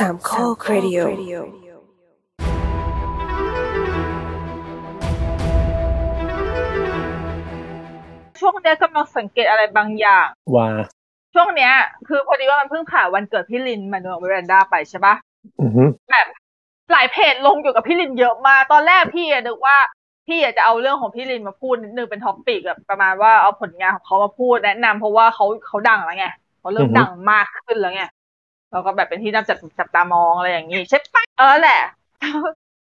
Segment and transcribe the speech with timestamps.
[0.00, 0.98] สามข้อครดิโอ
[8.38, 10.26] ช่วงเนี้ยกำลังสังเกตอะไรบางอย่าง
[10.56, 10.68] ว่า
[11.34, 11.72] ช่วงเนี้ย
[12.08, 15.14] คือพอดีว่ามันเพิ่งผ่านวันเกิดพี่ลินมานูเอลมิรันดาไปใช่ปะ
[15.60, 16.26] อือฮึแบบ
[16.92, 19.76] หลายเพจลงเกี่ยวกับพี่ลินเยอะมากตอนแรกพี่อะนึกว่า
[20.28, 26.26] พี่อะจะเอาเรื่องของพี่ลินมาพูดนิดนึงเป็น topic แบบประมาณว่าเอาผลงานของเขามาพูดแนะนำเพราะว่าเขาเขาดังแล้วไง
[26.60, 28.02] เขาเริ่มดังมากขึ้นแล้วไง
[28.70, 31.80] แล้วก็แบบเป็นที่น่าจับจับตามองอะไรอย่างนี้ใช่ปะเออแหละ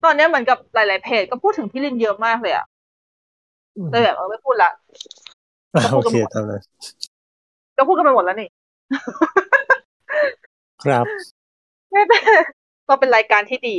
[0.04, 2.66] ตอนเนี้ยเหมือนกับหลาย ๆ เพจก็พูดถึงพี่ลินเยอะมากเลยอะ
[3.90, 4.70] เลยแบบเออไม่พูดละ
[5.74, 6.62] อะโอเคตามนั้น
[7.76, 8.48] ก็พูดกันไปหมดแล้วนี่
[10.82, 11.04] ครับ
[11.92, 12.22] ไม่เป็น
[12.88, 13.74] ก็เป็นรายการที่ดี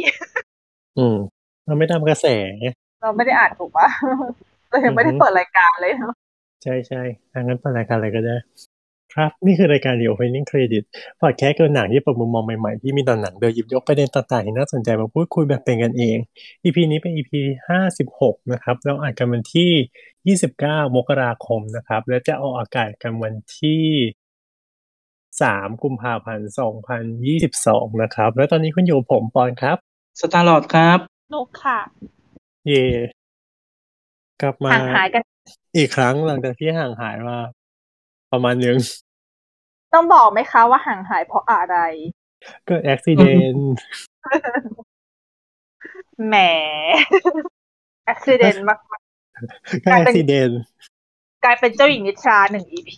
[0.97, 1.17] อืม
[1.65, 2.25] เราไม่ตามกระแส
[3.01, 3.87] เราไม่ได้อ่านถูกปะ
[4.69, 6.13] เรายังไม่ได้อือฮึเปิดรายการเลยเนอะ
[6.63, 7.01] ใช่ใช่
[7.33, 8.35] ทางนั้นเปิดรายการอะไรก็ได้
[9.13, 10.83] ครับ นี่คือรายการ The Opening Credit
[11.21, 16.17] พอดแคสต์เกี่ยวกับหนังที่เปิดมุมมองใหม่ๆ ที่มีต่อหนังโดยหยิบยกประเด็นต่างๆที่น่าสนใจมาพูดคุยแบบเป็นกันเอง
[16.63, 17.31] EP นี้เป็น EP
[17.69, 19.71] ห้าสิบหกนะครับเราอ่านกันวันที่
[20.27, 23.85] ยี่สิบเก้ามกราคมนะครับ และจะออกอากาศกันวันที่
[25.41, 29.77] สามกุมภาพันธ์สองพันยี่สิบสองนะครับ และตอนนี้คุณอยู่กับผมปอนครับ
[30.19, 30.99] สตาร์ลอดครับ
[31.33, 31.79] นุกค่ะ
[32.67, 32.85] เย่
[34.41, 35.21] กลับมาห่างหายกัน
[35.77, 37.37] อีกครั้งหลังจากที่ห่างหายมา
[38.33, 38.77] ประมาณหนึง
[39.93, 41.77] ต้องบอกไหมคะว่าห่างหายเพราะอะไร
[42.65, 43.57] เกิดอุบิเหตุ
[46.27, 46.35] แหม
[48.11, 48.95] accident มากก็
[49.91, 50.53] กลายอุเป็นบิเหตุ
[51.43, 52.91] กลายเป็นเจ้าหญิงนิทราหนึ่ง EP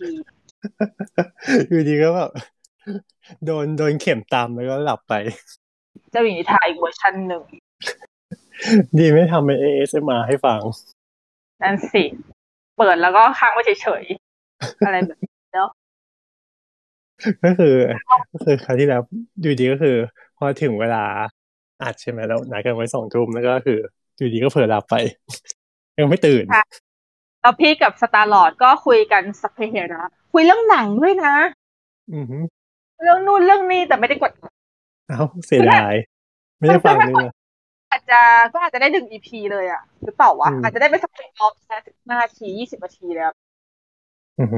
[1.69, 2.31] อยู่ดีก็แบบ
[3.45, 5.13] โดนโดนเข็มตามแล้วก็หลับไป
[6.11, 7.43] เจ้าหญิงนิทราอีกเวอร์ชันหนึ่ง
[8.97, 10.59] ดีไม่ทำเป็น ASMR ให้ฟัง
[11.61, 12.03] นั่นสิ
[12.77, 14.24] เปิดแล้วก็ค้างไว้เฉยๆ
[14.85, 15.69] อะไรแบบนี้เนาะ
[17.43, 17.75] ก็คือ
[18.31, 19.01] ก็คือคราวที่แล้ว
[19.41, 19.95] อยู่ดีก็คือ
[20.37, 21.03] พอถึงเวลา
[21.83, 23.77] อัดใช่ไหมแล้วนัดกันไว้สองทุ่มแล้วก็คือ
[24.17, 24.95] อยู่ดีก็เผลอหลับไป
[25.99, 26.45] ยังไม่ตื่น
[27.41, 31.33] แล้วพี่กับสตาร์ลอดก็คุยกันสักเพเหระคุยเรื่องหนังด้วยนะ
[32.13, 32.43] อือหือ
[33.03, 34.31] เรื่องนู่นเรื่องนี้แต่ไม่ได้กด
[35.09, 35.93] เอ้าเสียดาย
[36.59, 37.31] ไม่ได้ฟังเลยนะ
[37.91, 38.19] อาจจะ
[38.53, 43.44] ก็อาจจะได้หนึ่ง EP เลยอะหรือเปล่าวะอืมอาจจะได้ไปสักเป็นออฟแค่สิบนาทียี่สิบนาทีแล้วอือหือ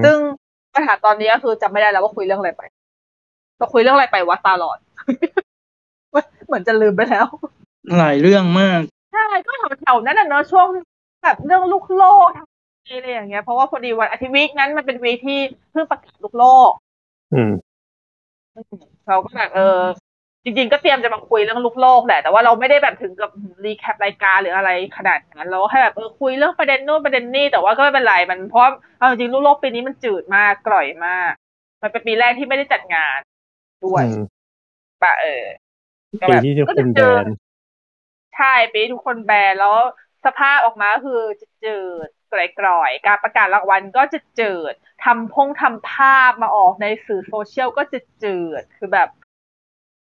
[0.05, 0.17] ซึ่ง
[0.73, 2.63] ปัญหาตอนนี้ก็คือจำไม่ได้แล้วว่าคุยเรื่องอะไรไป
[3.57, 4.77] เราคุยเรื่องอะไรไปวะตาหลอด
[6.47, 7.27] เหมือนจะลืมไปแล้ว
[7.97, 8.81] หลายเรื่องมาก
[9.13, 9.51] ใช่ ก็
[9.81, 10.67] แถวๆนั้นน่ะเนอะช่วง
[11.23, 12.47] แบบเรื่องลูกโลกทั้ง
[12.85, 15.39] อะไรอย่างเงี้ย เพราะว่าพอดีวันอาทิตย์วีคนั้นมันเป็นวีคที่
[15.71, 16.71] เพิ่งประกาศลูกโลก
[17.33, 17.51] อืม
[19.07, 19.79] เราก็แบบเออ
[20.47, 23.31] จริงๆ ก็เตรียมจะมาคุยเรื่องลูกโลกแหละ แต่ว่าเราไม่ได้แบบถึงกับ
[23.65, 28.63] รีแคปรายการหรืออะไรขนาดนั้นเราก็แค่แบบเออคุยเรื่องประเด็นนู่นประเด็นนี่แต่ว่าก็ไม่เป็นไรมันเพราะ
[28.97, 31.31] เอาจริงๆลูกโลกปีนี้มันจืดมากกร่อยมาก
[31.81, 33.19] มันเป็นปีแรกที่ไม่ได้จัดงาน
[33.85, 34.25] ด้วยอืม
[35.03, 35.43] ปะเออ
[36.21, 37.25] ก็ปีแบบที่ทุกคนแบน
[38.35, 39.77] ใช่ปีที่ทุกคนแบนแล้ว
[40.25, 44.73] สภาพออกมาก็คือจะจืดกร่อยๆการประกาศรางวัลก็จะจืด
[45.05, 49.09] ทำพงทำภาพมาออกในสื่อโซเชียลก็จะจืดคือแบบ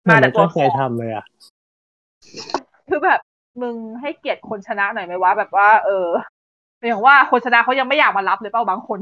[0.07, 1.25] มันแต่ไม่ตัวตั้งใจทำเลยอะ
[2.87, 3.19] คือแบบ
[3.61, 6.07] มึงให้เกียรติคนชนะหน่อยไหมวะแบบว่า เออ
[6.87, 8.99] อย่างว่าคนชนะเขายังไม่อยากมารับเลยเปล่าบางคน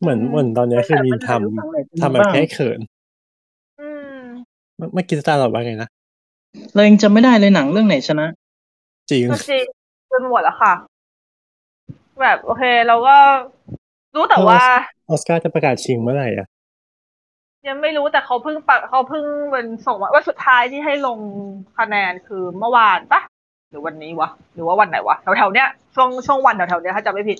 [0.00, 2.80] เหมือนอืมเหมือนตอนนี้คือมีทำทำแบบแค่เขิน
[3.80, 4.16] อืม
[4.76, 5.88] เมื่อเมื่อกี้ตาหลอดว่าไงนะ
[6.74, 8.26] เรายังจำไม่ได้เลยหนังเรื่องไหนชนะ
[9.10, 9.64] จริงก็จริง
[10.10, 10.72] จนหมดแล้วค่ะ
[12.20, 13.16] แบบโอเค เราก็
[14.14, 14.62] รู้แต่ว่า
[15.08, 16.46] ออสการ์จะประกาศชิงเมื่อไหร่อะ
[17.68, 21.18] ยังไม่รู้แต่เขาเพิ่งปะเขาเพิ่งเป็นส่งมาว่าสุดท้ายที่ให้ลง
[21.78, 23.20] คะแนนคือเมื่อวานปะ
[23.70, 27.38] หรือวันนี้วะหรือว่าวันไหนวะแถวๆเนี้ยช่วงช่วงวันแถวๆเนี้ยถ้าจำไม่ผิด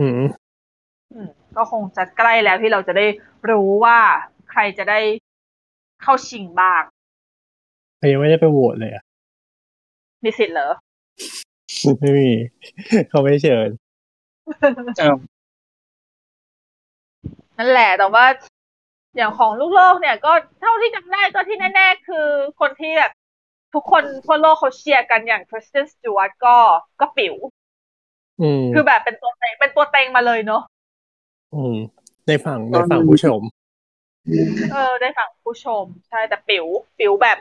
[0.00, 0.12] อืม
[1.12, 3.06] อืมก็คงจะใกล้แล้วที่เราจะได้
[3.50, 3.98] รู้ว่า
[4.50, 5.00] ใครจะได้
[6.02, 6.82] เข้าชิงบ้าง
[7.98, 9.02] เขายังไม่ได้ไปโหวตเลยอะ
[10.24, 10.70] มีสิทธิ์เหรอ
[12.00, 12.30] ไม่มี
[13.08, 13.68] เขาไม่เชิญ
[15.00, 15.16] อ้าว
[17.58, 18.24] นั่นแหละแต่ว่า
[19.16, 22.26] อย่างของลูกโลกเนี่ยก็เท่าที่จำได้ก็ที่แน่ๆ คือ
[22.60, 23.12] คนที่แบบ
[23.74, 26.56] ทุกคนทั่วโลกเขาเชียร์กันอย่างคริสเตนสจวตก็
[27.00, 27.34] ก็ปิ๋ว
[28.40, 30.62] อืมคือแบบเป็นตัวเต็งเป็นตัวเต็งมาเลยเนาะ
[31.54, 31.76] อืม
[32.26, 33.42] ในฝั่งในฝั่งผู้ชม
[34.72, 36.66] เออได้ฝั่งผู้ชม ใช่แต่ปิ๋ว
[36.98, 37.36] ปิ๋วแบบ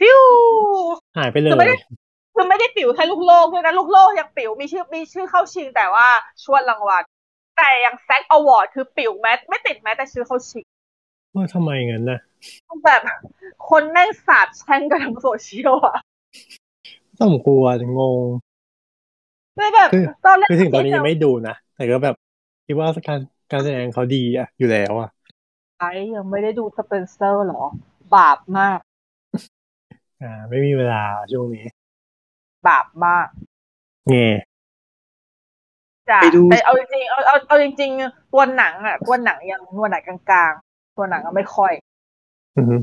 [0.00, 0.22] ฟิว
[1.16, 1.78] หายไปเลคือไม่ได้ย
[2.34, 6.08] คือไม่ได้ปิ๋วแค่ลูกโลกด้วยนะลูกโลกยังปิ๋วมีชื่อมีชื่อเข้าชิงแต่ว่า
[6.44, 7.02] ชวดรางวัล
[7.56, 10.64] แต่อย่างแซกอวอร์ดคือปิ๋วแม้ไม่ติดแม้แต่ชื่อเข้าชิง
[11.34, 12.18] ว่าทำไมงั้นนะ
[12.84, 13.02] แบบ
[13.70, 15.96] คนแม่งสาดแช่งกันทั้งโซเชียลอะ
[17.20, 18.20] สมควรงง
[19.56, 22.14] เลยแบบคือตอนแรกคือถึงตอนนี้คิดยังไม่ดูนะแต่ก็แบบ
[22.66, 23.20] คิดว่าการ
[23.52, 25.08] การแสดงเขาดีอะอยู่แล้วอะ
[25.78, 27.64] ไอ้ยังไม่ได้ดูสเปนเซอร์เหรอ
[28.14, 28.78] บาปมาก
[30.22, 31.02] อ่า ไม่มีเวลา
[31.32, 31.66] ช่วงนี้
[32.66, 33.26] บาปมาก
[34.08, 34.28] เง่
[36.10, 40.63] จ้ะไปดูแต่เอาจริงๆเอาเอาเอาจริงๆตัวหนังอะตัวหนังยังตัวหนังกลางๆ
[40.96, 41.72] ตัวหนังก็ไม่ค่อย
[42.56, 42.76] อือฮึ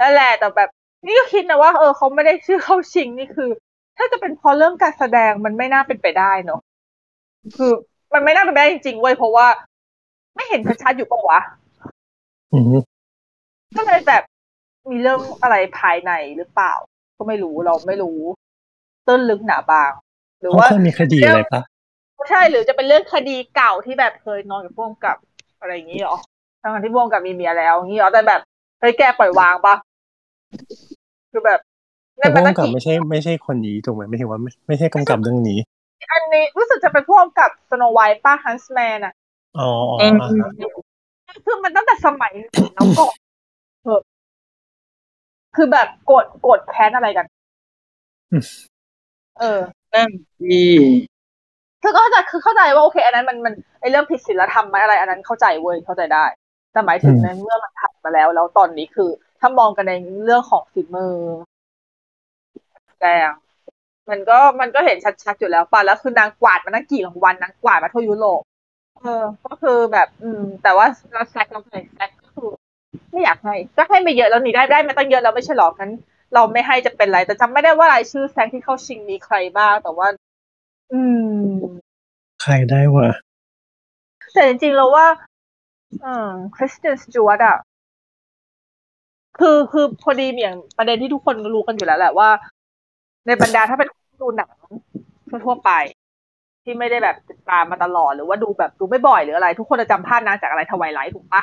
[0.00, 0.68] นั่นแหละแต่แบบ
[1.06, 3.50] นี่ก็คิดนะว่าเออเขาไม่ได้ชื่อเข้าชิงนี่คือ
[3.96, 6.60] ถ้าจะเป็นเพอเรื่องการแสดงมันไม่น่าเป็นไปได้เนอะ
[7.56, 7.72] คือ
[8.14, 9.46] มันไม่น่าเป็นไปได้จริงๆเว้ยเพราะว่า
[10.34, 11.40] ไม่เห็นชัดๆอยู่ปะวะ
[12.54, 12.76] อือฮึ
[13.76, 14.22] ก็เลยแบบ
[14.90, 16.72] มีเรื่องอะไรภายในหรือเปล่า
[17.16, 18.18] ก็ไม่รู้เราไม่รู้
[19.08, 19.92] ต้นลึกหนาบาง
[20.40, 21.62] หรือเขาว่าเคยมีคดีอะไรปะ
[22.30, 25.16] ใช่หรือจะเป็นเรื่องคดีเก่าที่แบบเคยนอนกับพวกกับ
[25.60, 26.16] อะไรอย่างนี้หรอ
[26.62, 28.40] ทั้งที่พวกกับมีเมียแล้วอย่างนี้หรอแต่แบบ
[28.80, 29.74] เฮ้ยแกปล่อยวางปะ
[31.30, 31.60] คือแบบ
[32.18, 35.58] แต่พวกตั้งกับกี่ไม่ใช่ไม่ใช่คนนี้ถูกไหมไม่ใช่ว่าไม่ไม่ใช่กำกับเรื่องนี้
[36.12, 39.14] อันนี้รู้สึกจะเป็นพวกกับสโนไวท์ป้าฮันส์แมนอะ
[39.58, 40.50] อ๋ออ๋ออืมอ่าฮะ
[41.44, 42.32] คือมันตั้งแต่สมัย
[42.74, 43.04] แล้วก็
[43.84, 44.00] เออ
[45.56, 47.26] คือแบบโกรธโกรธแค้นอะไรกัน
[49.40, 49.60] เออ
[49.94, 50.10] นั่น
[50.42, 50.64] ดี
[51.82, 56.24] คือก็เข้าใจคือเข้าใจว่าโอเค อันนั้นมันมันไอเรื่องผิดศีลธรรมไหมอะไรอันนั้นเข้าใจเว้ยเข้าใจได้
[56.72, 59.10] แต่หมายถึงในเมื่อมันผ่านมาแล้ว แล้วตอนนี้คือ
[59.40, 59.92] ถ้ามองกันใน
[60.24, 61.14] เรื่องของฝีมือ
[63.00, 63.30] แดง
[64.10, 68.40] มันก็มันก็เห็นชัดๆอยู่แล้วป่ะแล้วคือนางกวาดมาตั้งกี่รางวัลนางกวาดมาทั่วยุโรป
[69.00, 72.50] เออ ก็คือแบบ อืม แต่ว่าเราแซกเราไงแซกก็คือ
[73.10, 75.92] ไม่อยากให้ก็ให้ไม่เยอะแล้วนี่ได้ได้มาตั้งเยอะแล้วไม่ใช่หรอกงั้น
[76.34, 80.06] เราไม่ให้จะเป็นไร แต่จำไม่ได้ว่ารายชื่อแซกที่เข้าชิงมีใครบ้างแต่ว่า
[80.92, 81.00] อื
[81.44, 81.50] ม
[82.42, 83.08] ใครได้วะ
[84.34, 85.06] แต่จริงๆเราว่า
[86.02, 87.58] เออคริสเตนสจวตอะ
[89.38, 92.28] คือคือพอดีมีอย่างประเด็นที่ทุกคนรู้กันอยู่แล้วแหละว่า
[93.26, 94.50] ในบรรดาถ้าเป็นคนดูหนัง
[95.46, 95.70] ทั่วๆไป
[96.64, 101.42] ที่ไม่ได้แบบติดตามมาตลอด หรือว่าดูแบบดูไม่บ่อยหรืออะไร ทุกคนจะจำภาพนางจากอะไรทวายไลท์ถูกปะ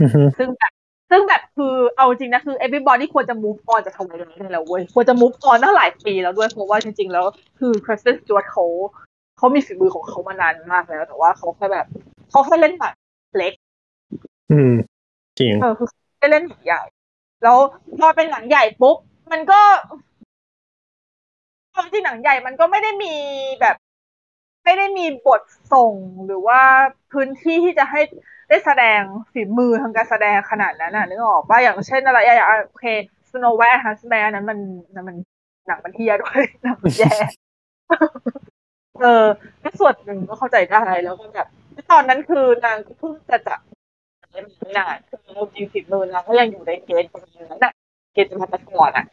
[0.00, 0.72] อือฮึซึ่งแบบ
[1.14, 7.24] ซึ่งแบบคือเอาจริงนะคือ everybody ควรจะ move on จากทวายไลท์ได้แล้วเว้ยควรจะ move on ตั้งหลายปีแล้วด้วยเพราะว่าจริง ๆ แล้ว
[7.58, 8.64] คือคริสเตนสจวตเขา
[9.38, 11.86] เขามีฝีมือของเขามานานมากแล้ว แต่ว่าเขาแค่แบบ
[12.30, 12.94] เขาแค่เล่นหนัง
[13.38, 13.52] เล็ก
[14.52, 14.72] อืม
[15.38, 15.88] จริงเออคือ
[16.18, 16.82] ได้เล่นหนังใหญ่
[17.42, 17.58] แล้ว
[17.98, 18.96] พอเป็นหนังใหญ่ปุ๊บ
[19.32, 19.60] มันก็
[21.74, 23.14] ความจริงหนังใหญ่มันก็ไม่ได้มี
[23.60, 23.76] แบบ
[24.64, 25.42] ไม่ได้มีบท
[25.72, 25.94] ส่ง
[26.26, 26.60] หรือว่า
[27.12, 28.00] พื้นที่ที่จะให้
[28.52, 29.02] ได้แสดง
[29.32, 32.86] ฝีมือทางการแสดงขนาดนั้นน่ะนึกออกป่ะอย่างเช่นอะไรอย่างโอเค
[33.30, 34.58] Snow White and Huntsman นั้นมัน
[34.94, 35.16] นั้นมัน
[35.66, 37.12] หนังมันเฮียด้วยหนังมันแย่
[39.00, 39.24] เออ
[39.62, 41.48] ก็ส่วนหนึ่งก็เข้าใจได้แล้วก็แบบ
[41.92, 43.60] ตอนนั้นคือนางเพิ่งจะจับ
[44.30, 45.20] ไม่นานคือ
[45.54, 47.72] จริงฝีมือนางก็ยังอยู่ในเกณฑ์ประมาณนั้นน่ะ
[48.12, 49.06] เกณฑ์จะมาตะก่อนอะ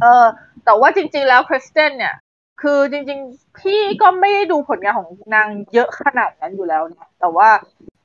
[0.00, 0.24] เออ
[0.64, 2.14] แต่ว่าจริง ๆ แล้วคริสเตนเนี่ย
[2.62, 7.48] คือจริง ๆ พี่ก็ไม่ได้ดูผลงานของนางเยอะขนาดนั้นอยู่แล้วนะแต่ว่า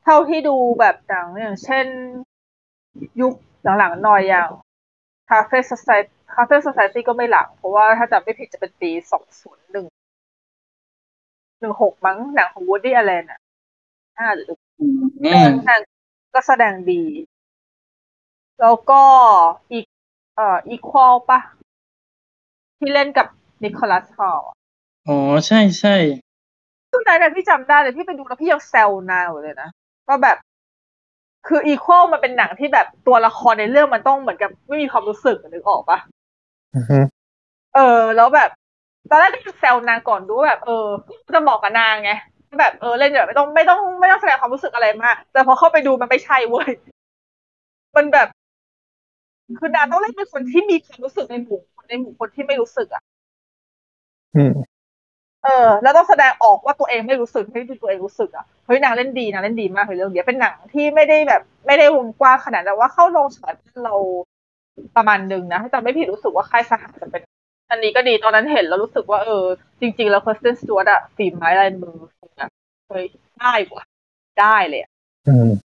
[0.03, 1.85] เท่าที่ดูแบบหนังอย่างเช่น
[3.21, 3.33] ยุค
[3.79, 4.49] หลังๆหน่อยอย่าง
[5.29, 9.85] Cafe Society Cafe Society ก็ไม่หลัง เพราะว่าถ้าจำไม่ผิดจะเป็นปีสองศูนย์หนึ่ง
[11.59, 13.39] หนึ่งหกมั้งหนังของ Woody Allen อะ
[14.17, 15.79] ห้าหรืออืมเออนาง
[16.35, 17.03] ก็แสดงดี
[18.61, 19.01] แล้วก็
[19.71, 19.85] อีก
[20.35, 21.39] เอ่อ Equal ปะ
[22.77, 23.27] ที่เล่นกับ
[23.63, 24.41] นิโคลัสฮอล
[25.07, 25.17] อ๋อ
[25.47, 25.95] ใช่ใช่
[26.89, 29.69] ช่วงนั้นเนี่ยพี่จำได้เลยพี่ไปดูแล้วพี่ยังแซวนางอยู่เลยนะ
[30.07, 30.37] ว่าแบบ
[31.47, 35.99] คือ Equal มันเป็นหนังที่แบบตัวละครในเรื่องมันต้องเหมือนกับไม่มีความรู้สึกนึกออกปะ
[36.75, 36.99] อือฮึ
[37.75, 38.49] เออ แล้วแบบ
[39.09, 40.87] ตอนแรกก็แซวนางก่อนดูว่าแบบ เออ
[41.35, 42.11] จะบอกกับนางไง
[42.59, 46.69] แบบเออเล่นแบบไม่ต้องไม่ต้องไม่ต้องแสดงความรู้สึกอะไรมากแต่พอเข้าไปดูมันไม่ใช่เว้ย
[47.95, 48.27] มันแบบ
[49.59, 53.03] คือนางต้องเล่นเป็นคนที่มีความรู้สึกในหมู่ในหมู่คนที่ไม่รู้สึกอะ
[54.35, 54.53] อืม
[55.43, 63.53] เออ แล้วต้องแสดงออกว่าตัวเองไม่รู้สึกให้ตัวเองรู้สึกอะเฮ้ยนางเล่นดีนางเล่นดีมากเลยเรื่องเนี้ยเป็นหนังที่ไม่ได้แบบ ไม่ได้วงกว้างขนาดแต่ว่าเข้าโรงฉาย
[63.85, 63.95] เรา
[64.95, 67.21] ประมาณนึงนะถ้าจำไม่ผิดรู้สึกว่าค่ายสหจะเป็น
[67.71, 69.45] อันนี้ก็ดีตอนนั้นเห็นแล้วรู้สึกว่าเออ
[69.81, 71.97] จริง ๆ แล้วคริสเตนสจวตอะฝีไม้ลายมือ
[72.39, 72.49] อะ
[72.89, 73.05] เฮ้ย
[73.39, 73.83] ได้ว่ะ
[74.39, 74.91] ได้เลยอะ
[75.27, 75.73] อืม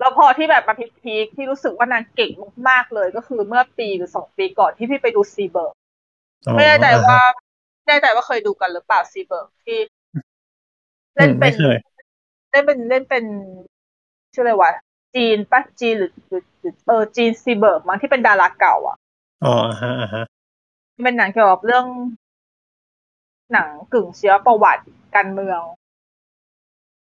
[0.00, 2.30] แล้วพอที่แบบมา peak ๆที่รู้สึกว่านางเก่ง
[2.68, 5.72] มากๆเลย ก็คือเมื่อปีหรือสองปีก่อนที่พี่ไปดู Seberg
[6.46, 7.43] อ๋อไม่แน่ใจว่าไม่
[7.86, 9.78] แน่ใจว่าเคยดูกันหรือเปล่า Seberg ที่
[10.14, 10.18] อื
[11.14, 11.76] เล่นมเป็ไม่นเคย
[12.50, 13.24] เล่นเป็นเล่นเป็น
[14.34, 14.70] ชื่ออะไรวะ
[15.14, 18.96] จีนปะจีนหรือหรือหรือเออจีน Seberg มั้งที่เป็นดาราเก่า อะ
[19.42, 20.22] อ๋ออ่าฮะอ่าฮะ
[21.02, 21.86] เป็นหนังเกี่ยวกับเรื่อง
[23.52, 25.60] หนังกึ่งชีวประวัติการเมือง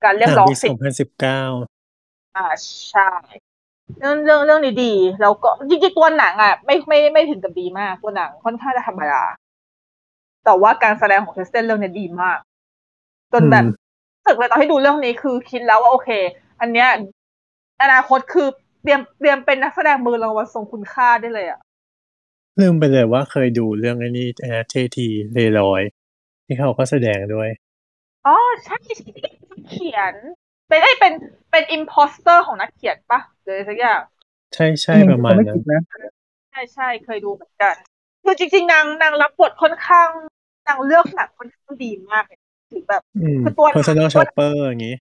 [0.04, 1.42] การเรียกร้องปีสิสทองธิ์พันสิบเก้า
[2.36, 2.42] อ่า
[2.90, 3.02] ใช่
[4.00, 9.24] เรื่องเรื่องเรื่องนี้ดีแล้วก็จริงๆตัวหนังอะ ไม่ไม่ไม่ถึงกับดีมากตัวหนังค่อนข้างจะธรรมดา
[10.46, 12.38] แต่ว่าการแสดงของคริสเตนเรื่องนี้ดีมาก
[13.34, 13.66] จนแบบ
[14.16, 16.10] รู้สึกเลยตอนที่ดูเรื่องนี้คือคิดแล้วว่าโอเค
[16.62, 16.90] อันเนี้ย
[17.82, 18.48] อนาคตคือ
[18.84, 21.60] เตรียมเตรียมเป็นนักแสดงมือรางวัลทรงคุณค่าได้เลยอะ
[22.62, 24.28] ลืมไปเลยว่าเคยดูเรื่องไอ้นี้
[24.70, 25.82] JT LeRoy
[26.46, 27.50] ที่เขาก็แสดงด้วย
[28.26, 28.36] อ๋อ
[28.66, 29.10] ใช่ใช่
[29.50, 30.14] ที่เขียน
[30.68, 31.14] เป็นไอ้ยเป็น
[31.52, 34.02] เป็น imposter ของนักเขียนปะหรืออะไรสักอย่าง
[34.54, 35.82] ใช่ใช่ประมาณไผินั้นดนะ
[36.52, 37.76] ใช่ใช่เคยดูเหมือนกัน
[38.24, 40.10] คือจริง ๆ นางนางรับบทค่อนข้าง
[40.68, 42.40] นางเลือกหนังค่อนข้างดีมากเลย
[42.74, 44.96] ถึงแบบอืมคือตัวหนัง personal shopper อย่างงี้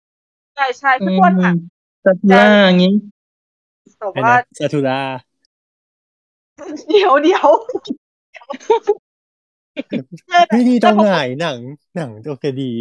[0.55, 1.57] ใช่ใช่คือตัวหนัง
[2.05, 2.95] Zathura อย่างนี้
[3.99, 5.01] แต่ไอ้ว่านะ Zathura
[6.89, 7.49] เดี๋ยวเดี๋ยว
[10.51, 11.59] ไม่ดีตรงไหนหนัง
[11.97, 12.73] หนังโอเคดี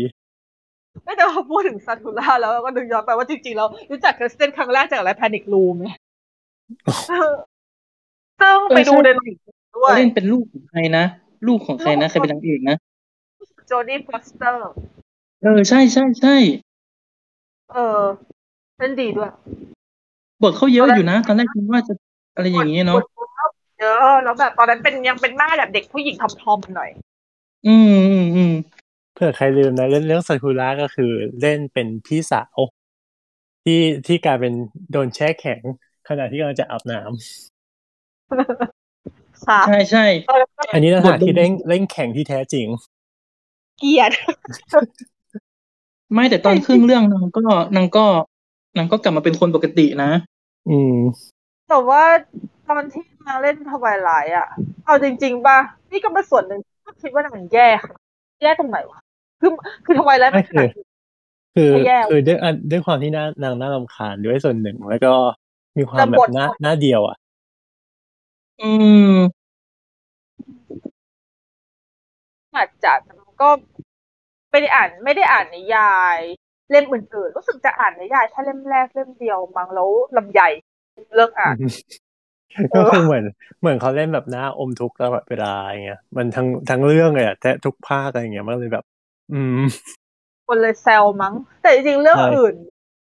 [1.04, 5.98] ไม่แต่พอพูดถึง Zathura แล้วก็นึกย้อนไปว่าจริงๆแล้วรู้จักคริสเตนครั้งแรกจากอะไร Panic Room เนี่ย
[7.10, 9.38] ซึ่งไปดูในโรงหนัง
[9.76, 11.06] ด้วเขายเล่นเป็นลูกของใครนะ
[11.48, 12.78] ลูกของใครนะใครเป็นนางเอกนะ
[13.68, 14.72] โจดี้ฟอสเตอร์
[15.42, 16.36] เออใช่ใช่ใช่
[17.72, 18.02] เออ
[18.78, 19.32] เล่นดีด้วย
[20.42, 21.94] บทเขาเยอะอยู่นะ ตอนแรกคิดว่าจะ
[22.36, 23.02] อะไรอย่างนี้เนาะ
[23.80, 26.90] เยอะแล้วแบบตอนนั้นเป็นยังเป็นแม่แบบเด็กผู้หญิงทอมๆหน่อย
[27.68, 28.54] อืมอืมอืม
[29.14, 32.58] เผื่อใครลืมนะเล่นเรื่องซากุระก็คือเล่นเป็นพี่สาว
[33.64, 34.54] ที่ที่กลายเป็น
[34.92, 35.62] โดนแช่แข็ง
[36.10, 37.10] ขณะที่กำลังจะอาบน้ำ
[39.48, 40.44] ค่ะใช่ใช่เออ
[40.74, 42.68] อันนี้นะบคะทที่เล่นเล่นแข่งที่แท้จริง
[43.80, 44.12] เกลียด
[46.14, 47.44] ไม่แต่ตอนครึ่งเรื่องนางก็
[47.76, 48.06] นางก็
[48.78, 50.12] นางก็กลับมาเป็นคนปกตินะ
[50.70, 50.96] อืม
[51.70, 52.04] แต่ว่า
[52.68, 54.48] ตอนที่นางเล่นทวายไลท์อะ
[54.86, 55.60] เอาจริง ๆ ป่ะ
[55.92, 57.96] นี่ก็เป็นส่วนหนึ่งที่คิดว่านางแย่ค่ะ
[58.44, 59.00] แย่ตรงไหนวะ
[59.42, 59.52] คือ
[59.86, 60.68] คือทวายไลท์มันไม่คือ
[61.56, 65.14] คือไม่แย่คือด้วยอันด้วยความที่หน้านางน่ารำคาญด้วยส่วนหนึ่งแล้วก็
[65.78, 67.18] มีความแต่แบบทหน้าหน้าเดียวอะ
[68.62, 68.70] อื
[69.14, 69.16] ม
[72.56, 73.50] อาจจะ แต่มันก็
[74.52, 76.20] ไม่ได้อ่าน ไม่ได้อ่านนิยาย
[76.72, 80.50] เล่มอื่น ๆ รู้สึกจะอ่านนิยายแค่เล่มแรกเล่มเดียวมั้งแล้วลำใหญ่
[81.16, 81.56] เลิกอ่าน
[82.76, 83.24] ก็คือเหมือน
[83.60, 88.86] เหมือนเขาเล่นแบบหน้าอมทุกข์ตลอดเวลาอย่างเงี้ยมันทั้งทั้งเรื่องเลยอะแต่ทุกภาคอะไรอย่างเงี้ยมันเลยแบบ
[89.34, 89.60] อืม
[90.48, 92.56] คนเลยแซวมั้ง แต่จริงๆเรื่องใช่ อื่น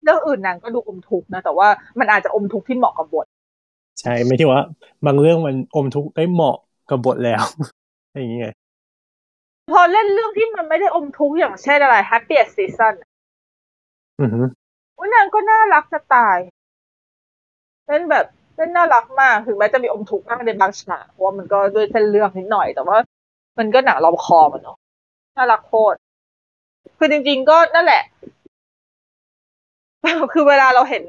[0.05, 1.69] เรื่องอื่นนางก็ดูอมทุกข์นะ แต่ว่า
[1.99, 3.27] มันอาจจะอมทุกข์ที่เหมาะกับบท
[4.01, 4.63] ใช่ไม่ใช่ว่า
[5.07, 6.57] บางเรื่องมันอมทุกข์ได้เหมาะ
[6.91, 7.45] กับบทแล้ว
[8.13, 8.55] อย่างเงี้ย
[9.73, 12.95] พอเล่นเรื่องที่มันไม่ได้อมทุกข์อย่างเช่นอะไร Happiest Season
[14.21, 14.43] อือฮึ
[14.99, 16.39] อุ้ยนางก็น่ารักจะตาย
[17.89, 22.99] เล่นแบบเล่นน่ารักมากถึงแม้จะมีอมทุกข์บ้างในบางฉากเพราะว่ามันก็ด้วยเส้นเรื่องนิดหน่อย แต่ว่า
[23.59, 24.79] มันก็หนังรอมคอมันเนาะ
[25.37, 25.97] น่ารักโคตร
[26.99, 28.03] คือจริง ๆ ก็นั่นแหละ
[30.33, 31.05] คือเวลาเราเห็น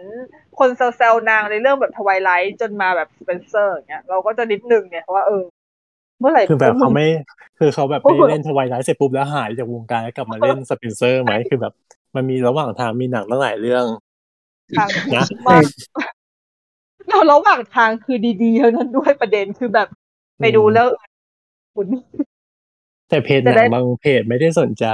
[0.59, 5.43] คนเซลล์นางในเรื่องแบบ Twilight จนมาแบบสเปนเซอร์อย่างเงี้ยเราก็จะนิดนึงเนี่ยว่าเออ
[6.19, 7.07] เมื่อไหร่คือแบบเขาไม่
[7.59, 11.73] คือเขาแบบโอ้ไม่โหเล่น Twilight เสร็จปุ๊บแล้วหายจากวงการแล้วกลับมาเล่นสเปนเซอร์ไหมคือแบบ
[12.15, 13.85] มันมีระหว่างทางมีหนังตั้งหลายเรื่อง
[14.79, 15.63] ทางนะมาก
[17.09, 19.87] เราระหว่างทางคือดีๆเท่านั้นด้วยประเด็นคือแบบ
[20.39, 21.11] ไปดูเรื่องอื่น
[21.75, 21.87] คุณ
[23.09, 24.85] แต่เพจหจะนัได้งบางเพจไม่ได้สนใจ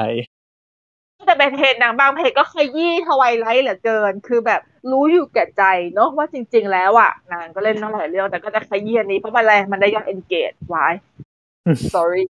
[1.29, 10.87] แต่เป็นเพจหนังบางเพจก็ขยี้ทวายไลท์เหลือเกิน คือแบบรู้อยู่แก่ใจเนาะว่าจริง ๆ แล้วอะนางก็เล่นตั้งหลายเรื่องแต่ก็จะขยี้อันนี้เพราะมันอะไรมันได้ยอด engage ไว้
[11.65, 12.23] อืม sorry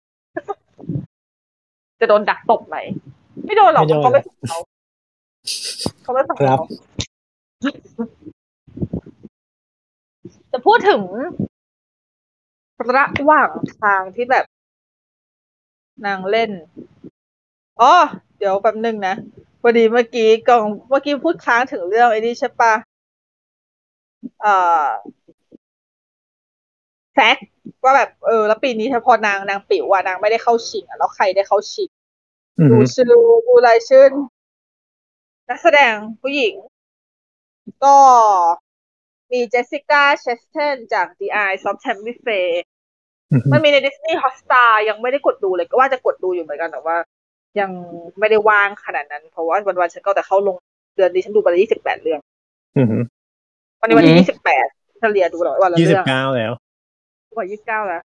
[2.00, 2.76] จะโดนดักตบไหม
[3.44, 4.58] ไม่โดนหรอกไม่โดนเขาไม่สนเขา
[6.02, 6.60] เขาไม่สนครัเราบ
[10.52, 11.02] จะพูดถึง
[12.88, 13.50] ระหว่าง
[13.80, 14.44] ทางที่แบบ
[16.06, 16.50] นางเล่น
[17.80, 17.94] อ๋อ
[18.38, 19.14] เดี๋ยวแป๊บนึงนะ
[19.60, 22.74] พอดีเมื่อกี้กองเมื่อกี้พูดค้างถึงเรื่องไอ้นี่ใช่ปะ
[24.40, 24.88] เอ่อ
[27.14, 27.36] แซก
[27.84, 31.90] ว่าแบบเออ แล้วปีนี้พอนางนางปิ๋วอะนางไม่ได้เข้าชิงอะแล้วใครได้เข้าชิง
[32.58, 33.06] อือดูฮึชื่อ
[33.46, 34.04] ดูรายชื่อ
[35.48, 36.54] นักแสดงผู้หญิง
[37.80, 37.96] ก็
[39.32, 42.56] มีเจสสิก้าเชสเทนจาก The Eyes of Tammy Faye
[43.32, 46.96] อือฮึมันมีใน Disney Hotstar ยังไม่ได้กดดูเลยก็ว่าจะกดดูอยู่เหมือนกันแต่ว่า
[47.60, 47.70] ยัง
[48.18, 50.56] ไม่ได้ว่างขนาดนั้น เพราะว่าวันๆฉันก็แต่เข้าลง
[50.96, 52.20] เดือนนี้ฉันดูไปยี่สิบแปดเรื่อง
[52.78, 52.98] อือฮึ
[53.80, 54.66] วันนี้วันที่ยี่สิบแปด
[55.00, 56.52] เฉลี่ยดูแล้ววันละยี่สิเรื่บองเก้าแล้ว
[57.34, 58.02] กว่ายี่สิบเก้าแล้ว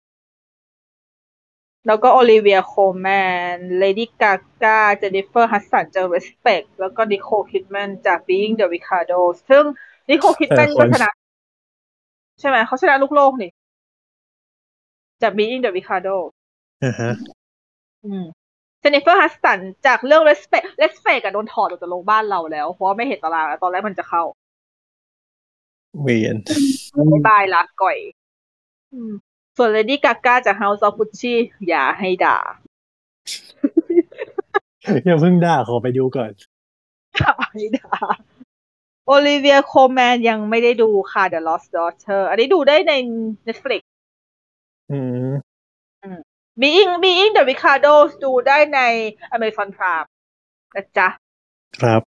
[1.87, 3.07] แล้วก็โอลิเวียโคแม
[3.55, 4.33] น เลดี้กา
[4.63, 9.19] ก้า เจนนิเฟอร์ฮัสสันจาก Respect แล้วก็นิโคลคิดแมนจาก Being the Ricardo
[9.49, 9.63] ซึ่ง
[10.09, 11.11] นิโคลคิดแมนแต่ละคก็นชนะ
[12.39, 13.51] ใช่ไหม เขาชนะลูกโลกนี่
[15.21, 16.15] จาก Being the Ricardo
[16.83, 17.11] อ่าฮะ
[18.05, 18.25] อืม
[18.83, 24.23] เจนนิเฟอร์ฮัสสันจากเรื่อง Respect Respect อะโดนถอดออกจากโรงบ้านเราแล้ว เพราะว่าไม่เห็นตารางแล้วตอนแรกมันจะเข้า
[26.01, 26.37] เวียน
[27.11, 27.97] bye bye ลาก่อย
[28.93, 29.11] อืม
[29.57, 31.33] ส่วน Lady Gaga จาก House of Gucci
[31.67, 32.37] อย่าให้ด่า
[35.05, 36.31] อย่าเพิ่งด่าขอไปดูก่อน
[37.19, 37.97] อย่าให้ด่า
[39.05, 42.93] โอลิเวียโคแมนยังไม่ได้ดูค่ะ The Lost Daughter อันนี้ดูได้ใน
[43.47, 43.81] Netflix
[44.91, 45.31] อืม
[46.61, 48.79] Being Being the Ricardos ดูได้ใน
[49.35, 50.07] Amazon Prime
[50.75, 51.07] นะจ๊ะ
[51.81, 52.01] ครับ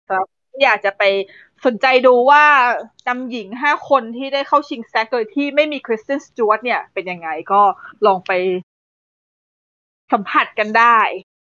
[0.63, 1.03] อยากจะไป
[1.65, 2.43] สนใจดูว่า
[3.07, 7.61] นำหญิงห้าคนที่ได้เข้าชิงแซกโดยที่ไม่มีคริสตินสจวตเนี่ย เป็นยังไงก็
[8.05, 8.31] ลองไป
[10.11, 10.97] สัมผัสกันได้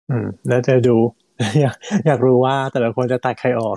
[0.10, 0.96] อืม แล้วจะดู
[1.62, 3.76] อยากอยากรู้ว่าแต่ละคนจะตัดใครออก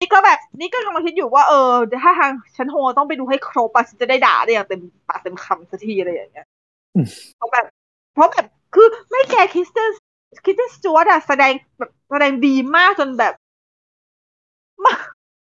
[0.00, 1.70] นี่ก็แบบนี่ก็กำลังคิดอยู่ว่าเออ
[2.02, 6.46] ถ้าทางฉันโฮต้องไปดูให้ครบอะฉันจะได้ด่าได้อย่างเต็มปากเต็มคำสักทีอะไรอย่างเงี้ย
[6.94, 7.66] อืมเพราะแบบ
[8.16, 9.90] เพราะแบบคือไม่แกคริสติน
[10.44, 13.32] คริสตินสจวตอะแสดงแบบแสดงดีมากจนแบบ
[14.84, 14.94] มา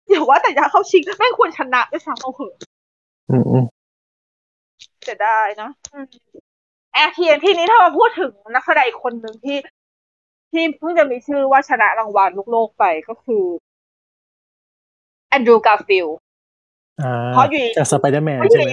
[0.09, 2.53] อย่าว่าแต่จะเข้าชิงแม่งควรชนะด้วยซ้ำเอาเหอะ
[3.29, 3.65] อืมอืม
[5.03, 6.05] เสียดายเนอะอืม
[6.93, 9.57] แอร์เทียนที่นี้ถ้ามาพูดถึงนักแสดงอีกคนหนึ่งที่
[10.51, 13.43] ที่เพิ่งจะมีชื่อว่าชนะรางวัลลูกโลกไปก็คือ
[15.29, 16.17] แอนดรูว์การ์ฟิลด์
[17.01, 18.69] อ่าเพราะอยู่จากสไปเดอร์แมนเพราะอใช่ยู่ไหม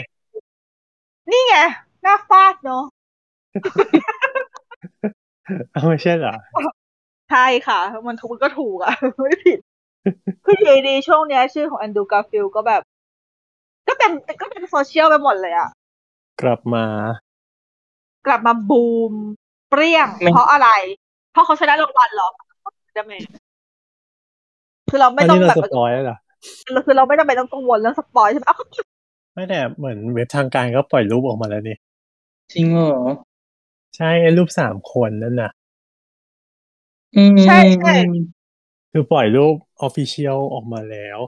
[1.31, 1.57] นี่ไง
[2.03, 2.85] หน้าฟาดเนาะ
[5.73, 6.35] เอาไม่ใช่เหรอ
[7.31, 8.93] ใช่ค่ะ มันถูกมันก็ถูกอะ
[9.23, 9.59] ไม่ผิด
[10.45, 12.83] คืออยู่ดีๆช่วงเนี้ย ชื่อของแอนดรูว์การ์ฟิลด์ก็แบบ
[13.89, 15.69] ก็เป็นก็เป็นโซเชียลไปหมดเลยอะ
[16.41, 16.85] กลับมา
[18.27, 19.13] กลับมาบูม
[19.71, 20.69] เปรี้ยงไม่เพราะอะไร
[21.33, 22.29] เพราะเขาชนะรางวัลเหรอ
[22.97, 23.17] จะไม่
[24.91, 26.17] คือเราไม่อันต้อนี้งเราแบบ spoil แล้วเหรอ
[26.87, 28.65] คือเราไม่จำเป็นต้องกังวลเรื่อง spoil ใช่ไหมอ้าวก็
[29.35, 31.77] ไม่แต่เหมือนเว็บทางการก็ปล่อยรูปออกมาแล้วนี่
[32.53, 33.03] จริงเหรอ
[33.97, 35.51] ใช่ไอ้รูปสามคนนั่นน่ะ
[37.17, 37.95] อืมใช่ใช่
[38.93, 41.19] คือปล่อยรูป official ออกมาแล้ว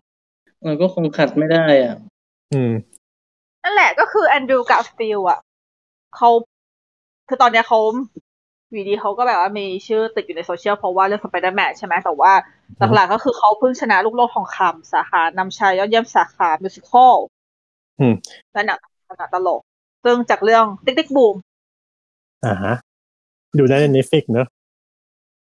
[0.66, 1.97] มันก็คงขัดไม่ได้อะ
[2.52, 2.73] อืม
[3.62, 5.40] นั่นแหละก็คือแอนดรูว์การ์ฟิลด์อะ
[6.16, 6.30] เขา
[7.28, 7.80] คือตอนเนี้ยเขา
[8.75, 12.33] วีดีเขาก็แบบว่ามีชื่อติดอยู่ในโซเชียลเพราะว่าเรื่องสไปเดอร์แมนใช่ไหมแต่ว่า
[12.94, 17.14] หลักๆก็คือเขาเพิ่งชนะลูกโลกทองคำสาขานำชายยอดเยี่ยมสาขา musical
[18.00, 18.14] อืม
[18.53, 18.79] และหนัง
[19.18, 19.61] หนังตลก
[20.05, 21.35] ซึ่งจากเรื่อง Tick Tick Boom
[22.47, 22.75] อ่าฮะ
[23.59, 24.47] ดูได้ใน Netflix เนอะ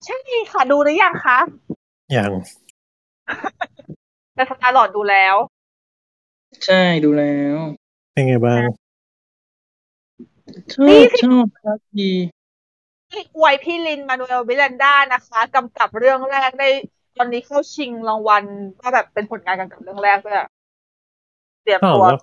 [0.06, 0.18] ใช่
[0.52, 1.38] ค่ะ ดูหรือยังคะ
[2.12, 2.32] อย่าง
[4.34, 5.36] แต่สตาร์ลอดดูแล้ว
[6.66, 7.58] ใช่ดูแล้ว
[8.14, 8.68] เป็นไงบ้าง
[10.74, 12.12] ชอนี่บสิชอบครับดี
[13.38, 16.70] อวยพี่ลินมานูเอลมิรันดานะคะกำกับเรื่องแรกได้
[17.18, 18.44] ตอนนี้เข้าชิงรางวัล
[18.82, 20.48] ก็แบบเป็นผลงานกำกับเรื่องแรกด้วยอะ
[21.64, 22.22] เตรียมอ้าวตัวแล้ว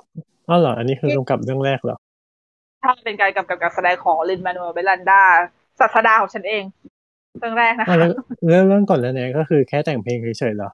[0.49, 1.97] อ้าวเหรอ อันนี้คือกำกับเรื่องแรกเหรอ
[2.83, 5.23] ถ้าเป็นการกำกับการแสดงของลินมานูเอลมิรันดา
[5.81, 6.65] ศาสดาของฉันเอง
[7.39, 8.11] เรื่องแรกนะอ้าวคะแล้ว
[8.47, 10.71] เรื่องเรื่องก่อนแล้วเนี่ยก็คือแค่แต่งเพลงเฉยๆเหรอ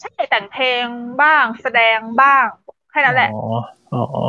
[0.00, 0.84] ใช่แต่งเพลง
[1.22, 2.44] บ้างแสดงบ้าง
[2.90, 3.42] แค่นั้นแหละอ๋อ
[3.92, 4.26] อ๋อ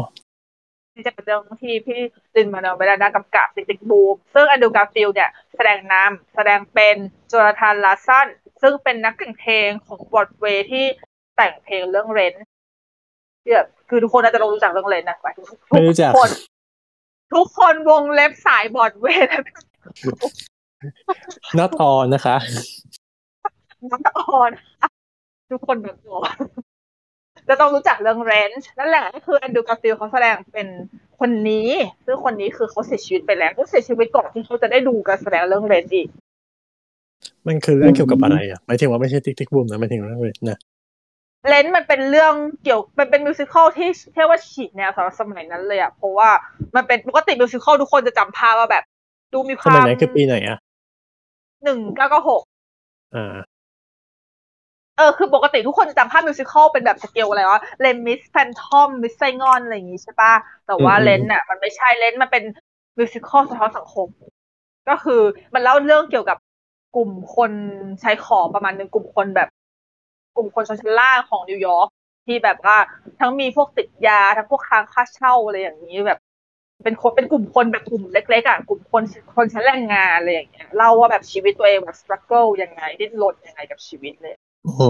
[0.96, 2.00] ที่จะเป็นเรื่องที่พี่
[2.36, 6.96] ลินมานูเอลมิรันดากำกับ Tick Tick Boom ซึ่งแอนดรูว์การ์ฟิลด์เนี่ย แสดงนำแสดงเป็น
[7.28, 8.28] โจนาธานลาร์สัน
[8.62, 10.86] ซึ่งเป็นนักแต่งเพลงของบรอดเวย์ที่
[11.38, 12.34] แต่งเพลงเรื่อง Rent
[13.44, 16.30] ที่แบบคือทุกคนน่าจะรู้จักเรื่อง Rent นะหมายถึงทุกไม่รู้จักคน
[17.34, 19.30] ทุกคนวงเล็บสายบรอดเวย์
[21.58, 22.38] not all นะคะ
[23.92, 24.52] not all
[25.52, 26.22] ทุกคนแบบบอก
[27.48, 30.68] จะต้องรู้จักเรื่อง Rent นั่นแหละก็คือแอนดรูว์การ์ฟิลด์เขาแสดงเป็น
[31.20, 31.70] คนนี้
[32.06, 36.10] ซึ่งคนนี้คือเขาเสียชีวิตไปแล้วเขาเสียชีวิตก่อนที่เขาจะได้ดูการแสดงเรื่อง Rent อีก
[37.48, 39.50] มันคือเรื่องเกี่ยวกับอะไรอะหมายถึงว่าไม่ใช่ Tick, Tick...
[39.54, 39.68] Boom!
[39.70, 40.58] นะหมายถึงเรื่องเลยนะ
[41.48, 46.30] Rent มันเป็นเรื่องเกี่ยวมันเป็น musical ที่เรียกว่าฉีกแนวสำหรับสมัยนั้นเลยอะเพราะว่า
[46.76, 48.84] มันเป็นปกติ musical ทุกคนจะจำภาพว่าแบบ
[49.34, 50.58] ดูมีความัยนั้นคือปีไหนอะ
[51.64, 52.42] หนึ่งเก้าเก้าหก
[53.16, 53.36] อ่า
[54.98, 60.34] เออคือปกติทุกคนจะจำภาพ musical เป็นแบบสเกลอะไรวะ Les Mis Phantom Miss Saigon อะไรอย่างงี้ใช่ปะ
[60.68, 62.44] แต่ว่าอืมเลนส์อะมันไม่ใช่ Rent มันเป็น
[62.98, 64.08] musical สะท้อนสังคม
[64.90, 65.22] ก็คือ
[65.54, 66.38] มันเล่าเรื่องเกี่ยวกับ
[66.96, 67.52] กลุ่มคน
[68.02, 69.50] ใช้ของประมาณหนึ่งกลุ่มคนแบบ
[70.36, 71.88] กลุ่มคนชนชั้นล่างของนิวยอร์ก
[72.26, 72.78] ที่แบบว่า
[73.20, 76.20] ทั้งมีพวกติดยาทั้งพวกค้างค่าเช่าอะไรอย่างนี้แบบ
[76.84, 79.04] เป็นคนเป็นกลุ่มคนแบบกลุ่มเล็กๆอะกลุ่มคน
[79.36, 84.82] คนชั้นแรงงานอะไรอย่างเงี้ยเล่าว่าแบบชีวิตตัวเองแบบ struggle ยังไงดิ้นรนยังไงกับชีวิตเลยโอ้โห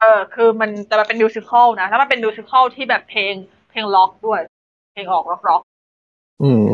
[0.00, 3.34] เออ คือมันแต่มันเป็น musical นะแล้วมันเป็น musical ที่แบบเพลง
[3.70, 4.40] เพลงร็อกด้วย
[4.92, 5.62] เพลงร็อกร็อกร็อก
[6.42, 6.64] อืม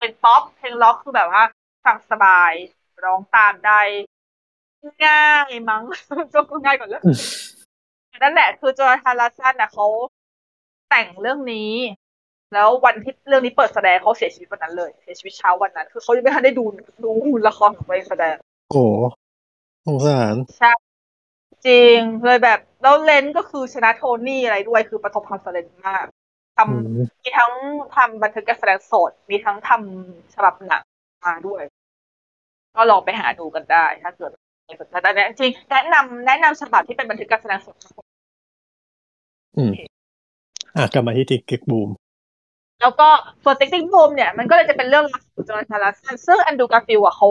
[0.00, 1.42] เป็นป๊อปเพลงร็อกคือแบบว่า
[1.84, 2.52] ฟังสบาย
[3.04, 3.80] ร้องตามได้
[5.06, 5.82] ง่ายมั้ง
[6.34, 7.02] ก็ง่ายกว่าเรื่อง
[8.22, 9.86] นั่นแหละ คือโจนาธานลาร์สันน่ะเขา
[10.90, 11.72] แต่งเรื่องนี้
[12.54, 16.64] แล้ววันที่เรื่องนี้เปิดแสดงเขาเสียชีวิตวันนั้นเลยเสียชีวิตเช้าวันนั้น คือเขายังไม่ทันได้ดู
[17.04, 17.10] ดู
[17.48, 18.36] ละครของตัวเองแสดง
[18.68, 18.78] โอ้โห
[19.86, 20.72] สงสารใช่
[21.66, 26.04] จริงเลยแบบ แล้ว Rent ก็คือชนะโทนี่อะไรด้วยคือประสบความสำเร็จมาก
[26.56, 27.52] อืม ทำมีทั้ง
[27.96, 30.82] ทำบันทึกการแสดงสด มีทั้งทำฉบับหนัง
[31.24, 31.62] มาด้วย
[32.76, 34.45] ก็ลองไปหาดูกันได้ ถ้าเกิดใคร
[34.80, 37.74] สนใจแต่เนี่ยจริงแนะนำแนะนำฉบับที่เป็นบันทึกการแสดงสด
[39.56, 39.72] อืม
[40.76, 41.62] อะกลับมาที่ Tick, Tick...
[41.70, 41.90] Boom!
[42.80, 43.08] แล้วก็
[43.44, 43.84] ส่วน Tick, Tick...
[43.92, 44.10] Boom!
[44.14, 45.94] เนี่ยมันก็เลยจะเป็นเรื่องรักของโจนาธาน ลาร์สัน
[46.26, 47.30] ซึ่งแอนดรูว์ การ์ฟิลด์อะเขา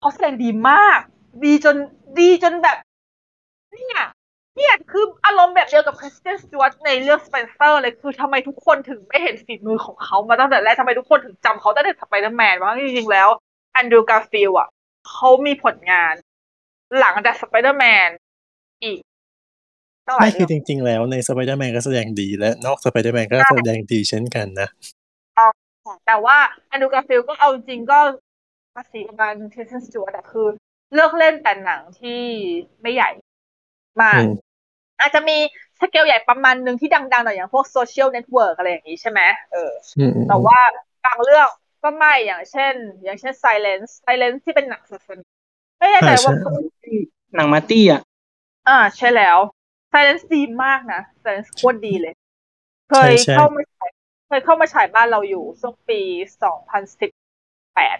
[0.00, 1.00] เขาแสดงดีมาก
[1.44, 1.76] ดีจน
[2.18, 2.76] ดีจนแบบ
[3.72, 4.02] เนี่ย
[4.56, 13.28] เนี่ยคืออารมณ์แบบเดียวกับคริสเตนสจวร์ตในเรื่องสเปนเซอร์เลยคือทำไมทุกคนถึงไม่เห็นฝีมือของเขามาตั้งแต่แรกทำไมทุกคนถึงจำเขาตั้งแต่สไปเดอร์แมนวะจริงๆแล้ว
[13.72, 14.68] แอนดรูว์ การ์ฟิลด์อะ
[15.10, 16.14] เขามีผลงาน
[17.00, 18.10] หลังจากสไปเดอร์แมน
[18.84, 18.98] อีก
[20.06, 24.68] ตั้งหลาย ไม่ คือเรื่องจริง ๆ แล้วในสไปเดอร์แมนก็แสดงดีและนอกสไปเดอร์แมนก็แสดงดีเช่นกันนะ
[26.06, 26.36] แต่ว่า
[26.68, 27.98] แอนดรูว์ การ์ฟิลด์ก็เอาจริงก็
[28.74, 30.46] ภาษีประมาณคริสเตนสจวร์ตอะคือ
[30.92, 32.20] เลือกเล่นแต่หนังที่
[32.82, 33.10] ไม่ใหญ่
[34.02, 34.32] มากอืม
[35.00, 35.36] อาจจะมี
[35.80, 39.20] สเกลใหญ่ประมาณหนึ่งที่ดังๆหน่อยอย่างพวก Social Network อะไรอย่างนี้ใช่ไหม
[39.52, 40.58] เอออืมอืมแต่ว่า
[41.04, 41.48] บางเรื่อง
[41.82, 45.31] ก็ไม่อย่างเช่น อย่างเช่น Silence Silence ที่เป็นหนังศาสนา
[45.82, 46.34] ไม่แน่ใจว่า
[47.34, 48.00] หนังมาร์ตี้อะ
[48.68, 49.38] อ่า ใช่แล้ว
[49.92, 52.14] Silence ดีมากนะ Silence โคตรดีเลย
[52.90, 53.90] เคยใช่ใช่เข้ามาฉาย
[54.28, 56.00] เคยเข้ามาฉายบ้านเราอยู่ช่วงปี
[56.42, 57.10] สองพันสิบ
[57.74, 57.96] แปด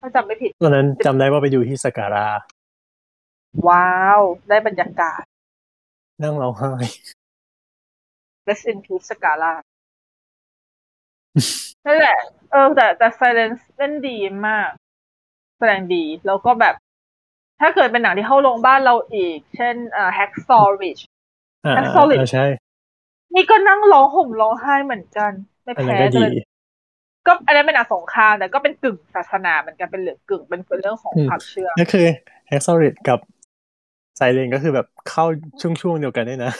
[0.00, 2.26] ถ้าจำไม่ผิด ตอนนั้นจำได้ว่าไปดูที่สการา
[3.68, 5.22] ว้าว ได้บรรยากาศ
[6.22, 6.72] นั่งร้องไห้
[8.48, 9.52] Rest in peace สกาล่า
[11.86, 12.18] นั่นแหละ
[12.50, 14.16] เออ แต่แต่ Silence เล่นดี
[14.48, 14.68] มาก
[15.58, 16.74] แสดงดี แล้วก็แบบ
[17.60, 21.02] ถ้าเกิดเป็นหนังที่เข้าโรงบ้านเราอีก เช่นเอ่อ Hacksaw Ridge
[21.64, 22.46] อ่า That's solid อ่าใช่
[23.34, 25.30] นี่ก็นั่งร้องห่มร้องไห้เหมือนกัน
[25.62, 26.44] ไม่อันนั้แพ้นก็เลดีย
[27.26, 32.06] ก็อันนั้นเป็นหนังสงครามแต่ก็เป็นกึ่งศาสนาเหมือนกันเป็นเหลือกึ่งเป็นเรื่องของอืมความเชื่อก็คือ
[32.50, 33.18] h a c k s o r i d กับ
[34.16, 35.24] ไซเรนก็คือแบบเข้า
[35.60, 36.52] ช่วงๆเดียวกันด้วยนะ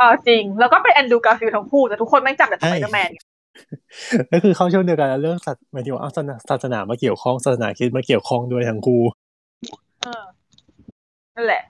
[0.00, 3.10] อ่าจริง แล้วก็เป็นแอนดรูการ์ฟิลด์ทั้งคู่แต่ทุกคนแม่งจำแต่สใช่ไปเดอร์แมน
[4.32, 9.02] ก็คือเข้าช่วงเดียวกันแล้วเรื่องศาสหมายถึงว่าเอาศาสนาศาสนามาเกี่ยวข้องศาสนาคริดมาเกี่ยวข้องด้วยทั้งคู่
[10.02, 10.24] เออ
[11.34, 11.62] นั่นแหละ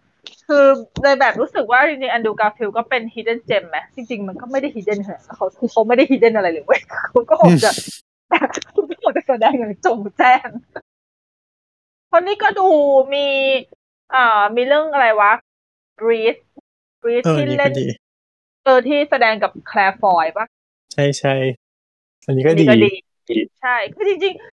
[0.46, 0.64] คือ
[1.02, 7.70] เลยแบบรู้สึกว่าจริงๆแอนดรูการ์ฟิลด์ก็เป็น hidden gem ไหมจริง ๆ มันก็ไม่ได้ hidden ขนาดนั้นเขาคือเขาไม่ได้ hidden อะไรเลยเว้ยเขาก็คงจะ
[8.30, 10.48] แบบเขาก็คงจะแสดงอย่างจงแจ้ง
[12.10, 12.68] คนนี้ก็ดู
[13.14, 13.26] มี
[14.14, 15.32] อ่ามีเรื่องอะไรวะ
[16.00, 16.40] breathe
[17.02, 17.84] breathe เออที่นี่เล่ก็นดี
[18.64, 20.46] เออที่แสดงกับแคลร์ฟอยปะ
[20.92, 21.34] ใช่ใช่
[22.26, 22.92] อันนี้ก็อันนี้ดีก็ดี
[23.60, 24.51] ใช่คือจริงๆ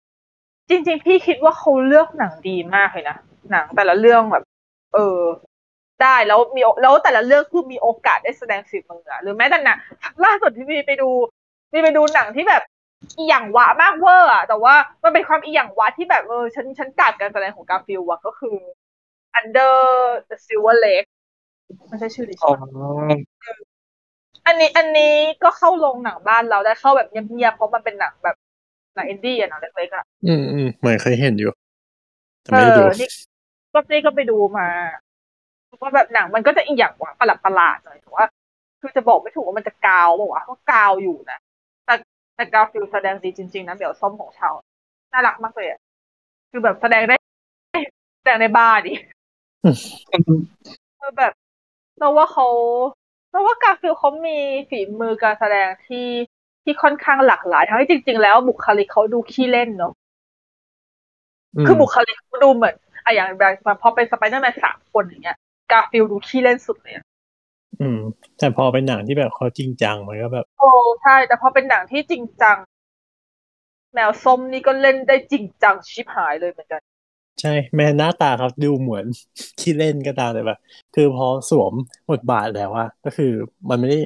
[0.69, 3.17] จริง ๆ พี่คิดว่าเขาเลือกหนังดีมากเลยนะ
[3.51, 4.45] หนังแต่ละเรื่องแบบ
[4.95, 5.21] เออ
[6.03, 9.79] ได้แล้วมีแล้วแต่ละเรื่องคือมีโอกาสได้แสดงฝีมืออะหรือแม้แต่หนัง
[10.25, 11.09] ล่าสุดที่มีไปดู
[11.73, 12.63] มีไปดูหนังที่แบบ
[13.19, 18.57] อีหยังวะมากเวอร์อะแต่ว่ามันเป็นความอีหยังวะที่แบบเออฉันฉัน get การแสดงของการ์ฟิลด์ว่ะก็คือ
[19.39, 19.75] Under
[20.29, 21.09] the Silver Lake
[21.89, 22.53] ไม่ใช่ชื่อดิอ๋อ
[24.47, 28.37] อันนี้อันนี้ก็เข้าโรงหนังบ้านเราได้เข้าแบบเงียบๆเพราะมันเป็นหนังแบบ
[28.97, 31.51] หนังอินดี้อะหนังเล็กๆอะอืมอืมเหมือนเคยเห็นอยู่
[32.43, 33.09] แต่เอไม่ได้ดูอนี่
[33.73, 34.67] ก็นี่ก็ไปดูมา
[35.83, 38.25] ว่าแบบหนังมันก็จะอีกอย่างว่าประหลาดประหลาดๆหน่อยแต่ว่า
[38.81, 41.39] คือจะบอกไม่ถูกว่ามันจะกาวบอกว่าวะก็กาวอยู่นะ
[41.87, 41.95] แต่
[42.37, 44.55] แต่กาวฟิลแสดงดีจริงๆนะเดี๋ยวส้มของชาว
[45.13, 45.81] น่ารักมากเลยอะ
[46.51, 47.17] คือแบบแสดงได้
[48.19, 48.93] แสดงในบ้านดิ
[51.01, 51.33] คือแบบ
[51.99, 52.47] เราว่าเขา
[53.31, 54.39] เราว่ากาฟิลเขามี
[54.71, 56.07] ฝีมือการแสดงที่
[56.67, 59.93] ที่ค่อนข้างหลากหลายทั้งที่จริง ๆ แล้วบุคลิกเขาดูขี้เล่นเนาะ อื
[61.57, 62.75] มคือบุคลิกเขาดูเหมือน
[63.05, 65.37] อะอย่างแบบพอเป็นสไปเดอร์แมนสามคนอย่างเงี้ย
[65.73, 67.05] การ์ฟิลด์ดูขี้เล่นสุดเลยอะ
[67.81, 67.99] อืม
[68.39, 70.71] แต่พอเป็นหนังที่แบบเขาจริงจังมันก็แบบ โอ้
[71.03, 72.57] ใช่ แต่พอเป็นหนังที่จริงจัง
[73.95, 76.81] แมวส้มนี่ก็เล่นได้จริงจังชิบหายเลยเหมือนกัน
[77.41, 79.07] ใช่ แม้หน้าตาเขาดูเหมือน
[79.59, 80.59] ขี้เล่นก็ตามแต่แบบ
[80.95, 81.73] คือพอสวม
[82.11, 83.33] บทบาทแล้วว่าก็คือ
[83.71, 83.99] มันไม่ได้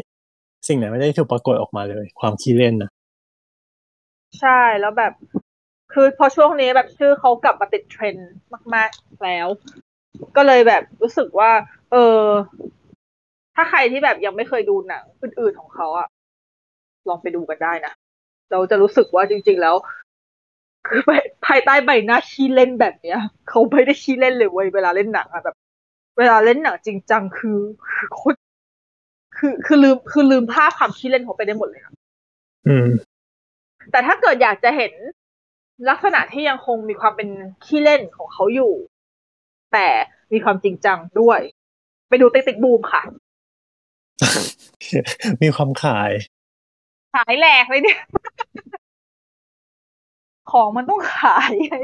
[0.68, 2.90] สิ่งไหนไม่ได้ถูกปรากฏออกมาเลย ความขี้เล่นนะ
[4.40, 5.12] ใช่แล้วแบบ
[5.92, 8.30] คือพอช่วงนี้แบบชื่อเขากลับมาติดเทรนด์
[8.74, 9.48] มาก ๆแล้ว
[10.36, 11.50] ก็เลยแบบรู้สึกว่า
[11.92, 12.22] เออ
[13.54, 16.08] ถ้าใครที่แบบยังไม่เคยดูหนังอื่น ๆ ของเขาอะ
[17.08, 17.92] ลองไปดูกันได้นะ
[18.50, 19.76] เราจะรู้สึกว่าจริง ๆ แล้ว
[20.88, 21.00] คือ
[21.46, 25.56] ภายใต้ใบหน้าขี้เล่นแบบเนี้ยเขาไม่ได้ขี้เล่นเลยเว้ยเวลาเล่นหนังอะแบบ
[26.18, 27.58] เวลาเล่นหนังจริงจังคือ
[27.90, 28.39] คือโคตร
[29.40, 31.92] คือคือลืมคือลืมภาพความขี้เล่นเขาไปได้หมดเลยอะ
[32.68, 32.88] อืม
[33.90, 34.92] แต่ถ้าเกิดอยากจะเห็น
[35.88, 37.28] ลักษณะที่ยังคงมีความเป็น
[37.64, 38.72] ขี้เล่นของเขาอยู่
[39.72, 39.88] แต่
[40.32, 41.40] มีความจริงจังด้วย
[42.08, 43.02] ไปดูติ๊กติ๊กบูมค่ะ
[45.42, 46.10] มีความขาย
[47.14, 48.00] ขายแหลกเลยเนี่ย
[50.50, 51.76] ของมันต้องขายไง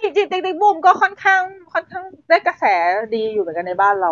[0.00, 2.64] จริงๆติ๊กติ๊กบูมก็ค่อนข้าง ค่อนข้างได้กระแส
[3.14, 4.10] ดีอยู่เหมือนกันในบ้านเรา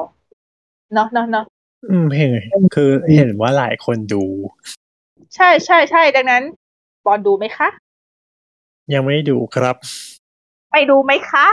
[0.95, 1.45] เนาะเนาะเนาะ
[1.91, 2.31] อืมเห็น
[2.75, 4.25] คือเห็นว่าหลายคนดู
[5.35, 6.43] ใช่ใช่ใช่ดังนั้น
[7.07, 7.69] บอลดูไหมคะ
[8.95, 9.77] ยังไม่ได้ดูครับ
[10.73, 11.47] ไปดูไหมคะ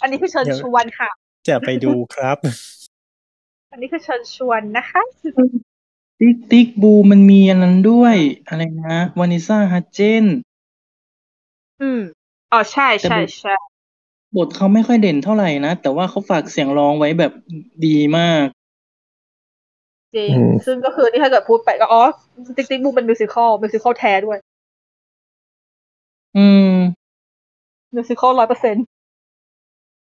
[0.00, 1.10] อันนี้คือเชิญยังชวนค่ะ
[1.48, 2.38] จะไปดูครับ
[3.70, 5.02] อันนี้คือเชิญชวนนะคะ
[6.20, 6.66] Tick, Tick...
[6.82, 6.92] Boom!
[7.10, 10.24] มันมีอันนั้นด้วย อะไรนะวาเนสซาฮัดเจนส์
[11.80, 12.00] อืม
[12.52, 13.54] อ๋อใช่ใช่ใช่
[14.36, 17.32] บทเขาไม่ค่อยเด่นเท่าไหร่นะ แต่ว่าเขาฝากเสียงร้องไว้แบบ
[17.86, 18.46] ดีมาก
[20.16, 22.02] จริงอืมซึ่งก็คือที่ถ้าเกิดพูดไปก็อ๋อ
[22.56, 22.80] Tick, Tick...
[22.84, 22.90] Boom!
[22.94, 24.38] เป็น musical musical แท้ด้วย
[26.36, 28.76] อืmusical ร้อยเปอร์เซ็นต์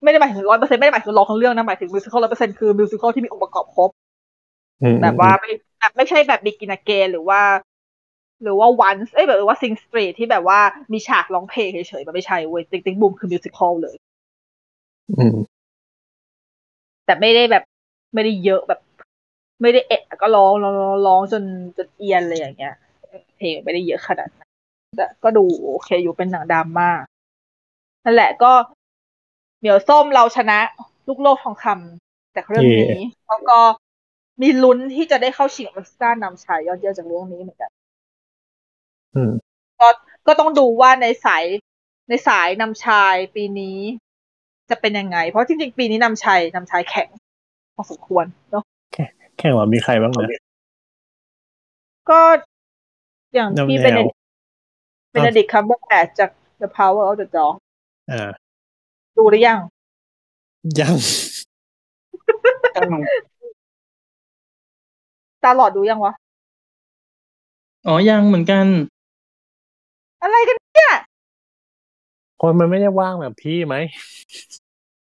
[0.04, 3.90] ไม่ได้หมายถึงร้อยเปอร์เซ็นต์ไม่ได้หมายถึงร้องทั้งเรื่องนะหมายถึง musical ร้อยเปอร์เซ็นต์คือ musical ที่มีองค์ประกอบครบ
[4.82, 7.42] อืมแบบว่าไม่แบบไม่ใช่แบบ Begin Again หรือว่า
[8.44, 10.60] หรือว่า Once เอ้ยแบบว่า Sing Street ที่แบบว่า
[10.94, 12.96] มีฉากร้องเพลงเฉยๆมันไม่ใช่เว้ย Tick, Tick...
[13.02, 13.14] Boom!
[13.20, 13.96] คือ musical เลย
[15.20, 15.38] อืม
[17.06, 17.64] แต่ไม่ได้แบบ
[18.14, 18.80] ไม่ได้เยอะแบบ
[19.62, 21.44] ไม่ได้เยอะก็ร้องร้องร้องร้องจน
[21.78, 22.76] จนเอียนเลยอย่างเงี้ย
[23.38, 24.50] เพลงไม่ได้เยอะขนาดนั้น
[24.98, 26.90] แต่ก็ดูโอเคอยู่เป็นหนังดราม่า
[28.04, 28.52] นั่นแหละก็
[29.60, 30.60] เหมียวส้มเราชนะ
[31.08, 32.98] ลูกโลกทองคำจากเรื่องนี้
[33.28, 33.60] แล้วก็
[34.42, 37.72] มีลุ้นที่จะได้เข้าชิงออสการ์นำชายยอดเยี่ยมจากเรื่องนี้เหมือนกัน
[39.16, 39.32] อืม
[39.80, 39.88] ก็
[40.28, 41.44] ก็ต้องดูว่าในสาย
[42.10, 43.80] ในสายนำชายปีนี้
[44.70, 47.10] จะเป็นยังไง เพราะจริงๆ ปีนี้นำชายนำชายแข็ง
[47.76, 48.64] พอสมควรเนาะ
[49.42, 50.28] แข่งว่ามีใครบ้างนะ
[52.10, 52.20] ก็
[53.34, 56.30] อย่างที่แนวๆเป็นเป็นดิกคัมเบอร์แบทจาก
[56.62, 57.56] The Power of the Dog
[58.12, 58.30] อ่า
[59.18, 59.60] ดูหรือยัง
[60.80, 60.96] ยัง
[65.44, 66.14] ตาหลอดดูยังวะ
[67.88, 68.66] อ๋อ ยังเหมือนกัน
[70.22, 70.94] อะไรกันเนี่ย
[72.42, 73.76] คนมันไม่ได้ว่างแบบพี่ไหม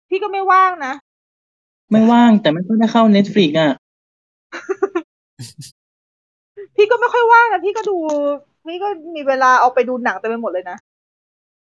[0.09, 0.93] พี่ก็ไม่ว่างนะ
[1.91, 3.71] ไม่ว่างแต่ไม่ค่อยได้เข้า Netflix อะ
[6.75, 7.97] พี่ก็ไม่ค่อยว่างนะพี่ก็ดู
[8.67, 10.77] พี่ก็มีเวลาเอาไปดูหนังเต็มไปหมดเลยนะ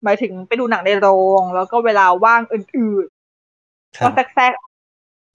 [0.04, 1.08] หมายถึงไปดูหนังในโร
[1.42, 4.54] ง แล้วก็เวลาว่างอื่นๆคก็รับแทรก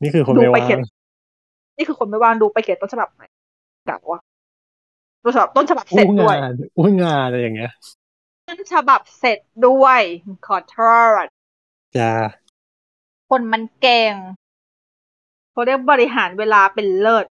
[0.02, 3.26] นี่คือคนดูไม่ไปว่างเขียนๆนี่คือคนไม่ว่างดูไปเขียนต้นฉบับใหม่
[3.88, 4.20] กะว่า
[5.24, 7.70] ต้นฉบับต้นฉบับเสร็อู้จด้วยงานอู้งานอะไรอย่างเงี้ย
[8.46, 10.00] ต้นฉบับเสร็จด้วย
[10.46, 10.78] ขอโท
[11.24, 11.26] ษ
[11.96, 12.10] จะ
[13.30, 14.14] คนมันเก่ง
[15.52, 17.26] เขาเรียกบริหารเวลาเป็นเลิศ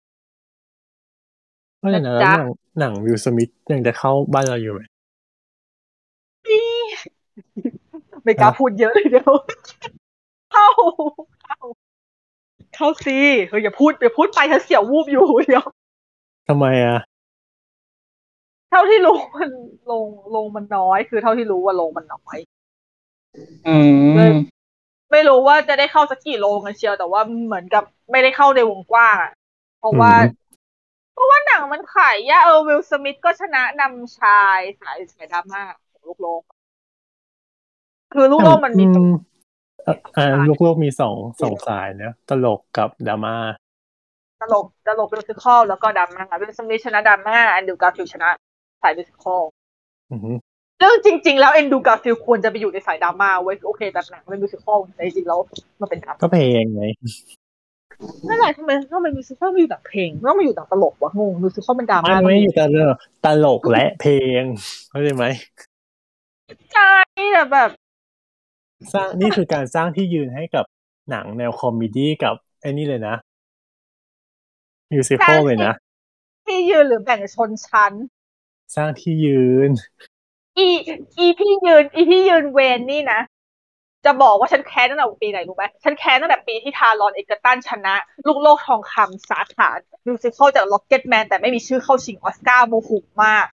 [1.84, 4.82] เพราะฉะนั้นนะจ๊ะหนังหนังวิลสมิธยังจะเข้าบ้านเราอยู่ไหม
[8.24, 9.32] ไม่กล้าอะพูดเยอะเลยเดี๋ยว
[10.52, 10.67] เข้า
[11.43, 11.58] เข้า
[12.76, 13.17] เข้าสิ
[13.50, 15.65] เฮ้ยอย่าพูดอย่าพูดไปฉันเสียววูบอยู่เดี๋ยว
[16.48, 17.00] ทำไมอะ
[18.69, 19.50] เท่าที่รู้มัน
[19.91, 22.38] ลงลงมันน้อย คือเท่าที่รู้ว่าลงมันน้อย
[23.67, 23.78] อื
[24.30, 24.34] ม
[25.12, 29.32] ไม่รู้ว่าจะได้เข้าสักกี่โรงกันเชียวแต่ว่าเหมือนกับไม่ได้เข้าในวงกว้างอะ
[29.80, 30.42] เพราะว่าอืม
[31.13, 36.41] เพราะว่าหนังมันขายยากเออวิลสมิธก็ชนะนำชายสายสายดราม่าของลูกโลก
[38.13, 39.02] คือลูกโลกมันมีอื
[39.88, 43.36] อะอ่าลูกโลกมีสองสองสายเนอะตลกกับดราม่า
[44.41, 48.30] ตลกตลก musical แล้วก็ดราม่า Will Smith ชนะดราม่า Andrew Garfield ชนะ
[48.82, 49.41] สาย musical
[50.12, 50.36] อือหือ
[50.82, 55.39] ซึ่งจริง ๆ แล้ว Andrew Garfield ควรจะไปอยู่ในสายดราม่าเว้ยโอเคแต่หนังเป็น musical แต่จริงๆแล้ว
[55.82, 56.84] มันเป็นดราม่าก็เพลงไง
[58.27, 62.89] นั่นแหละทำไมทำไม musical ไม่อยู่หนังเพลงไม่ต้องมาอยู่หนังตลกวะงง musical เป็นดราม่ามันไม่อยู่แต่เรื่อง
[63.25, 64.43] ตลกและเพลง
[64.89, 65.25] เข้าใจไหม
[66.73, 66.91] ใช่
[67.34, 67.69] แต่แบบ
[68.93, 70.65] สร้างนี่คือการสร้างที่ยืนให้กับ
[71.10, 73.15] หนังแนว comedy กับไอ้นี่เลยนะ
[74.91, 75.73] musical เลยนะ
[76.45, 77.93] ที่ยืนหรือแบ่งชนชั้น
[78.75, 79.69] สร้างที่ยืน
[80.58, 80.67] อี
[81.17, 83.21] อีที่ยืน อีที่ยืนเวรนี่นะ
[84.06, 87.96] จะบอกว่าฉันแค้นตั้งแต่ปีไหนรู้ไหมฉันแค้นตั้งแต่ปีที่ Taron Egerton ชนะ
[88.28, 89.70] ลูกโลกทองคำสาขา
[90.06, 92.92] musical จาก Rocketman แต่ไม่มีชื่อเข้าชิงออสการ์โมโห
[93.24, 93.46] มาก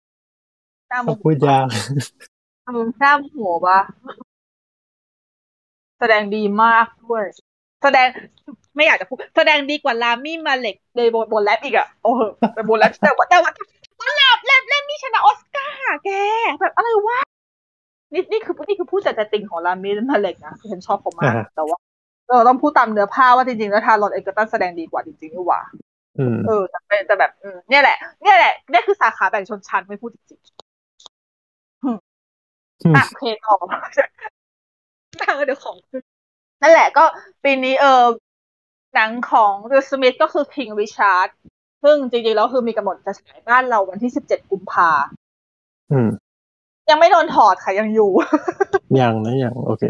[0.89, 1.67] น่าโมโหก็พูดยาก
[2.75, 3.81] มึงหน้าโมโหปะ
[5.99, 7.25] แสดงดีมากด้วย
[7.83, 8.09] แสดง
[8.77, 12.21] ไม่อยากจะพูดแสดงดีกว่าลามี่มาเล็กในบนบนแรปอีกอะโอ้โห
[12.55, 13.53] เป็นบนแรปแต่ว่าแต่ว่า
[14.01, 16.11] ตอนแรปแรปแรปนี่ชนะออสการ์อะแก
[16.61, 17.19] แบบอะไรวะ
[18.13, 21.79] นี่นี่คือนี่คือผู้จัดติงของลามี่มาเล็กนะฉันชอบเขามากอ่าแต่ว่า
[22.29, 25.61] เราต้องพูดตามเนื้อผ้าว่าจริงๆแล้วทารอนเอกตันแสดงดีกว่าจริงๆนี่หว่า
[26.19, 31.99] อืมเออแต่เป็นแต่แบบอืมเนี่ยแหละเนี่ยแหละนี่คือสาขาแบ่งชนชั้นไม่พูดจริงๆอืม
[32.85, 36.03] อืมอะโอเคต่อตั้งเดี๋ยวของขึ้น
[36.63, 37.05] นั่นแหละก็
[37.45, 38.05] ปีนี้เออ
[38.95, 41.29] หนังของวิลสมิธก็คือ King Richard
[41.83, 44.91] ซึ่งจริงๆแล้วคือมีกำหนดจะฉายบ้านเราวันที่17กุมภา
[45.93, 46.09] อืม
[46.91, 48.11] ยังไม่โดนถอดค่ะยังอยู่
[49.01, 49.85] ยังนะยังโอเค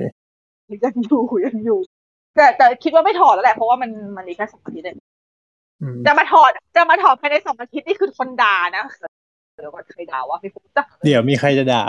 [0.84, 1.78] ยังอยู่ยังอยู่
[2.36, 4.96] แต่แต่คิดว่าไม่ถอดแล้วแหละเพราะว่ามันมันอีกแค่สองอาทิตย์เอง
[5.82, 8.84] อืมจะมาถอดจะมาถอดภายในสองอาทิตย์นี่คือคนด่านะ
[9.54, 11.82] เดี๋ยวก่อนใครด่าวะพี่ฟุ๊กจ้ะเดี๋ยวมีใครจะด่า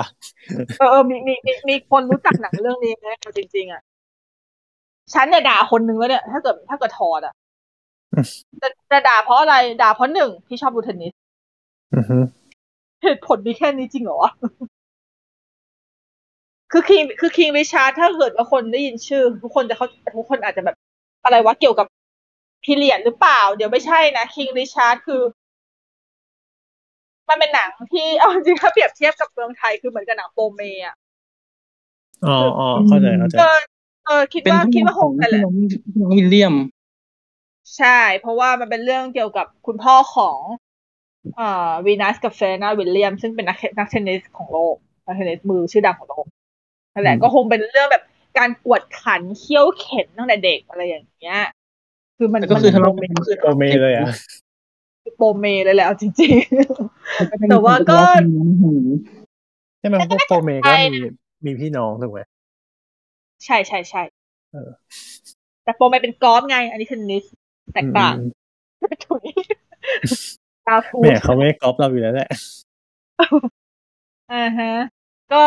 [0.80, 3.82] เออเออมีมีมีมีคนรู้จักหนังเรื่องนี้ไหมเอาจริง ๆอะ
[5.14, 7.34] ฉันเนี่ยด่าคนนึงแล้วเนี่ย ถ้าเกิดถ้าเกิดถอดอะ
[8.60, 11.14] แต่แต่ด่าเพราะอะไรด่าเพราะหนึ่งพี่ชอบดูเทนนิส
[11.96, 12.18] อือฮึ
[13.04, 14.32] เหตุผลมีแค่นี้จริงเหรอวะ
[16.72, 20.76] คือคิงคือคิงริชาร์ดถ้าเกิดว่าคนได้ยินชื่อ ทุกคนจะเขาทุกคนอาจจะแบบ
[21.24, 21.88] อะไรวะเกี่ยวกับ
[22.64, 25.22] period หรือเปล่า เดี๋ยวไม่ใช่นะ King Richard คือ
[27.30, 30.96] มันเป็นหนังที่เอาจริงๆถ้าเปรียบเทียบกับเมืองไทยคือเหมือนกับหนังโปรเมอะ
[32.26, 33.58] อ๋ออ๋อเข้าใจเข้าใจเออ
[34.06, 36.56] เออคิดเป็นว่าที่คิดว่าขคองงกันแหพี่ละน้องพี่น้อง Williams
[37.78, 40.40] ใช่ เพราะว่ามันเป็นเรื่องเกี่ยวกับคุณพ่อของ
[41.40, 46.26] อ่าวีนัสกับ Serena Williams ซึ่งเป็นนักนักเทนนิสของโลกนักเทนนิสมือชื่อดังของโลก
[47.00, 48.04] นั่นแหละอืมก็คงเป็นเรื่องแบบ
[48.38, 51.42] การกวดขันเคี่ยวเข็นตั้งแต่เด็กอะไรอย่างเงี้ย
[52.18, 54.06] คือมันแล้วก็คือทะเลาะมักันนคือโอเมเลยอะ
[55.18, 58.00] โปรเมเลยแหละเอาจริงๆแต่ว่าก็
[59.80, 61.00] ใช่ไหมพวกโปรเมก็มี
[61.46, 62.20] มีพี่น้องถูกไหม
[63.46, 64.02] ใช่ใช่ใช่
[64.54, 64.70] เออ
[65.64, 67.24] แต่โปรเมเป็นกอล์ฟไง อันนี้เทนนิส
[67.74, 68.30] แตกต่างอืม
[69.06, 69.24] ถุย
[70.68, 72.30] ตาฟูแหมเขาไม่ก๊อปเราอยู่แล้วแหละ
[74.32, 74.72] อ่าฮะ
[75.34, 75.44] ก็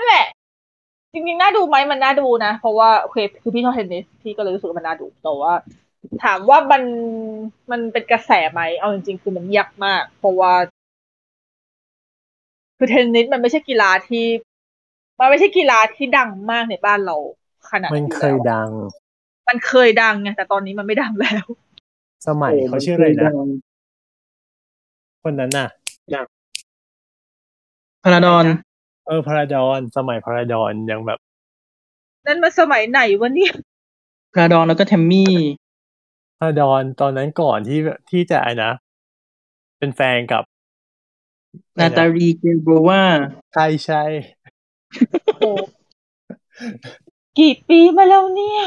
[0.00, 0.26] นั่นแหละ
[1.12, 5.52] จริงๆ น่าดูไหมมันน่าดูนะ เพราะว่าโอเคคือพี่ชอบเทนนิสพี่ก็เลยรู้สึกว่ามันน่าดูแต่ว่า
[6.24, 6.82] ถามว่ามัน
[7.70, 10.52] มันเป็นกระแสไหมเอาจริงๆ คือมันยากมาก เพราะว่า
[12.76, 14.26] คือเทนนิสมันไม่ใช่กีฬาที่
[15.18, 17.16] มันไม่ใช่กีฬาที่ดังมากในบ้านเรา
[17.70, 18.70] ขนาดมันนี้เคแล้ยวดัง
[19.48, 21.44] มันเคยดังไงแต่ตอนนี้มันไม่ดังแล้ว
[22.28, 23.30] สมัยเขาชื่ออะไรนะ
[25.22, 25.68] คนนั้นน่ะ
[28.02, 31.18] พาราดอนเออพาราดอนสมัยพาราดอนยังแบบ
[32.26, 33.52] นั่นมาสมัยไหนวะเนี่ย
[34.32, 35.34] พาราดอนแล้วก็แทมมี่
[36.38, 37.78] พาราดอนตอนนั้นก่อนที่
[38.10, 38.72] ที่จะไอ้นะ
[39.78, 40.42] เป็นแฟนกับ
[41.78, 43.02] นาตาลีเกลโบวา
[43.54, 44.02] ใช่ใช่
[45.36, 45.50] โอ้
[47.38, 48.62] กี่ปีมาแล้วเนี่ย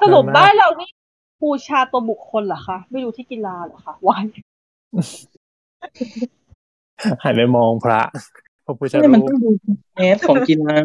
[0.00, 0.90] สรุปบ้านเรานี่
[1.42, 4.24] บูชาตัวบุคคลเหรอคะไม่ดูที่กีฬาเหรอคะวัน
[7.22, 8.00] หันไปมองพระ
[8.68, 9.50] พระพุทธใช่มันรูปต้องดู
[9.96, 10.76] แอสของกีฬา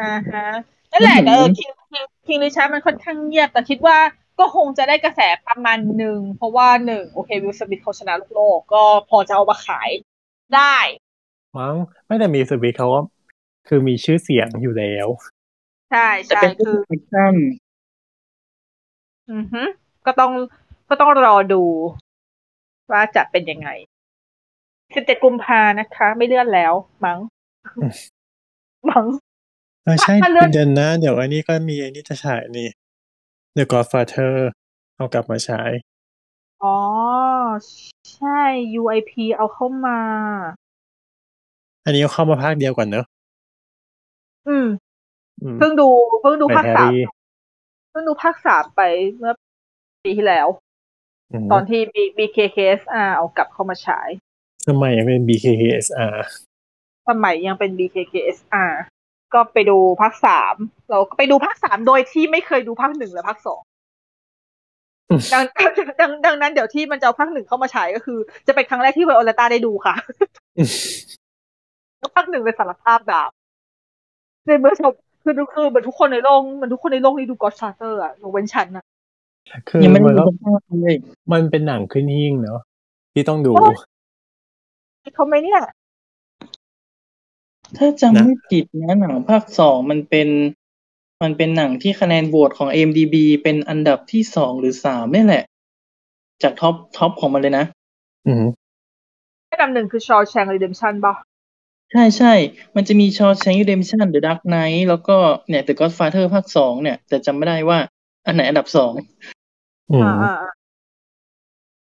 [0.00, 0.46] อ่าฮะ
[0.92, 3.98] นั่นแหละอืมแต่เออคิงคิงคิงริชาร์ดมันค่อนข้างเงียบ แต่คิดว่า
[4.38, 9.90] ก็คงจะได้กระแสประมาณหนึ่ง เพราะว่าหนึ่งโอเควิลสมิธเขาชนะโลกโลกก็พอจะเอามาขาย
[10.54, 10.76] ได้
[11.58, 11.74] มั้ง
[12.06, 13.00] ไม่แต่มีสวิตเขาก็
[13.68, 15.08] คือมีชื่อเสียงอยู่แล้ว
[15.90, 17.34] ใช่แต่ใช่เป็นคือแอคชั่น
[19.32, 19.62] อือฮึ
[20.06, 20.32] ก็ต้อง
[20.88, 21.62] ก็ต้องรอดู
[22.92, 23.68] ว่าจะเป็นยังไง
[24.96, 26.72] สิบเจ็ดกุมภานะคะ ไม่เลื่อนแล้ว
[27.04, 27.18] มั้ง
[27.76, 27.92] อืม
[28.90, 29.06] มั้ง
[29.84, 32.68] เออใช่ถ้าเลื่อนเดือนหน้าเดี๋ยวอันนี้ก็มีอันนี้จะฉายนี่
[33.56, 34.32] The Godfather
[34.96, 35.70] เอากลับมาฉาย
[36.62, 36.78] อ๋อ
[38.12, 38.40] ใช่
[38.80, 39.98] UIP เอาเข้ามา
[41.84, 43.06] อันนี้เอาเข้ามาภาคเดียวก่อนเนอะ
[44.48, 44.66] อืม
[45.42, 45.88] อืมเพิ่งดู
[46.20, 47.04] เพิ่งดูไปภาคแฮร์สามรี่
[47.90, 48.80] เพิ่งดูภาคสามไป
[49.18, 49.32] เมื่อ
[50.04, 50.46] ปีที่แล้ว
[51.44, 54.08] มตอนที่ B BKKSR เอากลับเข้ามาฉาย
[54.68, 56.16] สมัยยังเป็น BKKSR
[57.08, 58.70] สมัยยังเป็น BKKSR
[59.34, 60.54] ก็ไปดูภาคสาม
[60.90, 63.60] เราก็ไปดูภาคสามโดยที่ไม่เคยดูภาคหนึ่งและภาคสอง
[65.08, 65.44] อืมดัง
[66.00, 69.94] ดังดังนั้นเดี๋ยวที่มันจะเอาภาคหนึ่งเข้ามาฉายก็คือ จะเป็นครั้งแรกที่ไวโอเลต้าได้ดูค่ะ
[72.14, 73.30] ภาคหนึ่งเป็นสารภาพบาป
[74.46, 78.84] ในเมื่อชมคือคือเหมือนทุกคนในโลกเหมือนทุกคนในโลกนี้ดู Godfather อะยกเว้นฉันอะ
[79.68, 80.96] คือยังไม่ได้มันดูก็ภาคเลย
[81.32, 82.60] มันเป็นหนังขึ้นหิ้งเนอะ
[83.12, 83.70] ที่ต้องดูโอ้
[85.14, 85.60] เขาไหมเนี่ย
[87.76, 90.28] ถ้าจำไม่ผิดนะหนังภาคสองมันเป็น
[91.22, 95.44] มันเป็นหนังที่คะแนนโหวตของ IMDb เป็นอันดับที่สองหรือสามนี่แหละ
[96.42, 97.64] จาก top top ของมันเลยนะ
[98.26, 98.44] อืม
[99.50, 101.14] อันดับหนึ่งคือ Shawshank Redemption ป่ะ
[101.92, 102.34] ใช่ใช่
[102.76, 105.16] มันจะมี Shawshank Redemption The Dark Knight แล้วก็
[105.48, 107.78] เนี่ย The Godfather ภาคสองเนี่ย แต่จำไม่ได้ว่า
[108.26, 108.92] อันไหนอันดับสอง
[109.90, 110.52] อืมอ่าอ่าอ่า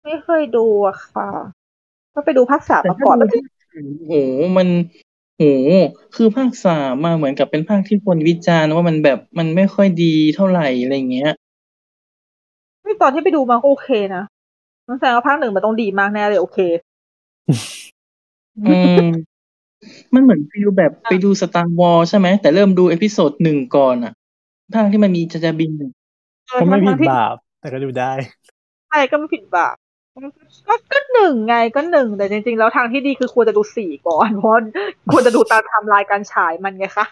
[0.04, 1.28] ไม่เคยดูอะค่ะ
[2.14, 3.42] ก็ไปดูภาคสามแต่มาถ้าก่อนดูที่
[4.06, 4.12] โห
[4.56, 4.68] มัน
[5.36, 5.42] โห
[6.16, 11.32] คือภาคสามมาเหมือนกับเป็นภาคที่คนวิจารณ์ว่ามันแบบมันไม่ค่อยดีเท่าไหร่อะไรเงี้ย
[12.82, 14.22] ไม่ตอนที่ไปดูมาก็โอเคนะ
[14.88, 16.58] นั่นแสดงว่าภาคหนึ่งมันต้องดีมากแน่เลยโอเค
[18.66, 19.06] อืม
[20.14, 24.12] มันเหมือน feel แบบไปดู Star Wars ใช่ไหม แต่เริ่มดู episode หนึ่งก่อนอะ
[24.74, 25.72] ภาคที่มันมี Jar Jar Binks
[26.48, 28.12] เออทั้งๆที่ก็ไม่ผิดบาป แต่ก็ดูได้
[28.88, 29.76] ใช่ก็ไม่ผิดบาป
[30.68, 34.52] ก็ก็หนึ่งไงก็หนึ่งแต่จริง ๆ แล้วทางที่ดีคือควรจะดูสี่ก่อนเพราะ
[35.12, 37.06] ควรจะดูตามไทม์ไลน์การฉายมันไงคะ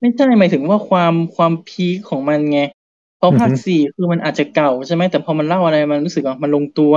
[0.00, 2.60] ไม่ใช่หมายถึงว่าความความพีคของมันไง
[3.18, 6.94] เพราะภาคอือฮึสี่คือมันอาจจะเก่าใช่ไหมแต่พอมันเล่าอะไรมันรู้สึกว่ามันลงตัว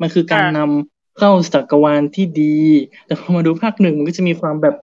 [0.00, 2.58] มันคือการนำเข้าจักรวาลที่ดี
[3.06, 4.74] แต่พอมาดูภาคหนึ่งมันก็จะมีความแบบ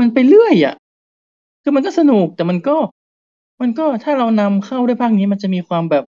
[0.00, 0.74] มันไปเรื่อยอะ
[1.62, 2.76] คือมันก็สนุกแต่มันก็
[3.60, 6.04] มันก็ถ้าเรานำเข้าด้วยภาคนี้มันจะมีความแบบ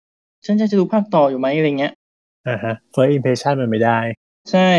[0.45, 1.93] ฉันจะดูภาคต่ออยู่ไหมอะไรเงี้ย
[2.47, 3.99] อ่าฮะ first impression มันไม่ได้
[4.51, 4.69] ใช่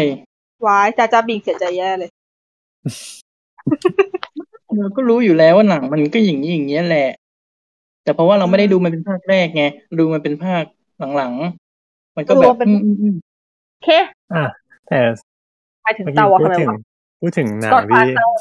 [0.66, 2.10] วายจ้าจ้าบิงเสียใจแย่เลย
[4.78, 7.08] เราก็รู้อยู่แล้วว่าหนังมันก็อย่างนี้อย่างเงี้ยแหละ
[8.02, 9.64] แต่เพราะว่าเราไม่ได้ดูมันเป็นภาคแรกไง
[9.98, 10.64] ดูมันเป็นภาค
[11.16, 13.14] หลังๆมันก็แบบดูเป็นอืมอืมอืม
[13.70, 13.88] โอเค
[14.34, 14.44] อะ
[14.88, 14.98] แต่
[15.82, 16.76] ไปถึงเมื่อตากี้วอพูทำดไมถึงวะ
[17.20, 18.32] พูดถึงหนังก่อนที่ Father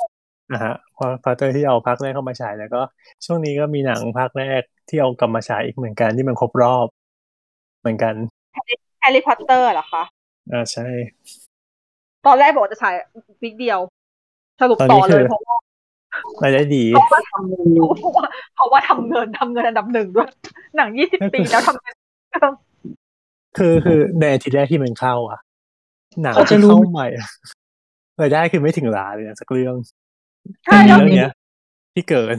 [0.52, 2.82] อะฮะพอฟาเตอร์ที่เอาภาคแรกเข้ามาฉายแล้วก็
[3.26, 6.88] ช่วงนี้ก็มีหนังภาคแรกที่เอากลับมาฉายอีกเหมือนกันที่มันครบรอบ
[7.80, 8.14] เหมือนกัน
[9.02, 10.04] แฮร์รี่พอตเตอร์เหรอคะ
[10.52, 10.88] อ่าใช่
[12.26, 12.94] ตอนแรกบอกว่าจะฉาย
[13.44, 13.80] วิกเดียว
[14.62, 15.58] สรุปตอนต่นี้อเลยคือเพราะว่า
[16.44, 17.68] รายได้ดีเพราะว่าทำเงิน
[18.00, 18.26] เพราะว่า
[18.56, 20.30] เพราะว่าทำเงินทำเงินอันดับหนึ่งด้วย
[20.78, 21.96] หนังยี่สิบปีแล้วทำเงิน
[23.58, 25.40] คือคือในอาทิตย์แรกที่มันเข้า อะ
[26.22, 27.28] หนังเขาจะที่รู้เข้าใหม่อะ
[28.22, 29.76] รายได้คือไม่ถึงล้านเลยนะสักเรื่อง
[30.66, 31.32] ใช่มีแล้วเรื่องเนี้ย
[31.94, 32.36] ที่เกิน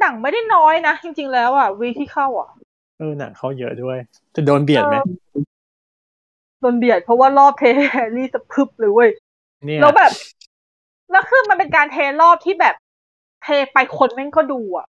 [0.00, 2.50] หนังไม่ได้น้อยนะจริง ๆ แล้วอะวีคที่เข้าอะ
[2.98, 3.98] เออหนังเข้าเยอะด้วย
[4.34, 4.96] จะโดนเบียดไหม
[6.62, 9.10] โดนเบียดเพราะว่ารอบเทแฮร์รี่สะพรึบเลยเว้ย
[9.64, 10.12] เนี่ยแล้วแบบ
[11.10, 12.74] แล้วคือมันเป็นการเทรอบที่แบบ
[13.42, 14.86] เทไปคนแม่งก็ดูอะ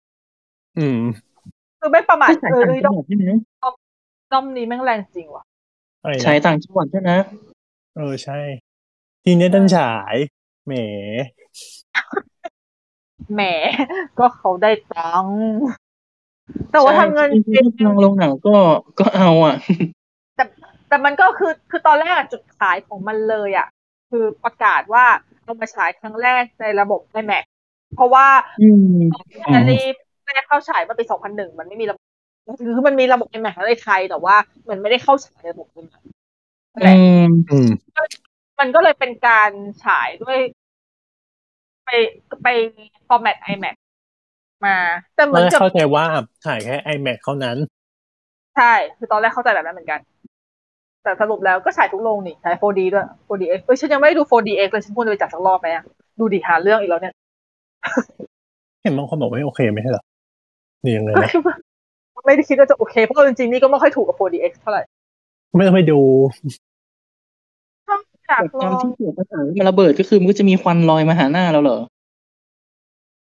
[0.80, 0.99] อืม
[1.80, 3.24] คือไม่ประมาทใช้เออต่างเลยจัต้องงหวัดใช่ไหม
[4.32, 5.43] ด้อมนี้แม่งแรงจริงว่ะ
[6.03, 7.11] อะไรใช้นะต่างจังหวัดใช่ไหม
[7.95, 8.39] เออใช่
[9.24, 10.15] ทีเนี้ยดันฉาย
[10.65, 10.74] แหม
[13.34, 13.41] แหม
[14.20, 15.39] ก็เขาได้ตังค์
[16.72, 18.55] แต่ว่าทำเงินจริงๆถ้าทางโรงหนังก็
[18.99, 19.55] ก็เอาอะ
[20.89, 23.67] แต่แต่มันก็คือคือตอนแรกอะจุดขายของมันเลยอะ
[24.09, 25.05] คือประกาศว่า
[25.43, 27.43] เอามาฉายครั้งแรกในระบบ IMAX
[27.95, 28.27] เพราะว่า
[28.59, 28.63] อื
[29.03, 29.85] มแฮร์รี่
[30.25, 32.03] แรกเข้าฉายมาปี2001มันไม่มีระบบ
[32.59, 34.35] คือมันมีระบบ IMAX ในไทยแต่ว่า
[34.69, 36.01] มันไม่ได้เข้าฉายในระบบ IMAX
[36.73, 37.67] นั่นแหอืละมอืม
[38.59, 39.51] มันก็เลยเป็นการ
[39.83, 40.39] ฉายด้วย
[41.85, 41.89] ไป
[42.43, 42.47] ไป
[43.07, 43.75] ฟอร์แมต IMAX
[44.65, 44.75] มา
[45.15, 46.05] แต่เหตมืออนนแรกกับเข้าใจว่า
[46.45, 47.57] ถ่ายแค่ iMac เท่านั้น
[48.55, 48.63] ใช่
[48.97, 49.99] คือตอนแรกเข้าใจแบบนั้นเหมือนกัน
[51.03, 55.83] แต่สรุปแล้วก็ฉายทุกโรงนี่ฉาย 4D ด้วย 4DX เอ้ยฉันยังไม่ได้ดู 4DX เลยฉันควรจะไปจัดสักรอบไหมอะ
[56.19, 57.13] ดูดิหาเรื่องอีกแล้วเนี่ย
[58.83, 60.03] เห็นบางคนบอกว่าไม่โอเคไม่ใช่เหรอ
[60.83, 61.55] นี่ยังไงก็นะคิดว่า
[62.25, 64.81] ไม่ได้คิดว่าจะโอเค เพราะว่าจริงๆนี่ก็ไม่ค่อยถูกกับ 4DX เท่าไหร่
[65.55, 65.99] ไม่ต้องไปดู
[68.27, 71.79] อยากแบบลตออนงที่เกิดภาษามันระเบิดก็คือมันก็จะมีควันลอยมาหาหน้าเราเหรอ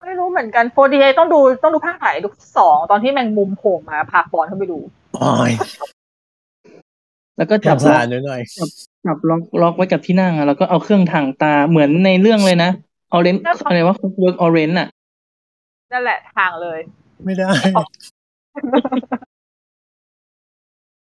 [0.02, 4.80] ไม่รู้เหมือนกัน 4DX ต้องดูต้องดูภาคไหนดูสองตอนที่แมงมุมโผล่มาพาปอนเข้าไปดู
[5.20, 5.52] โอ้ย
[7.38, 8.42] แล้วก็จัจับบสาล็อกรนิดหน่อย
[9.06, 12.72] จับล็อกล็อกไว้กับที่นั่งอะแล้วก็เอาเครื่องถ่างตาเหมือนในเรื่องเลยนะ
[13.12, 14.88] ออเรนแล้วเขาอะไรวะเวิร์กออเรนอะ
[15.92, 16.80] นั่นแหละทางเลย
[17.26, 17.52] ไม่ได้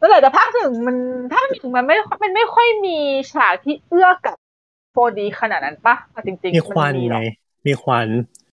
[0.00, 0.96] นั่นแหละแต่ภาคหนึ่งมัน
[1.34, 2.98] ภาคหนึ่งมันไม่มันไม่ค่อยมี
[3.32, 4.36] ฉากที่เอื้อกับ
[4.94, 8.06] 4D ขนาดนั้นปะเอาจริงๆมีควันหรไงอมีควัน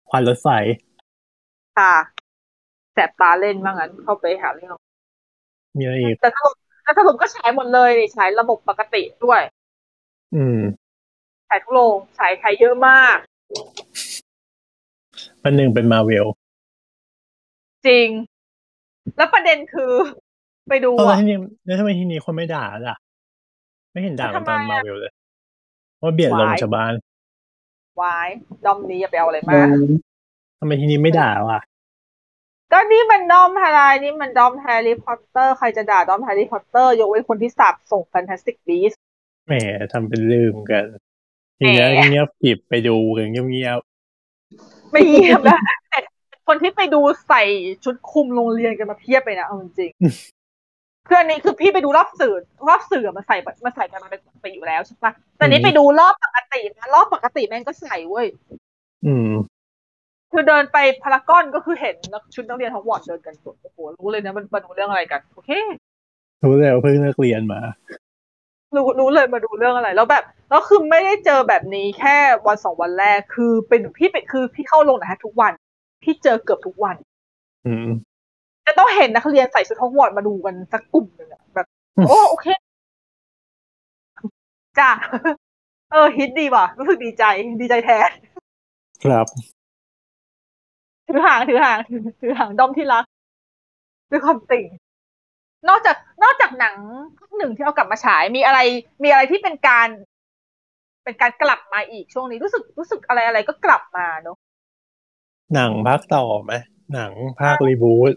[0.09, 0.49] ควันรถไฟ
[1.79, 1.95] ค่ะ
[2.93, 4.75] แสบตาเล่นว่างั้นเข้าไปหาเรื่อง
[5.79, 9.41] มีอะไรอีกแต่สรุป แต่สรุปก็ฉายหมดเลยนี่ฉายระบบปกติด้วย
[10.35, 10.61] อืม
[11.49, 13.17] ฉายทุกโรงฉายไทยเยอะมาก
[15.43, 16.27] วันหนึ่งเป็นมาเวล
[17.87, 18.09] จริง
[19.17, 19.93] แล้วประเด็นคือ
[20.69, 22.97] ไปดูตอนอะที่นี่แล้วทำไมที่นี้คนไม่ด่าล่ะ
[23.93, 25.13] ไม่เห็นด่ากันตอนทำไมมาอะเวลเลย
[26.03, 26.93] ว่าเบียดลงวายชาวบ้าน
[28.01, 28.29] วาย
[28.65, 29.67] ดอมนี้อย่าไปเอาอะไรมาก
[30.61, 31.61] ทำไมที่นี้ไม่ด่าว่ะ
[32.73, 38.93] ก็นี่มันดอมอะไรนี่มันดอมแฮร์รี่พอตเตอร์ใครจะด่าดอมแฮร์รี่พอตเตอร์ยกเว้นคนที่สับส่งแฟนตาสติกบีส
[39.47, 39.53] แหม
[39.93, 40.85] ทำเป็นลืมกัน
[41.59, 43.81] ทีนี้แหมเงียบกริบไปดูกันเงียบ
[44.91, 45.61] ไม่เงียบนะ
[45.91, 45.99] แต่
[46.47, 47.43] คนที่ไปดูใส่
[47.85, 52.35] ชุดคลุมโรงเรียนกันมาเพียบเลยนะเอาจริงๆคืออันนี้คือพี่ไปดูรอบสื่อ
[52.69, 59.31] รอบสื่อมันใส่มันใส่กันมาเป็นปกติอยู่แล้วใช่ปะแต่นี้ไปดูรอบปกตินะรอบปกติแม่งก็ใส่เว้ยๆอืม
[60.33, 65.51] คือเดินไปพารากอนก็คือเห็นนักชุดนักเรียนฮอกวอตส์เดินกันโอ้โหรู้เลยนะมันมาดูเรื่องอะไรกัน โอเค
[66.45, 67.61] รู้เลยว่าเพิ่งเลิกเรียนมา
[68.77, 72.17] รู้รู้เลยมาดูเรื่องอะไร แล้วแบบแล้วคือไม่ได้เจอแบบนี้แค่
[72.47, 75.53] วันสองวันแรกคือเป็นพี่เป็นคือพี่เข้าโรงหนะฮะทุกวัน
[76.03, 76.97] พี่เจอเกือบทุกวัน
[77.67, 77.89] อืม
[78.67, 81.67] จะต้องเห็นนักเรียนใส่ชุดฮอกวอตส์มาดูกันสักกลุ่มหนึ่งอะแบบ
[81.97, 82.47] อืมโอ้โอเค
[84.79, 84.91] จ้า
[85.91, 87.25] เออฮิตดีว่ะ รู้สึกดีใจ
[87.61, 88.11] ดีใจแทน
[89.05, 89.27] ครับ
[91.13, 93.05] ถือหางถือหางถือถือหางด้อมที่รัก
[94.11, 94.67] ด้วยความติ่ง
[95.69, 96.77] นอกจากนอกจากหนัง
[97.19, 98.59] ภาคหนึ่งที่เอากลับมาฉายมีอะไร
[99.03, 99.89] มีอะไรที่เป็นการ
[101.05, 104.37] เป็นการกลับมาอีกช่วงนี้รู้สึกรู้สึกอะไรอะไรก็กลับมาเนอะ
[105.55, 106.53] หนังภาคต่อไหม
[106.93, 108.13] หนังภาครีบูท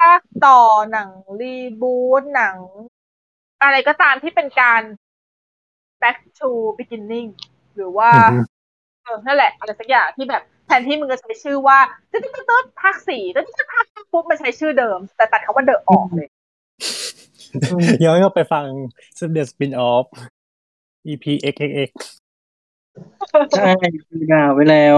[0.00, 0.60] ภาคต่อ
[0.92, 1.10] หนัง
[1.40, 2.56] รีบูตหนัง
[3.62, 4.82] อะไรก็ตามที่เป็นการ
[6.02, 7.28] back to beginning
[7.76, 8.36] หรือว่าอือฮึ
[9.02, 11.78] เออนั่นแหละ อะไรสักอย่างที่แบบ แทนที่มึงจะใช้ชื่อว่า
[12.10, 16.28] ตึ๊ดตึ๊ดตึ๊ดภาคสี่ตึ๊ดตึ๊ดภาคห้าปุ๊บมันใช้ชื่อเดิม แต่ตัดคำว่าเดอะออกเลย
[18.04, 18.66] ย้อนกลับไปฟัง
[19.34, 20.06] The Spin Off
[21.06, 21.90] EP XXX
[23.58, 23.70] ใช่
[24.32, 24.96] ด่าไว้แล้ว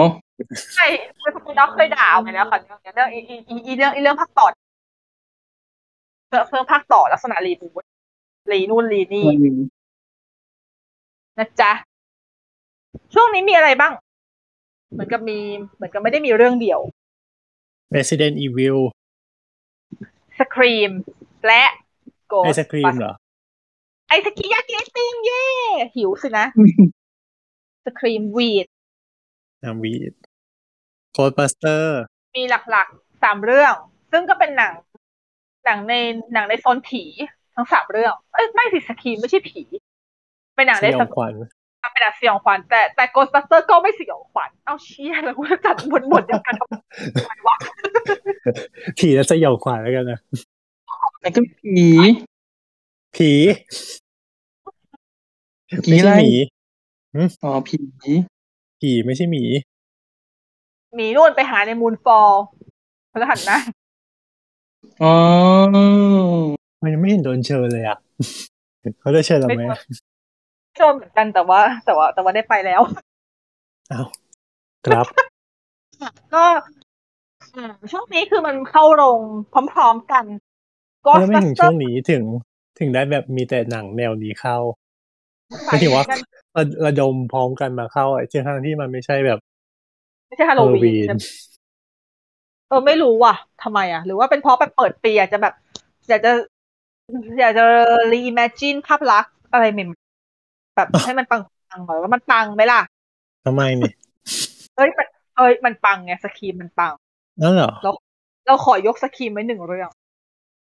[0.74, 0.86] ใช่
[1.20, 4.46] คือคุณด็อกเคยด่าไปแล้วค่ะเรื่องเรื่องอีอีอีอีเรื่องอีเรื่องภาคต่อ
[6.28, 7.84] เพื่อเพื่อภาคต่อลักษณะรีบูท
[8.52, 9.26] รีนู่นรีนี่
[11.38, 11.72] นะจ๊ะ
[13.14, 13.92] ช่วงนี้มีอะไรบ้าง
[14.92, 15.38] เหมือนกับมี
[15.76, 16.80] เหมือนกับไม่ได้มีเรื่องเดียว
[17.96, 18.78] Resident Evil
[20.38, 20.90] Scream
[21.46, 21.64] และ
[22.32, 23.14] Ghost ไอศครีมเหรอ
[24.08, 25.44] ไอสกิยากิไอติมเย่
[25.94, 26.46] หิวสินะ
[27.84, 28.66] Scream วีด
[29.62, 30.14] นามวีด
[31.16, 31.82] Ghostbuster
[32.36, 33.74] มีหลักๆสามเรื่อง
[34.12, 34.72] ซึ่งก็เป็นหนัง
[35.64, 35.94] หนังใน
[36.32, 37.02] หนังในโซนผี
[37.54, 39.62] ทั้งสามเรื่อง เอ้ยไม่สิสกีไม่ใช่ผี
[40.54, 41.32] เป็นหนังสในยโซอนงขวัญ
[41.90, 47.56] เป็นหนังสยองขวัญแต่แต่ Ghostbuster ก็ไม่สยองขวัญเอาเชี่ยแล้วกูจะจัดหมดหมดเดียวกันทำไมวะ
[48.98, 50.18] ผีและสยองขวัญแล้วกันนะ
[51.20, 51.86] แต่ก็ผี
[53.16, 53.30] ผี
[55.84, 56.30] ผีไม่อะไรใช่หมี
[57.42, 57.78] อ๋อผี
[58.80, 59.42] ผีไม่ใช่หมี
[60.94, 62.30] หมีนู่นไปหาในมูนฟอล
[63.12, 63.58] พฤหัสนะ
[65.02, 65.14] อ๋อ
[66.82, 67.98] มันยังไม่เห็นโดนเชิญเลยอะ
[69.00, 69.62] เขาได้เชิญเราไหม
[70.80, 72.80] ชมเหมือนกันแต่ว่า แต่ว่า แต่ว่าได้ไปแล้ว
[73.92, 74.06] อ้าว
[74.86, 75.06] ครับ
[76.34, 76.44] ก็
[77.54, 79.20] อืมช่วงนี้คือมันเข้าโรง
[79.72, 80.24] พร้อมๆกัน
[81.18, 82.22] แล้วไม่ถึงช่ Ghostbuster วงนี้ถึง
[82.78, 84.56] ถึงได้แบบมีแต่หนังแนวนี้เข้า
[85.66, 86.04] หมายถึงว่า
[86.56, 89.38] ระระดมพร้อมกันมาเข้าไอ้ที่ทั้งที่มันไม่ใช่แบบ
[90.28, 91.18] ไม่ใช่ฮาโลวี Halloween น
[92.68, 95.54] เออไม่รู้ว่ะทำไมอะ หรือว่าเป็นเพราะแบบเปิดปีอยากจะแบบ
[96.08, 96.32] อยากจะ
[97.40, 97.64] อยากจะ
[98.12, 100.01] reimagine ภาพลักษณ์อะไรใหม่ๆ
[100.76, 102.80] แบบให้มันปังๆหน่อยว่ามันปังไหมล่ะ
[103.46, 103.94] ทำไมเนี่ย
[104.76, 105.06] เอ้ยมัน
[105.36, 106.92] เอ้ยมันปังไง Scream มันปัง
[107.42, 107.72] นั่นเหรอ
[108.46, 109.90] เราขอยก Scream ไว้หนึ่งเรื่อง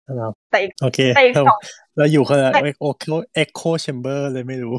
[0.06, 1.60] นั่นเหรอแต่อีกโอเคแต่อีกเราสอง
[1.96, 4.74] เราอยู่คนละแต่ echo echo chamber เลยไม่รู้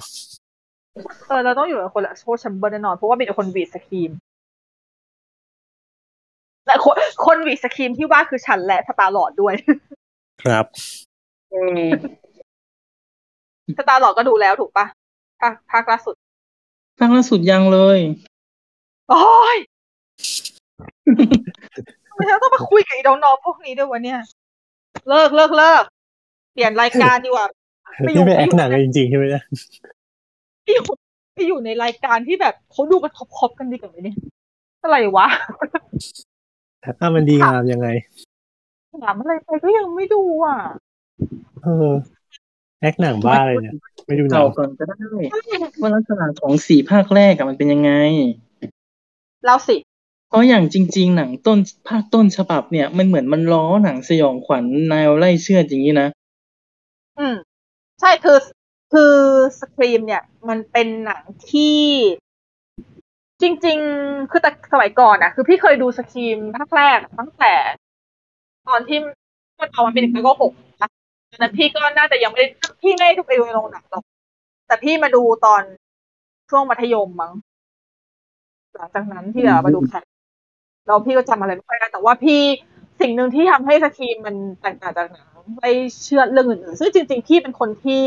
[1.27, 4.11] เออเราต้องอยู่กับคนละโชว์แชมเบอร์แน่นอนเพราะว่ามีแต่คนหวีดสคีม
[6.65, 9.53] แต่คนคนหวีดสคีมที่ว่าคือฉันและสตาร์ลอดด้วย
[10.43, 10.65] ครับ
[11.51, 11.87] เออ
[13.77, 14.85] สตาร์ลอดก็ดูแล้วถูกปะ
[15.41, 16.15] ภาคภาคล่าสุด
[16.99, 17.99] ภาคล่าสุดยังเลย
[19.09, 19.57] โอ้ย
[22.07, 24.19] ทำไมเราต้องมาคุยกับไอ้น้องๆพวกนี้ด้วยวะเนี่ย
[25.09, 25.83] เลิกเลิกเลิก
[26.53, 27.45] เปลี่ยนรายการดีกว่า
[28.01, 29.43] ไม่อยู่นี่เป็นแอไม่คอยู่หนังกันจริงๆใช่ไหมเนี่ย
[30.65, 30.83] พี่อยู่
[31.35, 34.17] พี่อยู่ในรายการที่แบบเขาดูกันครบๆกันดีกว่าไหมเนี่ย
[34.83, 35.27] อะไรวะ
[36.99, 37.87] ถ้ามันดีงามยังไง
[39.03, 40.57] ถามอะไรไปก็ยังไม่ดูอะ
[41.63, 41.91] เออ
[42.81, 43.73] แอคหนังบ้าเลยเนี่ย
[44.07, 44.95] ไม่ดูหนัเก่างก่อนก็ได้
[45.81, 47.91] ว่าลักษณะของสี่ภาคแรกอะมันเป็นยังไง
[49.45, 49.75] เล่าสิ
[50.29, 56.07] เพราะอย่างจริง ๆ หนังต้นภาคต้นฉบับเนี่ย มันเหมือนมันล้อหนังสยองขวัญแนวไล่เชือดอย่างนี้นะ
[57.17, 57.35] อืม
[57.99, 58.39] ใช่คือ
[58.91, 59.13] คือ
[59.59, 61.21] สครีมเนี่ย มันเป็นหนัง
[61.51, 61.79] ที่
[63.41, 67.53] จริง ๆ คือแต่สมัยก่อนอะคือพี่เคยดูสครีมภาคแรกตั้งแต่
[68.67, 68.97] ตอนที่
[69.59, 70.70] มันออกมาเป็นหนึ่งก็หกนะ
[71.31, 72.47] ตอนนั้นพี่ก็น่าจะยังไม่ได้
[72.81, 74.03] พี่ไม่ได้ดูไปโรงหนังหรอก
[74.67, 75.61] แต่พี่มาดูตอน
[76.49, 77.33] ช่วงมัธยมมั้ง
[78.75, 80.05] หลังจากนั้นที่เรามาดูแข่ง
[80.87, 82.41] แล้วพี่ก็จำอะไรไม่ค่อยได้แต่ว่าพี่
[82.99, 85.27] สิ่งหนึ่งที่ทำให้ Scream มันแตกต่างจากหนัง
[85.57, 85.71] ไล่
[86.03, 88.01] เชือดเรื่องอื่นๆซึ่งจริง ๆ พี่เป็นคนที่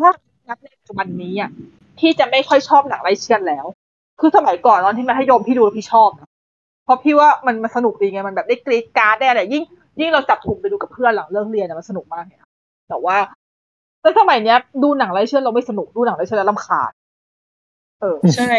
[0.00, 0.10] ถ้า
[0.48, 1.50] นับในปัจจุบันนี้อะ
[1.98, 3.66] พี่จะไม่ค่อยชอบหนังไล่เชือดแล้ว
[4.20, 6.28] คือสมัยก่อนตอนที่มัธยมพี่ดูแล้วพี่ชอบนะ
[6.84, 9.64] เพราะพี่ว่ามันมันสนุกดีไงมันแบบได้กรี๊ดกร๊าดได้อะไรยิ่ง
[9.98, 12.42] ยิ่งเราจับกลุ่มไปดูกับเพื่อนหลังเลิกเรียนอะมันสนุกมากเนี่ย
[12.88, 13.16] แต่ว่า
[14.00, 16.92] แต่สมัยเนี้ย ดูหนังไล่เชือดเราไม่สนุกดูหนังไล่เชือดแล้วรำคาญ
[18.00, 18.50] เออใช่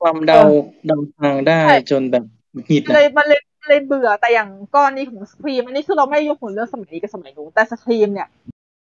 [0.00, 0.40] ความเดา
[0.86, 2.24] เดาทางได้ใช่จนแบบ
[2.66, 8.28] หงุดหงิดมันเลนะยมันเลยเลยเบื่อแต่อย่างก้อนนี้ของ Scream อันนี้คือเราไม่ได้ยกผลเรื่องสมัยนี้กับสมัยนู้นแต่ Scream เนี่ย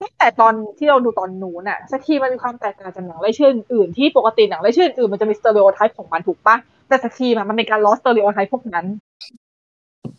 [0.03, 6.57] ตั้งแต่ตอนที่เราดูตอนนู้นน่ะ Scream มันมีความแตกต่างจากหนังไล่เชือดอื่นๆที่ปกติหนังไล่เชือดอื่นมันจะมี stereotype ของมันถูกปะ
[6.89, 8.87] แต่ Scream อะมันเป็นการล้อ stereotype พวกนั้น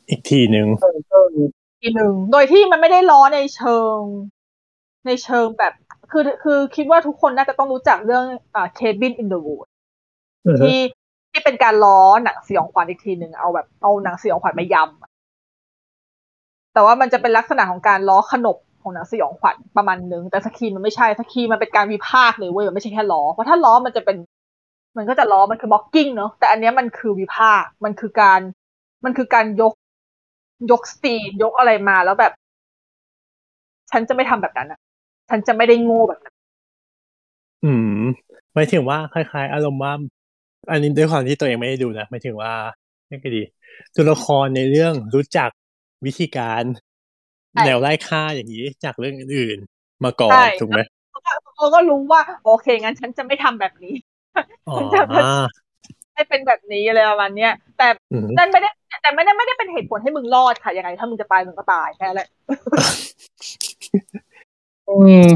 [0.10, 1.44] อีกทีหนึ่งเออเออที
[1.96, 3.98] หนึ่งโดยที่มันไม่ได้ล้อในเชิง
[5.08, 5.74] ในเชิงแบบ
[6.12, 8.26] คือคือคิดว่าทุกคนน่าจะต้องรู้จักเรื่อง
[8.56, 9.70] อ่า Cabin in the Woods
[10.62, 10.80] ที่
[11.32, 15.10] ที่เป็นการล้อหนังสยองขวัญอีกทีหนึ่งเอาแบบเอาหนังสยองขวัญมายำอะ
[16.74, 24.18] แต่ว่ามันจะเป็นลักษณะของการล้อขนบของหนังสยองขวัญประมาณนึงแต่ Scream มันไม่ใช่ Scream มันเป็นการวิพากษ์เลยเว้ยมันไม่ใช่แค่ล้อเพราะถ้าล้อมันจะเป็น
[24.98, 28.40] มันก็จะล้อมันคือ mocking เนอะแต่อันเนี้ยมันคือวิพากษ์มันคือการ
[29.06, 29.74] มันคือการยก
[30.72, 32.34] ยกสตรีนยกอะไรมาแล้วแบบ
[33.91, 34.80] ฉันจะไม่ทำแบบนั้นอะ
[35.30, 36.36] ฉันจะไม่ได้โง่แบบนั้น
[37.64, 38.01] อืม
[38.53, 39.93] หมายถึงว่าคล้ายๆ อารมณ์ว่า
[40.72, 42.53] อันนี้ด้วยความที่ตัวเองไม่ได้ดูนะหมายถึงว่า
[43.08, 43.41] ไม่ก็ดี
[43.95, 45.49] ตัวละครในเรื่องรู้จัก
[46.05, 46.64] วิธีการ
[47.53, 49.58] ใช่แนวไล่ฆ่าอย่างนี้จากเรื่องอื่น
[50.03, 50.80] มาก่อนใช่ถูกไหม
[51.12, 53.93] เขาก็เขาก็รู้ว่า โอเคงั้นฉันจะไม่ทำแบบนี้
[54.70, 55.26] อ๋อมันจะเป็น
[56.14, 58.70] ไม่เป็นแบบนี้อะไรประมาณเนี้ยแต่อืมนั่นไม่ได้
[59.02, 62.28] แต่ไม่ได้ไม่ได้เป็นเหตุผลให้มึงรอดค่ะยังไงถ้ามึงจะตายมึงก็ตายแค่นั้นแหละ
[64.89, 64.95] อื
[65.26, 65.28] ม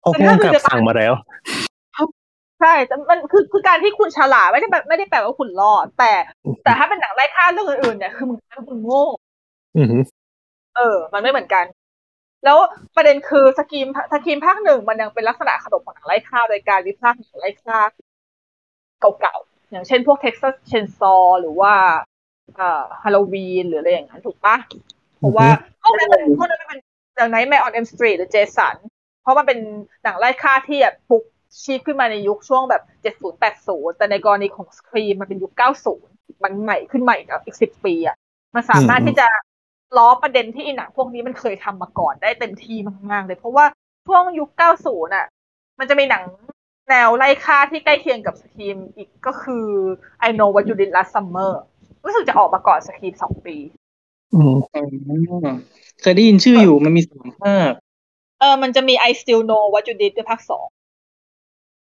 [0.00, 1.12] เพราะแต่พ่วถ้างมึงกับจะสั่งมาแล้ว
[2.60, 6.12] ใช่แต่มันคือคือการที่คุณฉลาดไม่ได้แบบไม่ได้แปลว่าคุณรอด แต่
[6.64, 8.38] แต่ถ้าเป็นหนังไล่ฆ่าเรื่องอื่นๆเนี่ยคือมึง
[8.68, 9.04] มึงโง่
[9.76, 9.86] อืม
[10.76, 11.64] เออ มันไม่เหมือนกัน
[12.44, 12.58] แล้ว
[12.96, 17.78] ประเด็นคือสกีมสกีมภาคหนึ่งมันยังเป็นลักษณะขนบของหนังไล่ฆ่าโดยการวิพากษ์หนังไล่ฆ่า
[19.00, 21.72] เก่าๆอย่างเช่นพวก Texas Chainsaw หรือว่า
[22.56, 24.56] เอ่อฮาโลวีนหรืออะไรอย่างนั้นถูกปะ
[25.18, 25.48] เพราะว่า
[25.82, 26.80] พวกนั้นมันพวกนั้นมันเป็น
[27.16, 28.76] อย่าง Nightmare on Elm Street หรือ Jason
[29.22, 29.58] เพราะมันเป็น
[30.04, 31.24] หนังไล่ฆ่าที่แบบปลุก
[31.64, 32.82] ชีพขึ้นมาในยุคช่วงแบบ
[33.20, 35.52] 70 80แต่ในกรณีของ Scream มันเป็นยุค
[35.96, 38.16] 90มันใหม่ขึ้นใหม่อีก10ปีอะ
[38.54, 39.28] มันสามารถอืมที่จะ
[39.96, 42.76] ล้อประเด็นที่อีหนังพวกนี้มันเคยทำมาก่อนได้เต็มที่
[43.10, 43.64] มากๆเลย เพราะว่า
[44.06, 44.50] ช่วงยุค
[44.82, 45.26] 90น่ะ
[45.78, 46.24] มันจะมีหนัง
[46.88, 49.66] แนวไล่ฆ่าที่ใกล้เคียงกับสครีมอีกก็คือ
[50.28, 51.52] I Know What You Did Last Summer
[52.04, 53.56] รู้สึกจะออกมาก่อนสครีมสองปี
[54.34, 54.82] อืมอ๋
[55.48, 55.50] อ
[56.00, 57.72] เคยได้ยินชื่ออยู่มันมีสองภาค
[58.40, 60.66] เออมันจะมี I Still Know What You Did ด้วยภาคสอง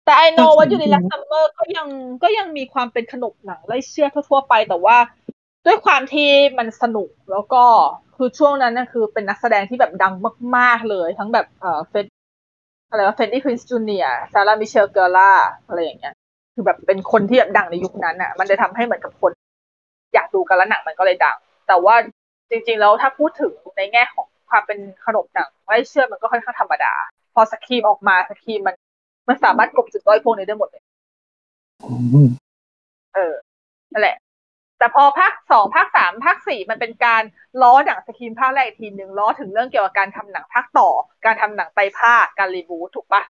[0.05, 1.89] แต่ I Know ภาคสอง What You Did Last Summer ก็ยัง
[2.23, 4.97] ก็ยังมีความเป็นขนบหนังไล่เชื่อทั่วๆไปแต่ว่า
[5.67, 7.65] ด้วยความที่มันสนุกแล้วก็
[8.17, 10.15] คือช่วงนั้นนะคือเป็นนักแสดงที่แบบดัง
[10.57, 12.07] มาก ๆ เลย ทั้งแบบเออ Fred
[12.91, 15.33] อะไรวะ Freddie Prinze Junior Sarah Michelle Gellar
[15.67, 16.15] อะไรอย่างเงี้ย
[16.55, 19.31] คือแบบเป็นคนที่แบบดังในยุคนั้นอะ มันเลยทำให้เหมือนกับคน
[20.15, 21.37] อยากดูกันแล้วหนังมันก็เลยดัง
[21.69, 21.95] แต่ว่า
[22.51, 26.95] จริง ๆ แล้วถ้าพูดถึงในแง่ของความเป็นขนบหนังไล่เชือดมันก็ค่อนข้างธรรมดา
[27.35, 28.77] พอ Scream ออกมา Scream มัน
[29.29, 30.83] มันสามารถกลบจุดด้อยพวกนี้ได้หมดเลย
[31.85, 32.29] อืม
[33.15, 33.35] เออ
[33.93, 34.17] นั่นแหละ
[34.79, 37.23] แต่พอภาคสองภาคสามภาคสี่มันเป็นการ
[37.63, 40.89] ล้อหนังสครีมภาคแรกอีกทีหนึ่งล้อถึงเรื่องเกี่ยวกับการทำหนังภาคต่อ
[41.25, 43.23] การทำหนังไตรภาคการรีบูทถูกปะ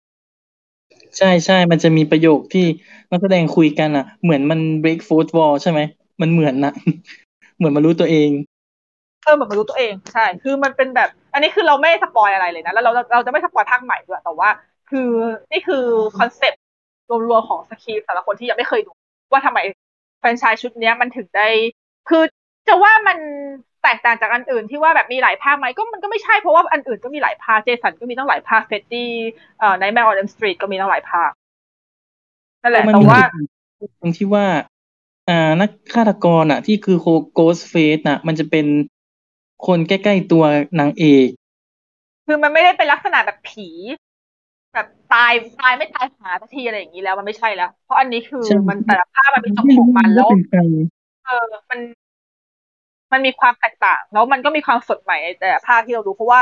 [1.18, 2.66] ใช่ใช่มันจะมีประโยคที่
[3.10, 5.80] นักแสดงคุยกันอะ เหมือนมัน break fourth wall ใช่ไหม
[6.22, 6.72] มันเหมือนนะ
[7.56, 8.30] เหมือนมันรู้ตัวเอง
[9.24, 14.48] เออเหมือนมันรู้ตัวเองใช่ คือมันเป็นแบบ อันนี้คือเราไม่ได้สปอยอะไรเลยนะแล้วเราเราจะไม่สปอยภาคใหม่ด้วยแต่ว่า
[14.90, 15.10] คือ
[15.52, 15.84] นี่คือ
[16.18, 16.62] คอนเซ็ปต์
[17.28, 18.90] รวมๆของ Scream สำหรับคนที่ยังไม่เคยดู
[19.32, 19.58] ว่าทำไม
[20.18, 21.48] แฟรนไชส์ชุดเนี้ยมันถึงได้
[22.08, 22.22] คือ
[22.68, 23.18] จะว่ามัน
[23.82, 29.10] แตกต่างจากอันอื่นที่ว่าแบบมีหลายภาคไหมก็มันก็ไม่ใช่เพราะว่าอันอื่นก็มีหลายภาค Jason ก็มีตั้งหลายภาค Freddy
[29.58, 31.30] เอ่อ Nightmare on Elm Street ก็มีตั้งหลายภาค
[32.62, 33.22] นั่นแหละมันแต่มีว่า
[34.00, 34.44] ตรงที่ว่า
[35.28, 38.66] อ่า นักฆาตกรอะ ที่คือโค Ghostface น่ะ มันจะเป็น
[39.66, 40.44] คนใกล้ๆตัว
[40.80, 41.28] นางเอก
[42.26, 43.68] คือมันไม่ได้เป็นลักษณะแบบผี
[44.74, 50.60] แบบตายตายไม่ตายหาสักทีอะไรอย่างนี้แล้วมันไม่ใช่แล้ว เพราะอันนี้คือใช่ มันแต่ละภาพมันมีเจ้าไม่ขอรู้งมันแล้ว่าวเป็นใคร
[51.24, 51.80] เออ มัน
[53.12, 56.40] มันมีความแตกต่าง แล้วมันก็มีความสดใหม่ในแต่ละภาคที่เราดูเพราะว่า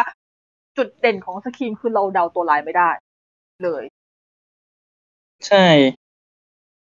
[0.77, 2.91] จุดเด่นของสครีมคือเราเดาตัวลายไม่ได้
[3.63, 3.85] เลย
[5.49, 5.67] ใช่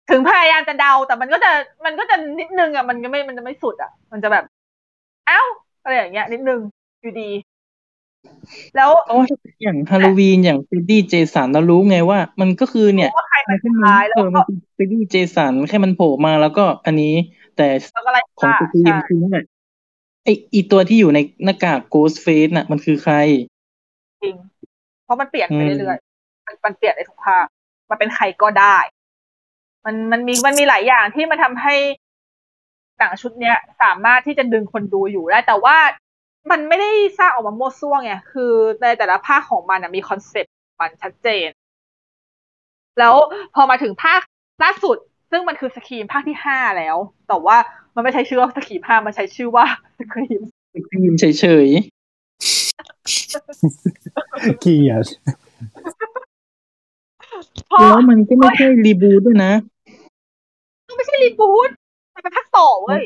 [0.10, 1.51] ถึงพยายามจะเดาแต่มันก็จะ
[1.86, 4.43] มันก็จะนิดนึงอะมันก็ไม่มันจะไม่สุดอะ มันจะแบบ
[5.28, 5.41] เอ้า
[5.82, 6.60] อะไรอย่างเงี้ยนิดนึง
[7.01, 7.30] อยู่ดี
[8.76, 9.26] แล้วเพราะว่า
[9.64, 17.14] อย่างฮาโลวีนอย่างเฟรดดี้เจสันเรารู้ไงว่า มันก็คือเนี่ยว่าใครมัเป็นนแค่ร้ายเอแล้วอมัก็นคือเฟรดดี้เจสันแค่มันโผล่มาแล้วก็อันนี้
[17.55, 19.45] แต่แล้วก็อะไรของฆ่าสกรีมใช่คือนั่นแหละ
[20.24, 23.16] ไออีตัวที่อยู่ในหน้ากากโกสเฟสน่ะ มันคือใคร
[24.24, 24.36] จริง
[25.03, 27.45] เพราะมันเปลี่ยนไปอืมเรื่อยๆมันมันเปลี่ยนในทุกภาค
[27.89, 28.78] มันเป็นใครก็ได้
[29.86, 31.75] มันมันมีมันมีหลายอย่างที่มันทำให้
[32.97, 35.77] หนังชุดเนี้ย สามารถที่จะดึงคนดูอยู่ได้ แต่ว่า
[36.51, 38.51] มันไม่ได้สร้างออกมามั่วซั่วไงคือ
[38.82, 41.49] ในแต่ละภาคของมันนะมีคอนเซ็ปต์มันชัดเจน
[42.99, 43.15] แล้ว
[43.55, 44.21] พอมาถึงภาค
[44.63, 44.97] ล่าสุด
[45.32, 47.57] ซึ่งมันคือ Scream ภาคที่ห้าแล้ว แต่ว่า
[47.95, 49.65] มันไม่ใช้ชื่อว่า Scream ห้ามันใช้ชื่อว่า
[49.99, 50.41] Scream
[50.75, 51.25] Scream เฉ
[51.65, 51.67] ย
[54.61, 55.05] เกลียด
[55.47, 59.51] เพราะๆแล้วมันก็ไม่ใช่ reboot ด้วยนะ
[60.87, 61.69] มันไม่ใช่รีบูท
[62.13, 63.03] มันเป็นภาคต่อเว้ย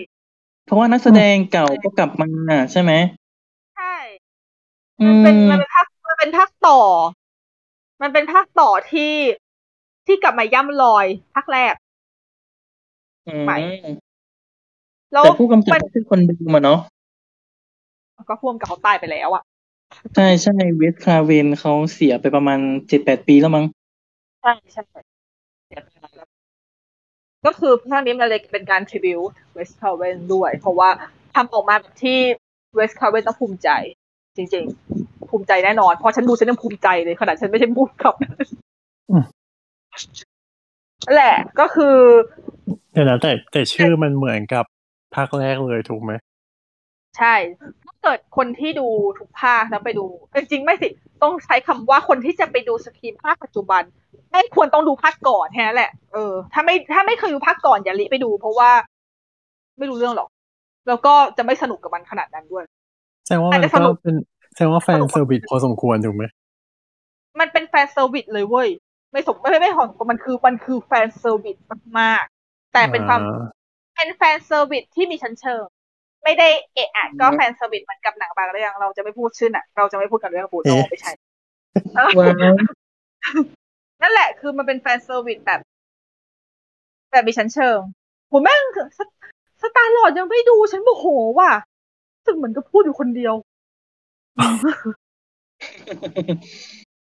[0.66, 2.28] เพราะว่านักแสดงเก่าก็กลับมา
[2.72, 2.92] ใช่ไหม
[3.78, 3.96] ใช่
[5.02, 6.80] อืมันเป็นมมันเป็นภาคมันเป็นภาคต่อ
[8.02, 9.14] มันเป็นภาคต่อที่
[10.08, 11.06] ที่กลับมาย่ำรอย
[11.36, 11.74] ภาคแรก
[13.28, 13.96] อืใหม่ม
[15.14, 16.80] แล้วแต่ผู้กำกับมันก็คือคนเดิมอะเนาะ
[18.30, 19.44] ก็พ่วงกับเขาตายไปแล้วอะ
[20.16, 23.66] ใช่ใช่เวสคาเวนเขาเสียไปประมาณเจ็ดแปดปีแล้วมั้ง
[24.44, 24.82] ใช่ใช่
[25.68, 26.30] เสียไปแล้ว
[27.46, 30.90] ก็คือภาคนี้มันเลยเป็นการ tribute Wes Craven ด้วย เพราะว่า
[31.36, 32.20] ทำออกมาแบบที่
[32.76, 33.70] Wes Craven ต้องภูมิใจ
[34.38, 34.66] จริง
[34.98, 38.14] ๆ ภูมิใจแน่นอน เพราะฉันดูฉันยังภูมิใจเลยขนาดฉันไม่ใช่พูดกับ
[39.10, 39.24] อืม
[41.06, 41.98] นั่นแหละก็คือ
[42.94, 44.66] เดี๋ยวนะแต่แต่ชื่อมันเหมือนกับ
[45.16, 46.12] ภาคแรกเลยถูกไหม
[47.18, 47.36] ใช่
[48.04, 48.88] เกิดคนที่ดู
[49.20, 50.88] ทุกภาคแล้วไปดู จริงๆ ไม่สิ
[51.24, 53.84] ต้องใช้คำว่าคนที่จะไปดู Scream ภาคปัจจุบัน
[54.32, 58.72] ไม่ควรต้องดูภาคก่อนแค่นั้นแหละเออถ้าไม่ถ้าไม่เคยดูภาคก่อนอย่าริไปดู เพราะว่า
[59.78, 60.30] ไม่รู้เรื่องหรอก
[60.88, 62.64] แล้วก็จะไม่สนุกกับมันขนาดนั้นด้วย
[63.26, 64.16] แสดงว่ามันอาจจะสนุก็กเป็น
[64.54, 66.24] แสดงว่า fan service พอสมควรถูกไหม
[67.40, 68.70] มันเป็น fan service เลยเว้ย
[69.12, 71.58] ไม่สมไม่ไม่ไม่ของมันคือมันคือ fan service
[72.00, 73.44] มากๆแต่เป็นความอ่า
[73.96, 75.64] เป็นแฟนเซอร์วิสที่มีชั้นเชิง
[76.24, 81.12] ไม่ได้เอะอะก็แฟนเซอร์วิสเหมือนกับหนังบางเรื่อง เราจะไม่พูดชื่อหนังเราจะไม่พูดกันเรื่องปูโนไม่ใช่
[81.96, 82.56] เออว้าว
[84.02, 85.60] นั่นแหละ คือมันเป็นแฟนเซอร์วิสแบบ
[87.12, 87.78] แบบมีชั้นเชิง
[88.32, 88.64] ผมแม่ง
[88.98, 89.00] ส
[89.62, 91.06] สตาร์ลอดยังไม่ดูฉันโมโห
[91.40, 91.52] ว่ะ
[92.16, 93.34] รู้สึกเหมือนกับพูดอยู่คนเดียว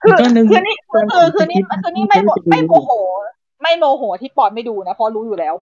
[0.03, 2.91] คือก็นึกคือนี่คือคือคือนี่คือนี่ไม่โมไม่โมโห
[3.63, 5.55] ไม่โมโหที่ปอนไม่ดูนะเพราะรู้อยู่แล้ว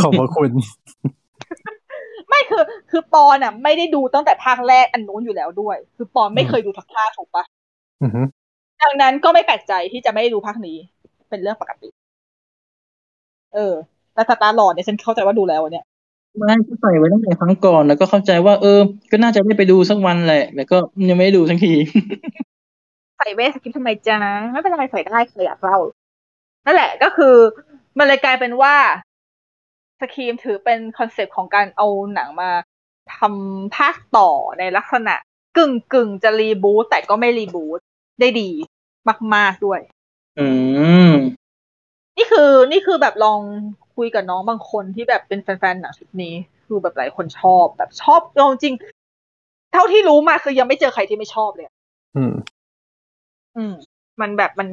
[0.00, 0.50] ขอบพระคุณ
[2.28, 7.44] ไม่คือ คือปอนอะ ไม่ได้ดูตั้งแต่ภาคแรกอันนู้นอยู่แล้วด้วย คือปอนไม่เคยดูทักภาคถูกปะ
[8.02, 8.22] อือฮึ
[8.82, 10.76] ดังนั้นก็ไม่แปลกใจที่จะไม่ได้ดูภาคนี้
[11.30, 11.88] เป็นเรื่องปกติ
[13.54, 13.74] เออ
[14.14, 15.84] แต่สตาร์ลอดเนี่ยฉันเข้าใจว่าดูแล้วเนี่ย
[16.38, 18.78] ไม่ก็ใส่ไว้ตั้งแต่ครั้งก่อนแล้วก็เข้าใจว่า เออ
[19.10, 20.76] ก็น่าจะได้ไปดูสักวันแหละแต่ก็
[21.08, 21.72] ยังไม่ได้ดูสักที
[23.18, 24.18] ใส่เวสคริปต์ทำไมจ๊ะ
[24.52, 25.78] ไม่เป็นไรใส่ได้ใครอยากเล่า
[26.66, 27.34] นั่นแหละก็คือ
[27.98, 28.74] มันเลยกลายเป็นว่า
[30.00, 32.50] Scream ถือเป็นคอนเซปต์ของการเอาหนังมา
[33.16, 35.14] ทำภาคต่อในลักษณะ
[35.56, 37.80] กึ่งกึ่งจะ reboot แต่ก็ไม่ reboot
[38.20, 38.50] ได้ดี
[39.34, 39.80] มาก ๆด้วย
[40.38, 40.46] อื
[41.10, 41.12] ม
[42.16, 43.40] นี่คือนี่คือแบบลอง
[43.96, 46.34] คุยกับน้องบางคนที่แบบเป็นแฟนๆหนังชุดนี้
[46.66, 48.74] คือแบบหลายคนชอบแบบชอบเอาจริง
[49.72, 51.66] เท่าที่รู้มาคือยังไม่เจอใครที่ไม่ชอบเลย
[52.16, 52.34] อืม
[53.56, 53.74] อืม
[54.20, 54.68] มันแบบมัน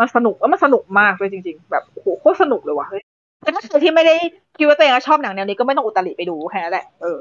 [0.00, 3.02] มันสนุกแล้วมันสนุกมากเลยจริง ๆ แบบโอ้โหโคตรสนุกเลยว่ะเฮ้ย
[3.42, 4.14] แต่ถ้าใครที่ไม่ได้
[4.58, 7.18] คิดว่าตัวเองชอบหนังแนวนี้ก็ไม่ต้องอุตริไปดูแค่นั้นแหละเออ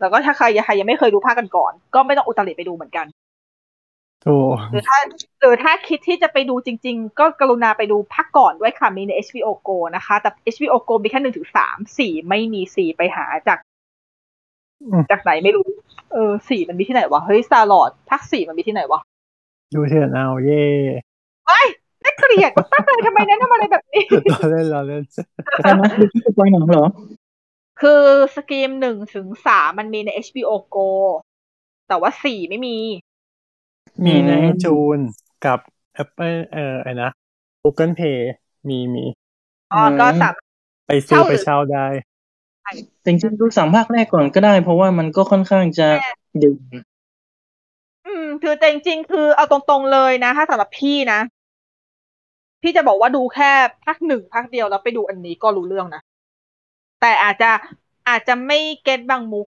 [0.00, 3.06] แล้วก็ถ้าใครใครยังไม่เคยดูภาคกันก่อน ก็ไม่ต้องอุตริไปดูเหมือนกัน
[4.24, 4.36] โอ้
[4.70, 4.98] หรือถ้า
[5.40, 13.58] หรือถ้าคิดที่จะไปดูจริง ๆ ก็กรุณาไปดูภาคก่อนด้วยค่ะมีใน HBO Go นะคะ แต่ HBO Go มีแค่หนึ่งถึงสามสี่ไม่มีสี่ไปหาจาก
[15.10, 15.66] จากไหนไม่รู้
[16.12, 19.00] เออสี่มันมีที่ไหนวะ เฮ้ย Star Lord ภาคสี่มันมีที่ไหนวะ
[19.74, 20.64] ดูเถื่อนเอาเย่
[22.04, 25.02] น่าเกลียดมากเลยทำไมแนะนำอะไรแบบนี้รอเล่นรอเล่น
[25.62, 26.84] ใช่ไหมคือที่จะปล่อยหนังเหรอ
[27.80, 28.02] คือ
[28.34, 30.88] สกรีมหนึ่งถึงสามมันมีใน HBO Go
[31.88, 32.76] แต่ว่าสี่ไม่มี
[34.04, 34.98] มีในอืมจูน
[35.44, 35.58] กับ
[36.02, 37.10] Apple เอ่อไอ้นะ
[37.62, 38.18] Google Play
[38.68, 39.04] มีมี
[39.72, 40.34] อ๋อก็สาม
[40.86, 41.86] ไปซื้อเช่าหรือไปเช่าได้
[43.00, 45.88] แต่จริงๆดูสามภาคแรกก่อนก็ได้ เพราะว่ามันก็ค่อนข้างจะ
[46.38, 46.56] เด่น
[48.06, 51.20] อืมคือแต่จริงๆคือเอาตรงๆเลยนะ ถ้าสำหรับพี่นะ
[52.62, 53.50] พี่จะบอกว่าดูแค่
[53.84, 56.02] ภาคหนึ่งภาคเดียวแล้วไปดูอันนี้ก็รู้เรื่องนะ
[57.00, 57.50] แต่อาจจะ
[58.08, 59.46] อาจจะไม่ get บางมุก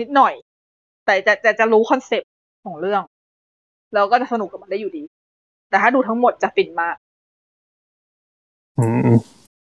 [0.00, 0.34] นิดหน่อย
[1.06, 2.30] แต่จะจะจะรู้คอนเซปต์
[2.64, 3.02] ของเรื่อง
[3.94, 5.02] แล้วก็จะสนุกกับมันได้อยู่ดี
[5.68, 6.96] แต่ถ้าดูทั้งหมดจะฟินมาก
[8.78, 9.10] อืม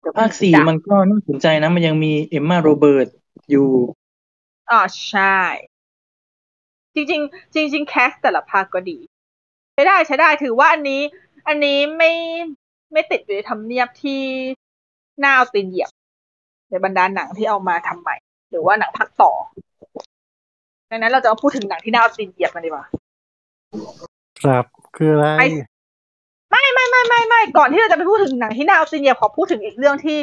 [0.00, 3.08] แต่ภาคสี่มันก็น่าสนใจนะ มันยังมี Emma Roberts
[3.50, 3.68] อยู่
[4.70, 5.38] อ่าใช่
[6.94, 8.98] จริง ๆ จริง ๆ cast แต่ละภาคก็ดี
[9.74, 11.02] ใช้ได้ใช้ได้ถือว่าอันนี้
[11.48, 12.12] อันนี้ไม่
[12.92, 14.20] ไม่ติดอยู่ในทำเนียบที่
[15.22, 15.90] น่าเอาตีนเหยียบ
[16.70, 18.16] ในบรรดาหนังที่เอามาทำใหม่
[18.50, 19.32] หรือว่าหนังภาคต่อ
[20.90, 22.84] ดังนั้นเราจะมาพูดถึงหนังที่น่าเอาตีนเหยียบกันดีกว่า
[24.44, 24.64] ครับ
[24.96, 25.46] คืออะไรไอ้
[26.50, 30.18] ไม่ไม่ไม่ไม่ไม่ก่อนที่เราจะไปพูดถึงหนังที่น่าเอาตีนเหยียบขอพูดถึงอีกเรื่องที่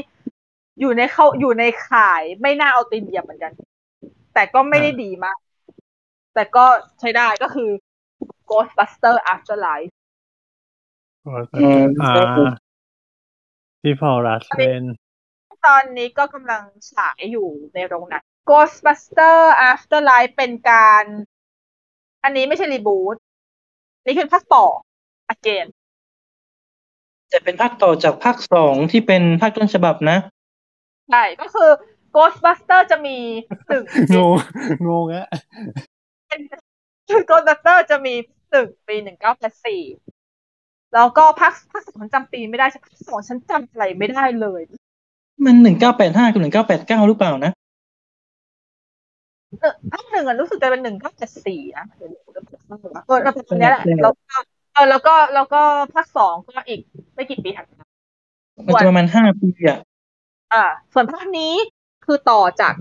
[0.80, 3.52] อยู่ในเขาอยู่ในข่ายไม่น่าเอาตีนเหยียบเหมือนกัน
[4.34, 5.38] แต่ก็ไม่ได้ดีมาก
[6.34, 6.66] แต่ก็
[7.00, 7.70] ใช้ได้ก็คือ
[8.50, 9.92] Ghostbuster Afterlife
[11.26, 12.14] อืมอ่า
[13.82, 14.84] ที่พอรัสเล่น
[15.68, 19.38] ตอนนี้ก็กำลังฉายอยู่ในโรงหนัง Ghostbuster
[19.70, 21.04] Afterlife เป็นการ
[22.24, 23.16] อันนี้ไม่ใช่รีบูต
[24.06, 24.66] นี่คือภาคต่อ
[25.34, 25.68] again
[27.30, 30.18] แต่เป็นภาคต่อจากภาคสองที่เป็นภาคต้นฉบับนะ
[31.10, 31.70] ใช่ ก็คือ
[32.16, 33.18] Ghostbuster จะมี
[33.68, 33.84] หนึ่ง
[34.16, 34.36] งง
[34.88, 35.28] งงอะ
[37.30, 38.14] Ghostbuster จะมี
[38.52, 39.82] หนึ่งปีหนึ่งเก้าแปดสี่
[40.94, 44.62] แล้วก็ภาคภาคสองฉันจำปีไม่ได้ภาคสองฉันจำอะไรไม่ได้เลย
[45.46, 47.52] มันหนึ่งเก้าแปดห้ากับหนึ่งเก้าแปดเก้าหรือเปล่านะ
[49.60, 54.38] เออภาคหนึ่งอะรู้สึกจะเป็นหนึ่งเก้าเจ็ดสี่นะเดี๋ยวเดี๋ยวเดี๋ยวเดี๋ยวเออเราเป็นคนนี้แหละแล้วก็
[54.74, 55.62] เออแล้วก็แล้วก็
[55.94, 56.80] ภาคสองก็อีก
[57.16, 57.86] ไม่กี่ปีถัดมา
[58.68, 59.80] มันจะประมาณห้าปีอะ
[60.54, 61.54] อ่า ส่วนภาคนี้
[62.06, 62.74] คือต่อจาก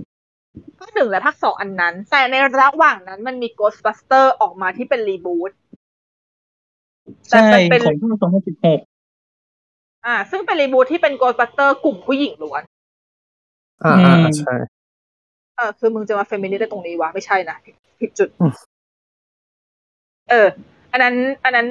[0.79, 5.68] ภาคหนึ่งและภาคสองอันนั้น แต่ในระหว่างนั้นมันมี Ghostbuster ออกมาที่เป็นรีบูตแต่
[7.31, 8.81] ใช่มันเป็นของภาคสองพันสิบหก
[10.07, 12.63] อ่า ซึ่งเป็นรีบูตที่เป็น Ghostbuster กลุ่มผู้หญิงล้วน
[13.85, 14.55] อ่าอ่าใช่
[15.57, 17.57] เออคือมึงจะมาเฟมินิสต์ได้ตรงนี้วะ ไม่ใช่นะ
[18.01, 18.53] ผิดจุดอืม
[20.31, 20.49] เออ
[20.93, 21.67] อันนั้น อันนั้น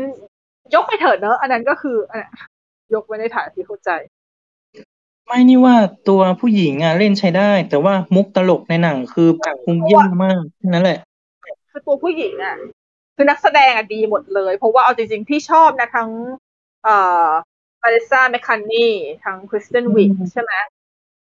[0.75, 2.31] ยกไปเถิดเนอะ อันนั้นก็คืออันนั้น
[2.93, 3.89] ยกไว้ในฐานที่เข้าใจ
[5.25, 5.75] ไม่นี่ว่า
[6.09, 9.29] ตัวผู้หญิงอะเล่นใช้ได้ แต่ว่ามุกตลกในหนังคือ
[9.65, 10.99] คงเยี่ยมมากแค่นั้นแหละ
[11.69, 12.55] คือตัวผู้หญิงอะ
[13.17, 16.09] คือนักแสดงอะดีหมดเลย เพราะว่าเอาจริงๆ พี่ชอบนะทั้ง
[16.83, 16.95] เอ่
[17.25, 17.27] อ
[17.81, 18.93] มาริซาแมคคันนี่
[19.23, 20.53] ทั้งคริสเตนวิกอืมใช่ไหม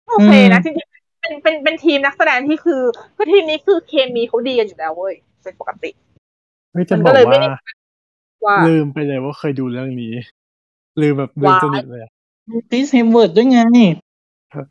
[0.08, 2.82] โอเคนะจริงๆเป็นเป็นเป็นทีมนักแสดงที่คือ
[3.16, 5.90] คือทีมนี้คือเคมีเขาดีกันอยู่แล้วเว้ยเป็นปกติ
[6.72, 7.60] เฮ้ยจะมันบก็อกเลยไม่ว่าได้
[8.46, 10.12] ว่า ลืมไปเลยว่าเคยดูเรื่องนี้
[11.00, 12.10] ลืมแบบลืมว้ายสนิทเลยอะ
[12.70, 13.60] คริสเฮมเวิร์ดด้วยไง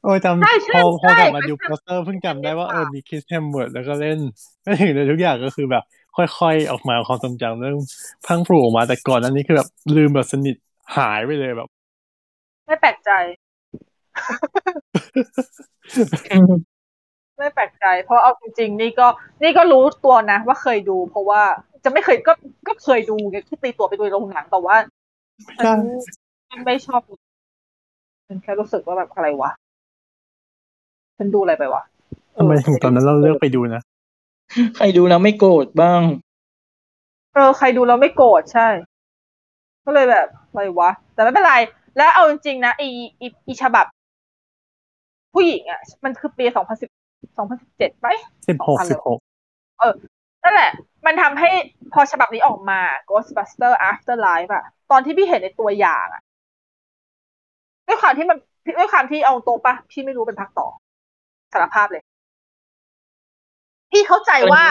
[0.03, 4.19] โอ้ยจใช่ใช่ำพอพอกลับมาใช่ดูโปสเตอร์เพิ่งจำได้ว่าใช่เออมีคริสแฮมเวิร์ดแล้วก็เล่น
[4.63, 5.83] ไม่ถึงเลยทุกอย่างก็คือแบบ
[6.17, 7.77] ค่อยๆออกมาความทรงจำเรื่อง
[8.25, 10.55] พรังพรูออกมาแต่ก่อนอันนี้คือแบบลืมแบบสนิท
[10.97, 11.69] หายไปเลยแบบ
[12.65, 13.11] ไม่แปลกใจ
[17.37, 19.07] ไม่แปลกใจ เพราะเอาจริงๆนี่ก็
[19.43, 21.41] นี่ก็รู้ตัวนะ ว่าเคยดู เพราะว่า
[21.83, 22.33] จะไม่เคยก็
[22.67, 24.75] ก็เคยดูไงที่ตีตัวไปดูในโรงหนังแต่ว่า
[25.55, 25.73] ใช่
[26.49, 27.01] ฉันไม่ชอบ
[28.27, 29.51] ฉันแค่รู้สึกว่าแบบอะไรวะ
[31.17, 31.83] ฉันดูอะไรไปวะ
[32.37, 33.81] ทำไมถึงตอนนั้นเราเลือกไปดูนะ
[34.75, 36.01] ใครดูแล้วไม่โกรธบ้าง
[37.33, 38.67] เออใครดูแล้วไม่โกรธใช่
[39.85, 41.55] ก็เลยแบบอะไรวะ แต่ไม่เป็นไร
[41.97, 42.83] แล้วเอาจริงๆนะไอ
[43.17, 43.85] ไอ้ไอีฉบับ
[45.33, 46.89] ผู้หญิงอะ มันคือปีสองพันสิบ
[47.37, 48.07] สองพันสิบเจ็ดไหม
[48.49, 49.19] สิบหกอะไรสิบหก
[50.43, 50.71] นั่นแหละ
[51.05, 51.49] มันทำให้
[51.93, 52.79] พอฉบับนี้ออกมา
[53.09, 56.21] Ghostbuster Afterlife อะตอนที่พี่เห็นในตัวอย่างอะ
[57.87, 58.37] ด้วยความที่มัน
[58.77, 60.67] ด้วยความที่เอาตรงปะพี่ไม่รู้เป็นพักต่อ
[61.53, 62.03] สารภาพเลย
[63.93, 64.63] พี่เข้าใจว่า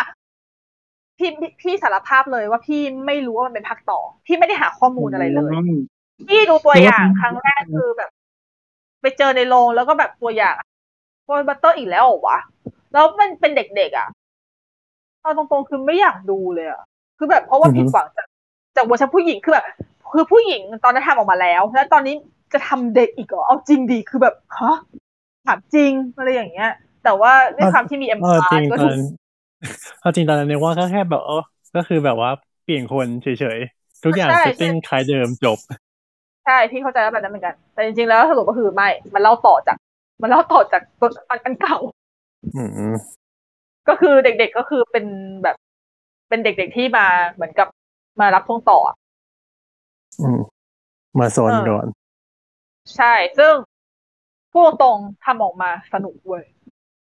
[1.19, 5.53] พี่พี่พี่สารภาพเลยว่าพี่ไม่รู้ว่ามันเป็นพักต่อ พี่ไม่ได้หาข้อมูลอะไรเลย
[6.29, 8.11] พี่ดูตัวอย่างครั้งแรกคือแบบ
[9.01, 10.55] ไปเจอในโรงแล้วก็แบบตัวอย่าง
[11.27, 12.39] โอยบัตเตอร์อีกแล้วเหรอวะ
[12.93, 14.09] แล้วมันเป็นเด็กๆอะ
[15.23, 16.83] เอาตรงๆคือไม่อยากดูเลยอะ
[17.19, 18.27] คือแบบเพราะว่าผิดหวังจาก
[18.77, 19.67] จากเวอร์ชันผู้หญิงคือแบบ
[20.13, 22.15] คือผู้หญิงตอนนั้นทำออกมาแล้ว แล้วตอนนี้
[22.53, 24.77] จะทำเด็กอีกเหรอเอาจริงดีคือแบบฮะ
[25.47, 26.71] ถามจริงอะไรอย่างเงี้ย
[27.05, 29.03] แต่ว่าด้วยความที่มี M เออ Pass จริงก็ตอถูนกนั้น
[30.01, 31.43] เอาจริงตอนนั้นเนี่ยว่าก็แค่แบบเออ
[31.77, 32.31] ก็คือแบบว่า
[32.65, 35.59] เปลี่ยนคนเฉยๆ ทุกอย่างใช่ setting คล้ายเดิมจบ
[36.45, 39.77] ใช่พี่เข้าใจว่าแบบนั้นเหมือนกัน แต่จริงๆแล้วสรุปก็คือไม่ มันเล่าต่อจาก
[40.23, 41.77] มันเล่าต่อจากตัวอันอันเก่า
[42.55, 42.63] อื
[42.95, 43.13] ม
[43.89, 45.05] ก็คือเด็กๆก็คือเป็น
[45.43, 45.57] แบบ
[46.29, 47.69] เป็นเด็กๆที่มาเหมือนกับ
[48.21, 48.97] มารับช่วงต่ออะ
[50.21, 50.41] อืม
[51.19, 51.87] มาโซนเออก่อน
[52.97, 53.55] ใช่ ซึ่ง
[54.53, 56.45] พูดตรงๆทำออกมาสนุกเว้ย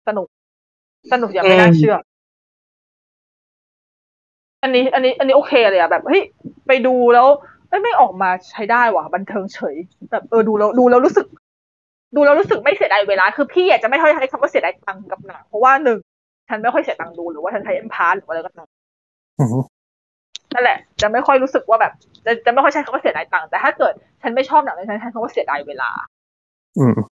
[0.08, 0.28] สนุก
[1.12, 1.98] สนุกอย่างไม่น่าอืมเชื่อ
[4.64, 6.22] อันนี้ อันนี้ อันนี้โอเคเลยอะแบบเฮ้ย
[6.68, 7.28] ไปดูแล้ว
[7.70, 9.76] เอ้ยไม่ออกมาใช้ได้ว่ะบันเทิงเฉย
[10.12, 11.26] แบบเออดูแล้วดูแล้วรู้สึก
[12.16, 16.00] ดูแล้วรู้สึกไม่เสียดายเวลา คือพี่อยากจะไม่ค่อยใช้คำว่าเสียดายตังค์กับหนังเพราะว่าหนึ่ง
[16.50, 18.68] ฉันไม่ค่อยเสียตังค์ดูหรือว่าฉันใช้ M Pass หรืออะไรก็ตาม
[19.40, 19.56] อืม
[20.54, 21.94] นั่นแหละ จะไม่ค่อยรู้สึกว่าแบบ
[22.26, 25.90] จะจะไม่ค่อยใช้คำว่าเสียดายตังค์แต่ถ้าเกิดฉันไม่ชอบหนังเลยฉันใช้คำว่าเสียดายเวลา
[26.80, 27.13] อืมเ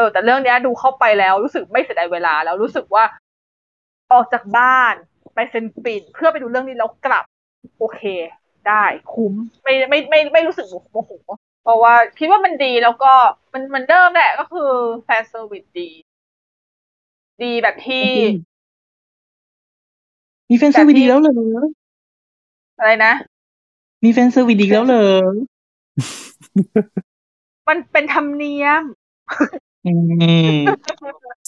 [0.00, 3.04] ออแต่เรื่องเนี้ยดูเข้าไปแล้วรู้สึกไม่เสียดายเวลาแล้วรู้สึกว่า
[4.12, 4.94] ออกจากบ้าน
[5.34, 7.24] ไปเซ็นปิ่นเพื่อไปดูเรื่องนี้แล้วกลับ
[7.78, 8.02] โอเค
[8.68, 11.10] ได้คุ้มไม่ไม่ไม่ไม่รู้สึกโมโห
[11.62, 13.12] เพราะว่าคิดว่ามันดีแล้วก็
[13.52, 14.70] มันมันเดิมแหละก็คือ
[15.04, 15.88] fan service ดี
[17.42, 18.06] ดีแบบที่
[20.50, 21.34] มี fan service ดีแล้วเหรอ
[22.78, 23.12] อะไรนะ
[24.04, 25.06] มี fan service ดีแล้วเหรอ
[27.68, 28.82] มันเป็นธรรมเนียม
[29.86, 29.92] อื
[30.62, 30.62] ม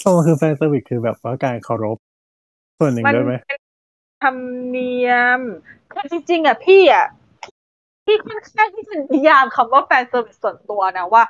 [0.02, 1.96] โอ้คือ fan service คือแบบว่าการเคารพ
[2.78, 3.60] ส่วนหนึ่งมันด้วยไหมเป็น
[4.22, 4.36] ธรรม
[4.68, 5.40] เนียม
[5.90, 7.06] คือจริง ๆ อะพี่อะ
[8.04, 11.22] พี่ค่อนข้างที่จะนิยามคำว่า fan service ส่วนตัวนะว่า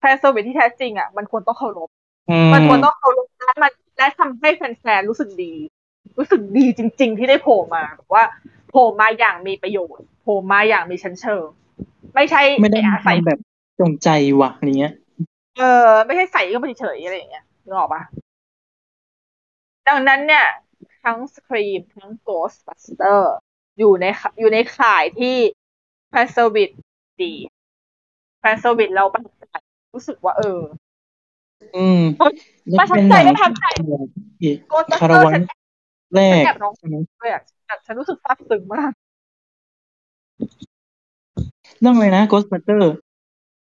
[0.00, 1.88] fan service ที่แท้จริงอะมันควรต้องเคารพ
[2.30, 5.52] อืมมันควรต้องเคารพและมันและทำให้แฟนๆรู้สึกดี
[6.18, 8.24] รู้สึกดีจริง ๆ ที่ได้โผล่มาแบบว่า
[8.70, 11.44] โผล่มาอย่างมีประโยชน์โผล่มาอย่างมีชั้นเชิง
[12.14, 13.38] ไม่ใช่ไม่ได้อาศัยทำแบบ
[13.80, 14.08] จงใจ
[14.40, 14.92] ว่ะอย่างเงี้ย
[15.60, 18.02] เออ ไม่ใช่ใส่เข้าไปเฉยๆอะไรอย่างเงี้ยนึกออกปะ
[19.88, 20.46] ดังนั้นเนี่ย
[21.04, 23.20] ทั้ง Scream ทั้ง Ghostbuster
[23.78, 25.36] อยู่ในขอยู่ในข่ายที่
[26.08, 26.70] fan service
[27.22, 27.32] ดี
[28.40, 29.56] fan service เราประทับใจ
[29.94, 30.60] รู้สึกว่า เออ
[31.76, 32.02] อืม
[32.78, 33.64] ประทับใจไม่ประทับใจ
[34.42, 35.42] อีก Ghostbuster คาราวานฉัน
[36.14, 38.92] แรกแอบร้องใช่ไหมเลยอะฉันฉันรู้สึกซาบซึ้งมาก
[41.80, 42.82] เรื่องอะไรนะ Ghostbuster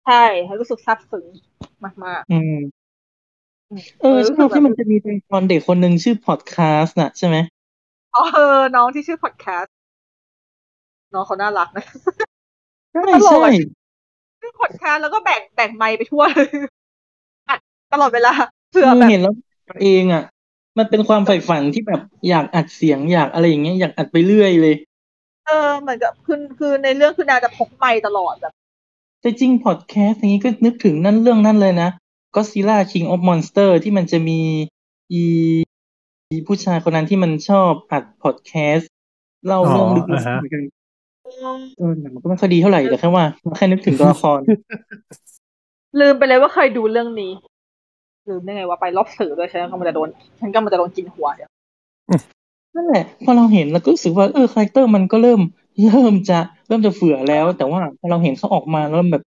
[0.09, 1.27] ใช่ฉันรู้สึกซาบซึ้ง
[2.05, 7.37] มากอืมๆอืมเออรู้ชสึอกบแบบที่มันจะมีเป็นตอนเด็กคนหนึ่งชื่อพอดแคสต์น่ะใช่ไหม
[8.15, 9.73] อ๋อเออน้องที่ชื่อพอดแคสต์
[11.15, 11.85] น้องเขาน่ารักนะ
[12.93, 13.53] ใช่ตลกใช่อะ
[14.41, 16.49] ชื่อพอดแคสต์แล้วก็แบ่งแบ่งไมค์ไปทั่วเลย
[17.49, 17.59] อัด
[17.93, 18.33] ตลอดเวลา
[18.71, 19.35] เผื่อเออแบบเห็นแล้ว
[19.83, 20.25] เองอะ
[20.79, 24.75] มันเป็นความใฝ่ฝันที่แบบอยากอัดเสียงอยากอะไรอย่างเงี้ยอยากอัดไปเรื่อยเลย
[25.47, 28.55] เออเหมือนกับคือคือในเรื่องคือนางจะพกไมค์ตลอดแบบ
[29.21, 31.91] แต่จริงพอดแคสต์อย่างนี้ก็นึกถึงนั่นเรื่องนั้นเลยนะ
[32.35, 34.41] Godzilla King of Monster ที่มันจะมี
[35.13, 35.25] อี
[36.31, 38.91] อีผู้ชายคนนั้นที่มันชอบอัดพอดแคสต์
[39.47, 40.63] เล่าเรื่องลึกอ๋ออ่าฮะๆเหมือนกัน
[41.79, 43.25] เออแต่มันก็ไม่ค่อยดีเท่าไหร่แต่แค่ว่า
[43.57, 44.41] แค่นึกถึงตัวละคร
[46.01, 47.33] ลืมไปเลยว่าเคยดูเรื่องนี้
[48.29, 50.09] ลืมได้ไงว่าไปรอบสื่อด้วยฉันก็มันจะโดน
[50.41, 51.51] ฉันก็มันจะโดนกินหัวเดี๋ยว
[52.75, 55.41] นั่นแหละพอเราเห็นเราก็รู้สึกว่าเออ character มันก็เริ่ม
[55.83, 59.25] เริ่มจะเริ่มจะเฝือแล้ว แต่ว่าพอเราเห็นเขาออกมาแล้วแบบ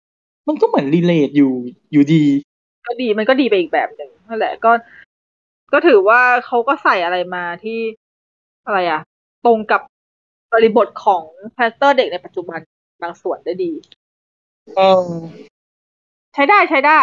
[0.49, 1.53] มันก็เหมือน relate อยู่
[1.93, 2.25] อยู่ดี
[2.87, 4.73] ก็ดีมันก็ดีไปอีกแบบหนึ่งนั่นแหละก็
[5.73, 7.79] ก็ถือว่าเขาก็ใส่อะไรมาที่
[8.67, 9.01] อะไรอะ
[9.47, 9.81] ตรงกับ
[10.53, 11.25] บริบทของ
[11.57, 12.61] character เด็กในปัจจุบัน
[13.03, 13.73] บางส่วนได้ดี
[14.77, 15.11] เออ
[16.35, 17.01] ใช้ได้ใช้ได้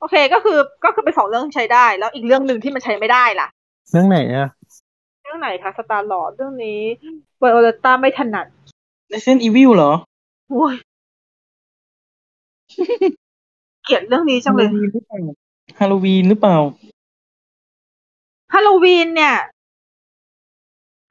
[0.00, 3.48] โอเคก็คือก็คือเป็นสองเรื่องที่ใช้ได้ แล้วอีกเรื่องหนึ่งที่มันใช้ไม่ได้ล่ะ
[3.90, 4.48] เรื่องไหนอะ
[5.22, 6.80] เรื่องไหนคะสตาร์ลอดเรื่องนี้
[7.38, 8.46] ไวโอเลต้าไม่ถนัด
[9.12, 9.92] Resident Evil เหรอ
[10.50, 10.74] โอ้ย
[13.84, 14.68] เกลียดเรื่องนี้จังเลย
[15.78, 16.58] ฮาโลวีนหรือเปล่า
[18.52, 19.36] ฮาโลวีนเนี่ย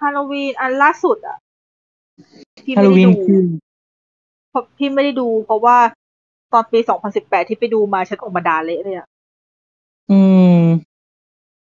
[0.02, 1.38] ฮาโลวีนอันล่าสุดอะ
[2.66, 3.44] พี่ฮาไม่โลได้วีนดูคือ
[4.50, 5.78] เพราะพี่ไม่ได้ดู เพราะว่า
[6.54, 6.80] ตอนปี
[7.16, 9.08] 2018ที่ไปดูมาฉันออกมาด่าเละเลยอะ
[10.12, 10.20] อื
[10.60, 10.62] ม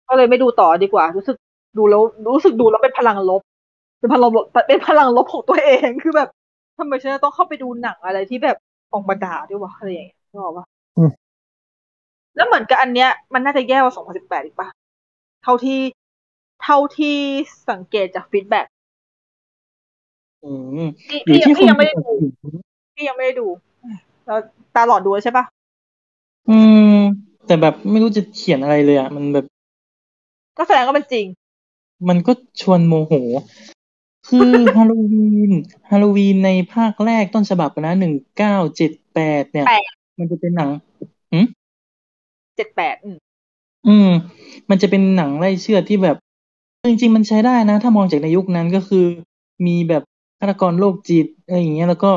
[0.08, 1.38] ก็เลยไม่ดูต่อดีกว่า รู้สึก
[1.78, 3.42] ดูแล้วรู้สึกดูแล้วเป็นพลังลบ
[4.00, 6.30] เป็นพลังลบเป็นพลังลบของตัวเองคือแบบ
[6.78, 8.58] ทำไมฉันจะต้องเข้าไปดูหนังอะไรที่แบบ
[8.94, 10.66] ออกมาด่าด้วยวะอะไรอย่างเงี้ยนึกออกปะ
[10.98, 11.10] อืม
[12.36, 14.68] แล้วเหมือนกับอันเนี้ย มันน่าจะแย่กว่า 2018 อีกปะ
[15.44, 15.80] เท่าที่
[16.64, 17.18] เท่าที่
[17.70, 18.66] สังเกตจาก feedback
[20.44, 20.52] อื
[20.86, 22.12] มพี่อยู่พี่ที่พี่คนยังไม่ได้ดู
[22.96, 23.48] พี่ยังไม่ได้ดู
[24.26, 24.40] แล้ว
[24.76, 25.46] ตาหลอดดูแล้วใช่ปะ
[26.50, 26.58] อื
[26.96, 27.00] ม
[27.48, 29.46] แต่แบบไม่รู้จะเขียนอะไรเลยอะ มันแบบ
[30.58, 31.26] ก็แสดงว่ามันจริง
[32.10, 32.32] มันก็
[32.62, 33.14] ชวนโมโห
[34.28, 35.52] คือฮาโลวีน
[35.90, 40.70] ฮาโลวีนในภาคแรกต้นฉบับนะหนึ่งเก้าเจ็ดแปดเนี่ยแปดมันจะเป็นหนัง
[42.56, 43.18] เจ็ดแปดอืม
[43.88, 44.10] อืม
[44.70, 46.18] มันจะเป็นหนังไล่เชือดที่แบบ
[46.88, 49.06] จริง ๆ มันใช้ได้นะ ถ้ามองจากในยุคนั้นก็คือ
[49.68, 50.04] มีแบบ
[50.40, 52.12] ฆาตกรโรคจิตอะไรอย่างเงี้ยแล้วก็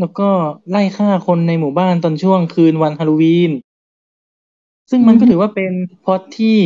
[0.00, 0.28] แล้วก็
[0.70, 3.50] ไล่ฆ่าคนในหมู่บ้านตอนช่วงคืนวันฮาโลวีน
[4.90, 5.72] ซึ่งมันก็ถือว่าเป็น
[6.04, 6.56] พล็อตที่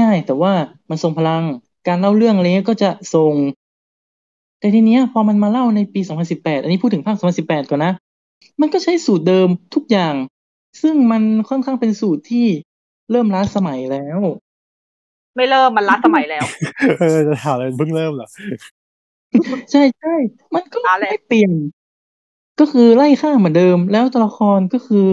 [0.00, 0.52] ง่าย ๆ แต่ว่า
[0.90, 1.44] มันทรงพลัง
[1.86, 3.34] การเล่าเรื่องอะไรเงี้ยก็จะทรง
[4.58, 6.00] แต่ทีเนี้ย พอมันมาเล่าในปี
[6.30, 7.92] 2018 อันนี้พูดถึงภาค 2018 ก่อนนะ
[8.60, 10.14] มันก็ใช้สูตรเดิมทุกอย่าง
[10.82, 12.46] ซึ่งมันค่อนข้างเป็นสูตรที่
[13.10, 14.20] เริ่มล้าสมัยแล้ว
[15.36, 16.44] ไม่เริ่มมันล้าสมัยแล้ว
[16.98, 18.28] เออจะถามอะไรเพิ่งเริ่มเหรอ
[19.70, 20.14] ใช่ใช่
[20.54, 21.52] มันก็ล้าแหละไม่เปลี่ยน
[22.60, 25.06] ก็คือไล่ฆ่าเหมือนเดิม แล้วตัวละครก็คือ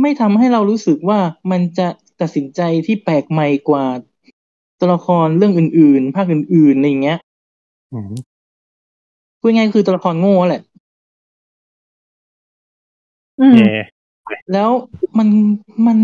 [0.00, 1.20] ไม่ทำให้เรารู้สึกว่า
[1.50, 1.88] มันจะ
[2.20, 3.84] ตัดสินใจที่แปลกใหม่กว่า
[4.78, 7.18] ตัวละครเรื่องอื่นๆ ภาคอื่นๆอะไรอย่างเงี้ย
[7.92, 8.12] อืม
[9.40, 10.62] พูดง่ายๆคือตัวละครโง่แหละ
[13.40, 13.68] อืมเย่
[14.52, 14.70] แล้ว
[15.18, 15.28] มัน
[15.86, 15.98] มัน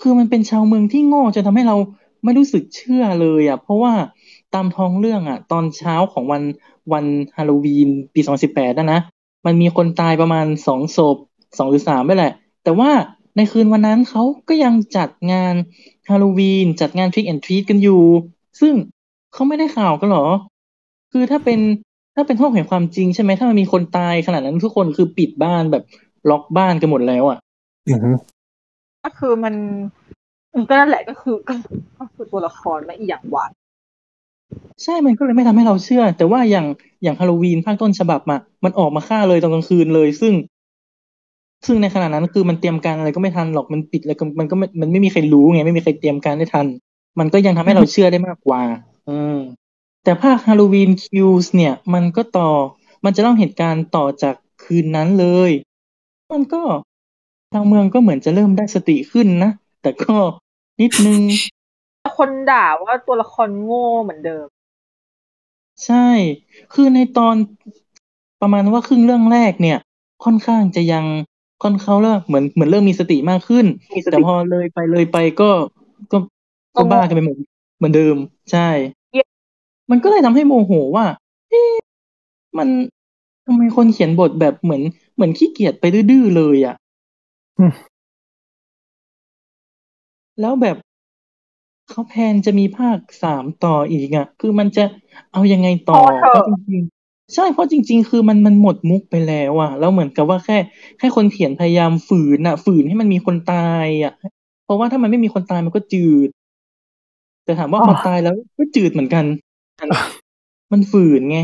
[0.00, 1.76] คือมันเป็นชาวเมืองที่โง่จนทำให้เรา
[2.24, 3.92] ไม่รู้สึกเชื่อเลยอะ เพราะว่า
[4.54, 6.42] ตามท้องเรื่องอะ ตอนเช้าของวัน
[6.92, 7.04] วัน
[7.36, 9.00] ฮาโลวีนปี2018นะนะ
[9.46, 11.16] มันมีคนตายประมาณสองศพ
[11.58, 12.32] สองหรือสามไม่แหละ
[12.64, 12.90] แต่ว่า
[13.38, 15.54] ในคืนวันนั้นเขาก็ยังจัดงาน
[16.08, 18.02] ฮาโลวีนจัดงานทริกแอนทรีตกันอยู่
[18.60, 18.74] ซึ่ง
[19.32, 20.26] เขาไม่ได้ข่าวกันเหรอ
[21.12, 21.60] คือถ้าเป็น
[22.14, 25.84] ถ้าเป็นห้องแห่งความจริงใช่ไหมถ้ามันมีคนตายขนาดนั้นทุกคนคือปิดบ้านแบบ
[26.30, 27.38] ล็อกบ้านกันหมดแล้วอะ
[27.88, 28.16] อืม
[29.04, 29.54] ก็คือมัน
[30.52, 31.54] อืมก็นั่นแหละก็คือก็
[31.98, 33.50] ก็คือตัวละครและอีกอย่างหวาน
[34.84, 36.66] ใช่ มันก็เลยไม่ทำให้เราเชื่อ แต่ว่าอย่าง
[37.02, 40.32] อย่างฮาโลวีนภาคต้นฉบับมามันออกมาฆ่าเลยตอนกลางคืนเลย ซึ่ง
[41.66, 46.66] ซึ่งในขณะนั้นคือมันเตรียมการอะไรก็ไม่ทันหรอกมันปิดแล้วก็มันก็ไม่มันไม่มีใครรู้ไงไม่มีใครเตรียมการได้ทัน
[47.18, 48.62] มันก็ยังทำให้เราเชื่อได้มากกว่า
[49.08, 49.38] อืม
[50.04, 52.50] แต่ภาคฮาโลวีนคิวส์เนี่ย มันก็ต่อ
[53.04, 55.50] มันจะเล่าเหตุการณ์ต่อจากคืนนั้นเลย
[56.32, 56.62] มันก็
[57.52, 59.50] ทางเมืองก็เหมือนจะเริ่มได้สติขึ้นนะ
[59.82, 60.14] แต่ก็
[60.80, 61.20] นิดนึง
[62.18, 64.46] คนด่าว่าตัวละครโง่เหมือนเดิม
[65.84, 66.08] ใช่
[66.72, 67.36] คือในตอน
[68.40, 69.78] ประมาณว่าครึ่งเรื่องแรกเนี่ย
[70.24, 71.04] ค่อนข้างจะยัง
[71.62, 75.50] ค่อนเขาเริ่มเหมือนเหมือนเริ่มมีสติมากขึ้นมีสติแต่พอเลยไปเลยไปก็
[76.12, 76.18] ก็
[76.76, 77.38] ก็บ้ากันไปเหมือน
[77.78, 78.16] เหมือนเดิม
[78.52, 78.68] ใช่
[79.90, 81.06] มันก็เลยทำให้โมโหว่า
[81.50, 81.72] เอ๊ะ
[82.58, 82.68] มัน
[83.46, 84.82] ทำไมคนเขียนบทแบบเหมือน
[85.14, 86.74] เหมือนขี้เกียจไปดื้อๆเลยอะ่ะ
[87.58, 87.72] อืม
[90.40, 90.76] แล้วแบบ
[91.88, 94.84] เขาแพลนจะมีภาคสามต่ออีกอะ่ะ คือมันจะ
[95.32, 96.97] เอายังไงต่อพอเถอะเพราะจริงๆ
[97.34, 100.58] ใช่เพราะจริง ๆ คือมันมันหมดมุกไปแล้วอะ่ะแล้วเหมือนกับว่าแค่
[100.98, 104.12] แค่คนเขียนพยายามฝืนอะฝืนให้มันมีคนตายอะ
[104.64, 106.28] เพราะว่าถ้ามันไม่มีคนตายมันก็จืด
[107.44, 109.24] แต่ถามว่าอ๋อพอตายแล้วก็จืดเหมือนกัน
[110.72, 111.38] มันฝืนไง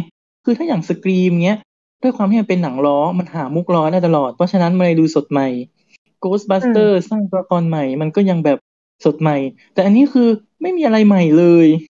[0.44, 1.58] คือถ้าอย่างสกรีมเงี้ย
[2.02, 5.48] ด้วยความที่มันเป็นหนังล้อมันหามุกล้อได้ตลอด เพราะฉะนั้นมันเลยดูสดใหม่
[6.24, 8.58] Ghostbuster สร้างตัวละครใหม่ มันก็ยังแบบ
[9.04, 9.36] สดใหม่
[9.74, 10.28] แต่อันนี้คือ
[10.62, 11.93] ไม่มีอะไรใหม่เลยก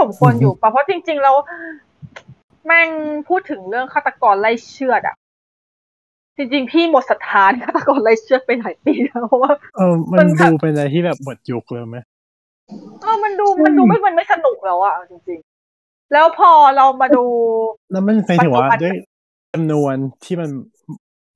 [0.00, 1.36] สมควรอยู่ปะเพราะจริงๆแล้ว
[2.66, 2.90] แม่ง
[3.28, 5.16] พูดถึงเรื่องฆาตกรไล่เชือดอะ
[6.36, 11.98] จริงๆ พี่หมดศรัทธาในฆาตกรไล่เชือดไปหลายปีแล้วเพราะว่าเออมัมันนแบบดูเป็นอะไรที่แบบหมดยุคเลยไหม
[13.02, 15.40] เออมันดูมันดูไม่มันไม่สนุกแล้วอะเอาจริง
[15.94, 17.24] ๆ แล้วพอเรามาดู
[17.92, 18.96] แล้วมันหมายถึงว่าปัจจุบันด้วย
[19.54, 20.50] จำนวนที่มัน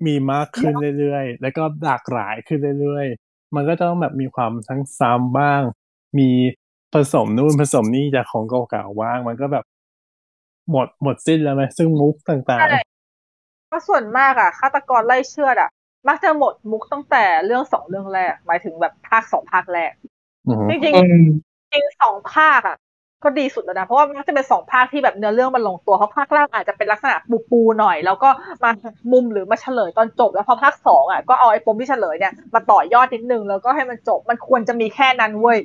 [0.07, 5.63] มีมากขึ้นเรื่อยๆ แล้วก็หลากหลายขึ้นเรื่อยๆ มันก็ต้องแบบมีความทั้งซ้ำบ้าง
[6.19, 6.31] มี
[6.95, 9.65] ผสมนู่นผสมนี่จากของเก่าๆบ้าง มันก็แบบ
[10.71, 12.79] หมดหมดสิ้นแล้วไหมซึ่งมุกต่างใช่
[13.71, 15.71] ก็ส่วนมากอะฆาตกรไล่เชือดอะ
[16.09, 22.77] มักจะหมดมุกตั้งแต่เรื่องสองเรื่องแรก หมายถึงแบบภาคสองภาคแรกๆอือฮึจริงอืมๆจริงๆสองภาคอะ
[23.25, 28.29] ก็ดีสุดแล้วนะ เพราะว่ามันจะเป็นสองภาคที่แบบเนื้อเรื่องมันลงตัวเพราะภาคแรกอาจจะเป็นลักษณะปูปูๆหน่อย แล้วก็
[28.65, 28.71] มา
[29.13, 35.59] มุมหรือมาเฉลยตอนจบ แล้วพอภาคสองอะก็เอาไอ้ปมที่เฉลยเนี่ยมาต่อยอดนิดนึงแล้วก็ให้มันจบมันควรจะมีแค่นั้นเว้ย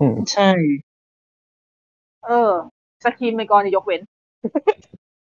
[0.00, 0.50] อืมใช่
[2.26, 2.52] เออ
[3.04, 4.00] สกรีมในกรณียกเว้น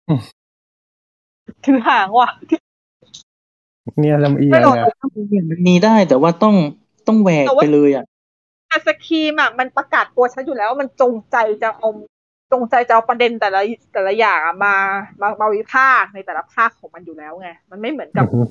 [0.08, 0.20] อืม
[1.64, 2.28] ถือหางว่ะ
[4.00, 4.86] เนี่ยลำเอียไม่งโดนอะ
[5.50, 6.54] มันมีได้ แต่ว่าต้อง
[7.06, 8.04] ต้องแหวกแต่ว่าไปเลยอะ
[8.68, 11.88] แต่สกรีมอะมันประกาศตัวฉันอยู่แล้วว่ามันจงใจจะเอา
[12.52, 13.60] จงใจจะเอาประเด็นแต่ละ
[13.92, 14.74] แต่ละอย่างอะมา
[15.20, 18.42] มามาวิพากษ์ในแต่ละภาคของมันอยู่แล้วไง มันไม่เหมือนกับอือฮึ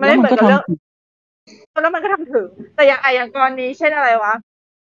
[0.00, 0.62] มันไม่เหมือนกับแล้วมันก็เรื่อง
[1.72, 4.34] ทำแล้วมันก็ทำถึง แต่อย่างไออย่างกรณีเช่นอะไรวะ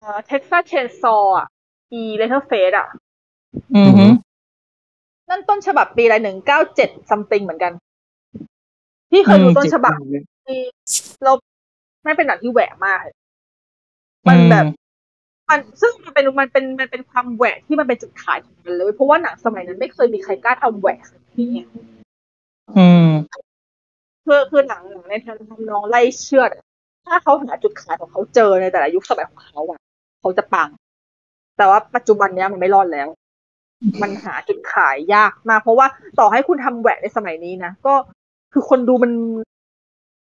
[0.04, 1.46] เอ่อ Texas Chainsaw อะ
[1.98, 2.88] e Letterface อะ
[3.76, 4.06] อือฮึ
[5.28, 7.72] นั่นต้นฉบับปีอะไรหนึ่งเก้าเจ็ดซัมติงเหมือนกัน
[9.10, 10.58] พี่เคยดูต้นฉบับอืมที่
[11.24, 11.32] เรา
[12.04, 13.14] ไม่เป็นหนังที่แหวกมากเลย
[14.28, 14.64] มันแบบ
[15.50, 21.60] มันซึ่งมันเป็นมันเป็นมันเป็นความแหวกที่มันเป็นจุดขายของมันเลย เพราะว่าหนังสมัยนั้นไม่เคยมีใครกล้าทำแหวกแบบนี้ไง
[22.76, 23.08] อืม
[24.24, 26.64] คือคือหนังหนังในทางทำนองไล่เชือดอะ
[27.06, 29.80] ถ้าเขาหาจุดขายของเขาเจอในแต่ละยุคสมัยของเขาอะ
[30.24, 30.70] เขาจะปัง
[31.56, 33.08] แต่ว่าปัจจุบันเนี้ยมันไม่รอดแล้ว
[34.02, 35.86] มันหาจุดขายยากมาก เพราะว่า
[36.18, 37.94] ต่อให้คุณทำแหวกในสมัยนี้นะก็
[38.52, 39.12] คือคนดูมัน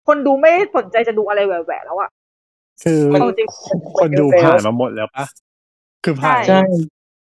[0.08, 2.10] คนดูไม่ได้สนใจจะดูอะไรแหวกๆแล้วอะ
[2.84, 3.48] คือเอาจริง
[4.00, 5.26] คนดูผ่านมาหมดแล้วปะ
[6.04, 6.62] คือผ่านใช่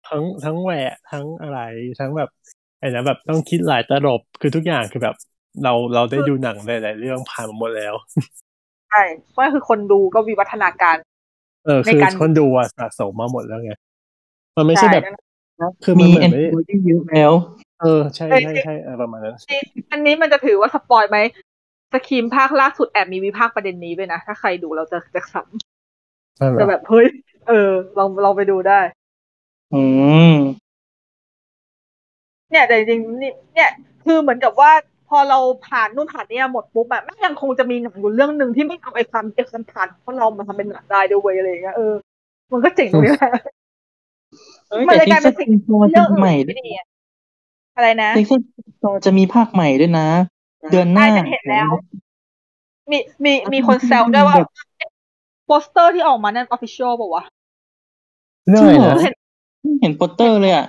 [0.07, 1.59] ทั้งทั้งแหวะทั้งอะไร
[1.99, 2.29] ทั้งแบบ
[2.79, 5.15] ไอ้นะแบบต้องคิดหลายตลบคือทุกอย่างคือแบบ
[5.63, 7.93] เราเราได้ดูหนังหลายๆเรื่องผ่านมาหมดแล้ว
[8.89, 10.95] ใช่เพราะคือคนดูก็วิวัฒนาการ
[11.65, 13.71] เออในคือการคนดูอะสะสมมาหมดแล้วไง
[14.57, 17.31] มันไม่ใช่แบบนั่นคือมันมีเหมือแอนนไม่โทที่เยอะแล้ว
[17.81, 19.35] เออใช่ใช่ใช่เออประมาณนั้น
[19.91, 21.17] อันนี้มันจะถือว่าสปอยไหม
[21.93, 25.33] สครีมภาคล่าสุดแอบมีวิพากษ์ประเด็นนี้ด้วยนะ ถ้าใครดูเราจะจะข
[26.39, 27.07] นั่นำแหจะละแบบเฮ้ย
[27.47, 28.79] เออลองลองไปดูได้
[29.73, 29.83] อื
[30.33, 30.35] ม
[32.49, 33.69] เนี่ยแต่จริงๆนี่เนี่ย
[34.03, 34.71] คือเหมือนกับว่า
[35.11, 41.93] พอเราผ่านนู่นผ่านเนี่ยหมดปุ๊บอะแม่งยังคงจะมีหนังอยู่เรื่องหนึ่งที่ไม่เอาไอ้ความเอกสันผ่านของเรามาทำเป็นหนังได้ด้วยเวยอะไรอย่างเงี้ยเออ
[42.51, 43.31] มันก็เจ๋งตรงนี้แหละ
[44.69, 46.85] เอ้ยมันแต่เลยกเท็ลากยซัเป็นสสิ่งโซจะเรื่องมีอื่ใหม่นด้วไม่ยดีอะ
[47.75, 48.41] อะไรนะเท็กซัส
[48.79, 50.07] โซจะมีภาคใหม่ด้วยนะ
[50.71, 51.69] เดือนหน้าใช่ฉันเห็นแล้ว
[52.91, 54.35] มีมีมีคนแซวด้วยว่า
[55.45, 57.23] โปสเตอร์ที่ออกมานั่น official ป่าวะ
[58.49, 59.13] เรื่องอะไรจริงเหรอนะเห็น
[59.81, 60.65] เห็นโปสเตอร์เลยอะ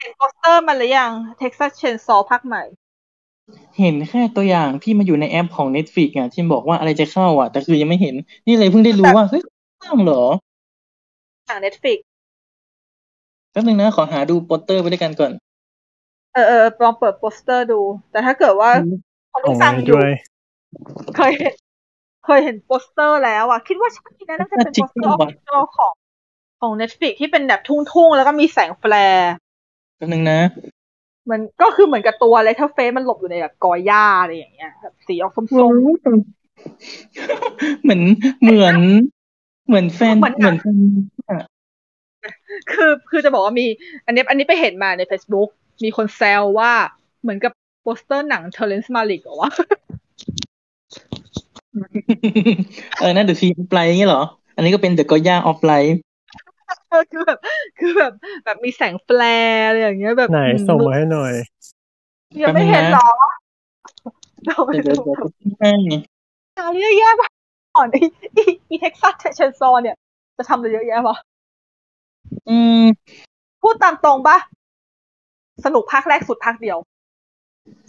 [0.00, 1.10] เห็นโปสเตอร์มันหรือยัง
[1.40, 2.62] Texas Chainsaw ภาคใหม่
[3.78, 8.14] เห็นแค่ตัวอย่างที่มาอยู่ในแอปของ Netflix อะ ที่บอกว่าอะไรจะเข้าอะ แต่คือยังไม่เห็น
[8.46, 9.42] นี่เลยเพิ่งได้รู้ว่า เฮ้ย
[9.82, 10.22] ข้างเหรอ
[11.46, 11.98] หนัง Netflix
[13.50, 15.32] แป๊บนึงนะ ขอหาดูโปสเตอร์ไปด้วยกันก่อน
[16.34, 17.80] เออเออลองเปิดโปสเตอร์ดู
[18.10, 18.70] แต่ถ้าเกิดว่า
[19.32, 20.10] คนของที่ฟังอยู่ด้วย
[21.16, 21.54] เคยเห็น
[22.26, 25.92] เคยเห็นโปสเตอร์แล้วอะ คิดว่าใช่นะน่าจะเป็นโปสเตอร์ออฟฟิเชียลของ
[26.60, 29.32] ของ Netflix ที่เป็นแบบทุ่งๆ แล้วก็มีแสง flare
[29.96, 30.38] แป๊บนึงนะ
[31.30, 35.44] มันก็คือเหมือนกับตัว Leatherface มันหลบอยู่ในแบบกอหญ้าอะไรอย่างเงี้ยแบบสีออกส้ม
[37.82, 38.00] เหมือน
[38.42, 38.76] เหมือน
[39.66, 40.78] เหมือนแฟนเหมือนหนังเหมือน
[41.24, 43.66] แฟนๆคือคือจะบอกว่ามี
[44.06, 45.48] อันนี้อันนี้ไปเห็นมาใน Facebook
[45.84, 46.72] มีคนแซวว่า
[47.22, 47.52] เหมือนกับ
[47.82, 49.50] โปสเตอร์หนัง Terrence Malick เหรอวะ
[52.98, 54.22] เออนะ The Tree of Life งี้เหรอ
[54.56, 55.98] อันนี้ก็เป็น The กอหญ้า of Life
[56.88, 57.38] เออคือแบบ
[57.88, 61.32] คือแบบแบบมีแสง flare อะไรอย่างเงี้ยแบบไหนอืมส่งมาให้หน่อย
[62.42, 63.08] ยังไม่เห็นหรอ
[64.46, 65.72] เราไปเดี๋ยวดูเดี๋ยวเดี๋ยวให้
[66.56, 67.32] ข่าวเยอะแยะมาก
[67.76, 68.00] ก่อนไอ้
[68.34, 69.96] ไอ้ไอ้ Texas Chainsaw เนี่ย
[70.36, 71.16] จะทำอะไรเยอะแยะวะ
[72.48, 72.82] อืม
[73.62, 74.36] พูดตามตรงปะ
[75.64, 76.78] สนุกภาคแรกสุดภาคเดียว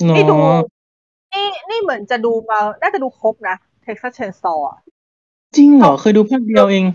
[0.05, 0.61] เนานี่ดูะ
[1.34, 4.56] นี่นี่เหมือนจะดูมา น่าจะดูครบนะ Texas Chainsaw
[5.55, 6.85] จริงเหรอ เคยดูภาคเดียวเอง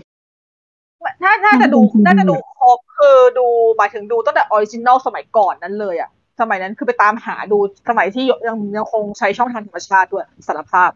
[1.21, 6.09] ถ้าถ้าจะดูน่าจะดูครบคือดูหมายถึงดูตั้งแต่ original สมัยก่อนนั้นเลยอะ
[6.41, 7.57] สมัยนั้นคือไปตามหาดู
[7.89, 10.89] สมัยที่ยังยังคงใช้ช่องทางธรรมชาติด้วยสารภาพ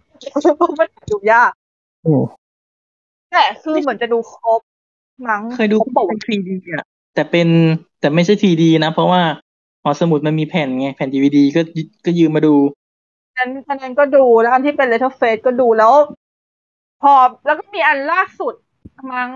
[0.57, 1.51] เพราะมันดูยาก
[2.05, 2.23] อืม
[3.31, 4.61] แต่คือเหมือนจะดูครบ
[5.27, 7.47] มั้งเคยดูครบบอกเป็น 3D อะแต่เป็น
[7.99, 9.21] แต่ไม่ใช่ 3D นะ เพราะว่า
[9.83, 11.61] หอสมุดมันมีแผ่นไง แผ่น DVD ก็
[12.05, 12.55] ก็ยืมมาดู
[13.37, 15.93] นั้นอันนั้นก็ดูแล้วอันที่เป็น Letter Face ก็ดูแล้ว
[17.01, 17.13] พอ
[17.45, 18.53] แล้วก็มีอันล่าสุด
[19.13, 19.29] มั้ง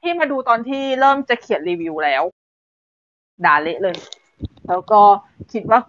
[0.00, 2.22] ที่มาดูตอนที่เริ่มจะเขียนรีวิวแล้ว
[3.44, 3.96] ด่าเละเลย
[4.68, 5.00] แล้วก็
[5.52, 5.80] คิดว่า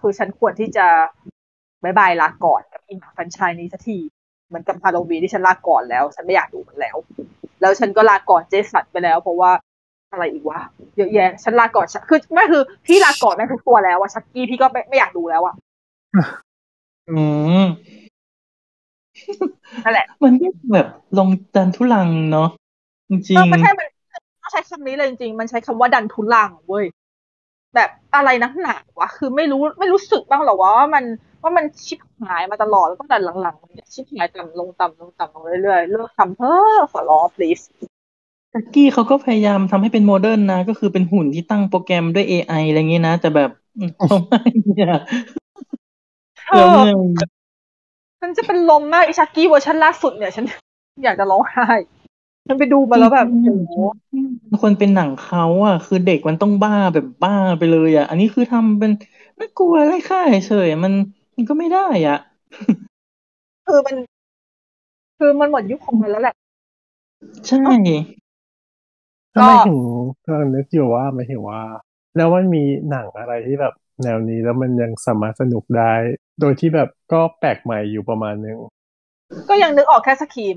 [0.00, 0.86] คือฉันควรที่จะ
[1.82, 3.98] บายบายลาก่อนกับอินฟันชายนี้สักที
[4.48, 6.96] เหมือนกับฮาโลวีนที่ฉันลาก่อนแล้ว ฉันไม่อยากดูมันแล้ว
[7.60, 9.50] แล้วฉันก็ลาก่อนเจสันไปแล้ว เพราะว่า
[10.12, 10.60] อะไรอีกวะ
[10.96, 15.54] เยอะแยะฉันลาก่อนฉันคือไม่คือพี่ลาก่อนแม่งทุกตัวแล้วอะชักกี้พี่ก็ไม่ไม่อยากดูแล้วอะ
[17.10, 17.20] อื
[17.62, 17.64] ม
[19.84, 20.86] นั่นแหละ มันก็แบบ
[21.18, 22.48] ลงดันทุลังเนาะ
[23.10, 23.88] จริงเออไม่ใช่มัน
[24.42, 26.84] ต้องใช้คำนี้เลยจริงๆมันใช้คำว่าดันทุลังเว้ย
[27.74, 31.04] แบบอะไรนักหนาวะคือไม่รู้ไม่รู้สึกบ้างเหรอวะว่ามัน
[31.42, 37.64] ว่ามันชิบหายมาตลอดแล้วตั้งแต่หลังๆมันเนี่ยชิบหายต่ำลงต่ำลงต่ำลงเรื่อยๆเลิกทำเถอะขอร้อง please
[38.10, 44.92] ๆชักกี้เขาก็พยายามทำให้เป็น modern นะ ก็คือเป็นหุ่นที่ตั้งโปรแกรมด้วย AI อะไรเงี้ยนะ แต่แบบอืมเขาไม่เนี่ย
[46.48, 46.80] เอแล้วอไง
[48.20, 50.44] ฉันจะเป็นลมมากอีชักกี้เวอร์ชันล่าสุดเนี่ย ฉัน
[51.04, 51.68] อยากจะร้องไห้
[52.48, 53.74] ฉันไปดูมาแล้วแบบโอ้โห
[54.50, 58.90] มันควรเป็นหนังเขาอะ คือเด็กมันต้องบ้าแบบบ้าไปเลยอะ อันนี้คือทำเป็น
[59.36, 60.92] ไม่กลัวไร้ค่าเฉยๆมัน
[61.36, 62.16] มันก็ไม่ได้อะ
[63.66, 63.96] คือมัน
[65.18, 66.34] คือมันหมดยุคของมันแล้วแหละ
[67.46, 67.58] ใช่
[69.36, 69.78] ก็ทำไมถึง
[70.24, 71.62] กำลังนึกอยู่ว่าหมายถึงว่า
[72.16, 75.92] แล้วมันมีหนังอะไรที่แบบแนวนี้แล้วมันยังสามารถสนุกได้
[76.40, 78.56] โดยที่แบบก็แปลกใหม่อยู่ประมาณนึง
[79.48, 80.56] ก็ยังนึกออกแค่สกีม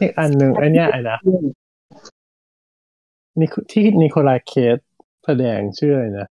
[0.00, 1.18] อีกอันหนึ่งไอเนี้ยไอนะ
[3.38, 4.76] นี่ที่นิโคลายเคส
[5.24, 6.28] แสดงชื่ออะไรนะ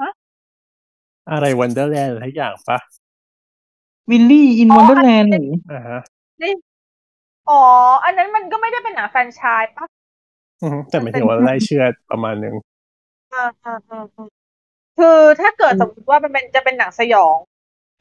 [0.00, 0.10] ฮะ
[1.30, 2.78] อะไรวันเดอร์แลนด์ทุกอย่างปะ
[4.10, 5.30] วิลลี่อินอ๋อวันเดอร์แลนด์
[5.72, 6.00] อ่าฮะ
[6.42, 6.52] นี่
[7.50, 7.62] อ๋อ
[8.04, 9.86] อันนั้นมันก็ไม่ได้เป็นหนังแฟรนไชส์ปะ
[10.62, 12.54] อือฮึแต่หมายถึงว่าไล่เชื่อดประมาณนึง
[13.34, 14.28] อ่าอ่าอ่าอ่า
[14.98, 17.36] คือถ้าเกิดสมมติว่ามันเป็นจะเป็นหนังสยอง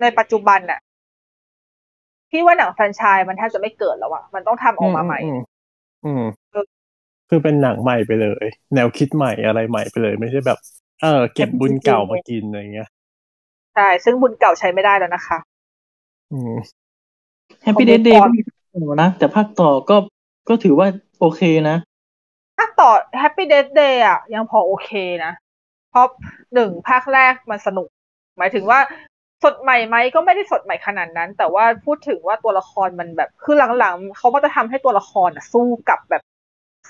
[0.01, 0.79] ในปัจจุบันน่ะ
[2.31, 5.41] พี่ว่าหนังแฟรนไชส์มันแทบจะไม่เกิดแล้วอะมันต้องทำออกมาใหม่ อืม
[6.05, 6.65] อืมเออ
[7.29, 8.45] คือเป็นหนังใหม่ไปเลย
[8.75, 10.59] แนวคิดใหม่อะไรใหม่ไปเลย ไม่ใช่แบบ
[11.01, 12.89] เออ เก็บบุญเก่ามากินอะไรเงี้ย
[13.75, 15.37] ใช่ซึ่งบุญเก่าใช้ไม่ได้แล้วนะคะ
[16.31, 16.53] อืม
[17.63, 19.97] แฮปปี้เดของย์เดย์ก่อนก็มีภาคต่อนะแต่ภาคต่อก็
[20.49, 20.87] ก็ถือว่า
[21.19, 21.77] โอเคนะ
[22.57, 22.89] ภาคต่อ
[23.21, 24.91] Happy Death Day อะยังพอโอเค
[25.25, 25.31] นะ
[25.91, 26.05] เพราะ
[26.53, 27.87] หนึ่งภาคแรกมันสนุก
[28.37, 28.79] หมายถึงว่า
[29.43, 36.23] สดใหม่ไหมก็ไม่ได้สดใหม่ขนาดนั้น แต่ว่าพูดถึงว่าตัวละครมันแบบคือหลังๆเขาก็จะทำให้ตัวละครอะสู้กับแบบ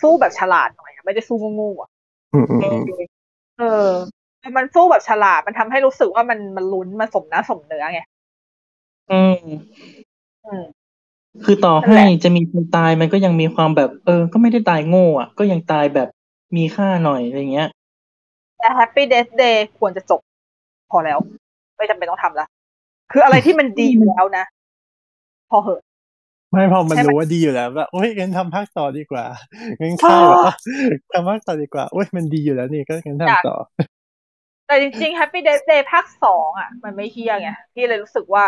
[0.01, 1.89] สู้แบบฉลาดหน่อยอะไม่ได้สู้งูๆอะ
[2.33, 3.05] อืมอืมอืม
[3.59, 3.87] เออ
[4.57, 8.01] มันสู้แบบฉลาดมันทำให้รู้สึกว่ามันมันลุ้นมันสมน้ำสมเนื้อไง
[9.11, 9.43] อืม
[10.45, 10.63] อืม
[11.45, 16.09] คือต่อนั่นให้แหละจะมีคนตายมันก็ยังมีความแบบ เออ ก็ไม่ได้ตายโง่อะ ก็ยังตายแบบ
[16.55, 17.69] มีค่าหน่อยอะไรเงี้ย
[18.59, 20.21] แต่ Happy Death Day ควรจะจบ
[20.91, 21.19] พอแล้ว
[21.77, 22.47] ไม่จำเป็นต้องทำละ
[23.11, 24.45] คืออะไรที่มันดีแล้วนะ
[25.49, 25.81] พอเหอะ
[26.51, 29.25] ไม่พอมันใช่ไหมรู้ว่าดีอยู่แล้วว่าโอ้ยงั้นทำภาคต่อดีกว่า
[29.79, 30.55] งั้นค่ายแบบว่า
[31.13, 33.57] ทำภาคต่อดีกว่าโอ้ยมันดีอยู่แล้วนี่ก็งั้นทำต่อ
[34.67, 38.43] แต่จริงๆ Happy Death Day ภาคสองอะ มันไม่เฮี้ยไงพี่เลยรู้สึกว่า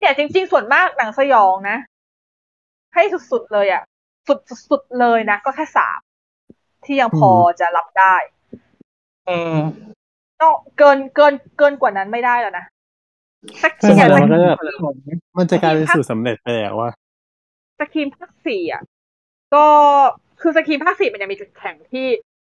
[0.00, 1.78] แต่จริง ๆ ส่วนมากหนังสยองนะ
[2.94, 3.82] ให้สุดๆเลยอะ
[4.28, 4.38] สุด
[4.70, 6.00] สุดๆเลยนะ ก็แค่สาม
[6.84, 7.30] ที่ยังพอ
[7.60, 8.14] จะรับได้
[9.28, 9.58] อืม
[10.40, 12.64] ต้องเกินเกินเกินกว่านั้นไม่ได้แล้วนะ
[13.62, 14.58] สักใช่ทีแล้วอะมันก็แบบ
[15.38, 16.90] มันจะกลายเป็นสูตรสำเร็จไปแล้วว่า
[17.80, 18.82] สกรีมภาคสี่อะ
[19.54, 19.66] ก็
[20.40, 22.06] คือสกรีมภาคสี่มันยังมีจุดแข็งที่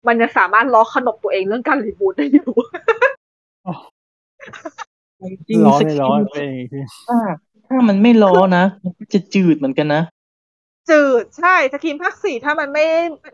[0.07, 2.49] มันจะสามารถล้อขนบตัวเองเรื่องการรีบูทได้อยู่
[5.49, 7.19] จริงร้อนสในกิร้อนลตัวเองอีกทีถ้า
[7.69, 10.03] ถ้ามันไม่ล้อนะมันก็จะจืดเหมือนกันนะ
[10.91, 12.85] จืดใช่ Scream ภาคสี่ถ้ามันไม่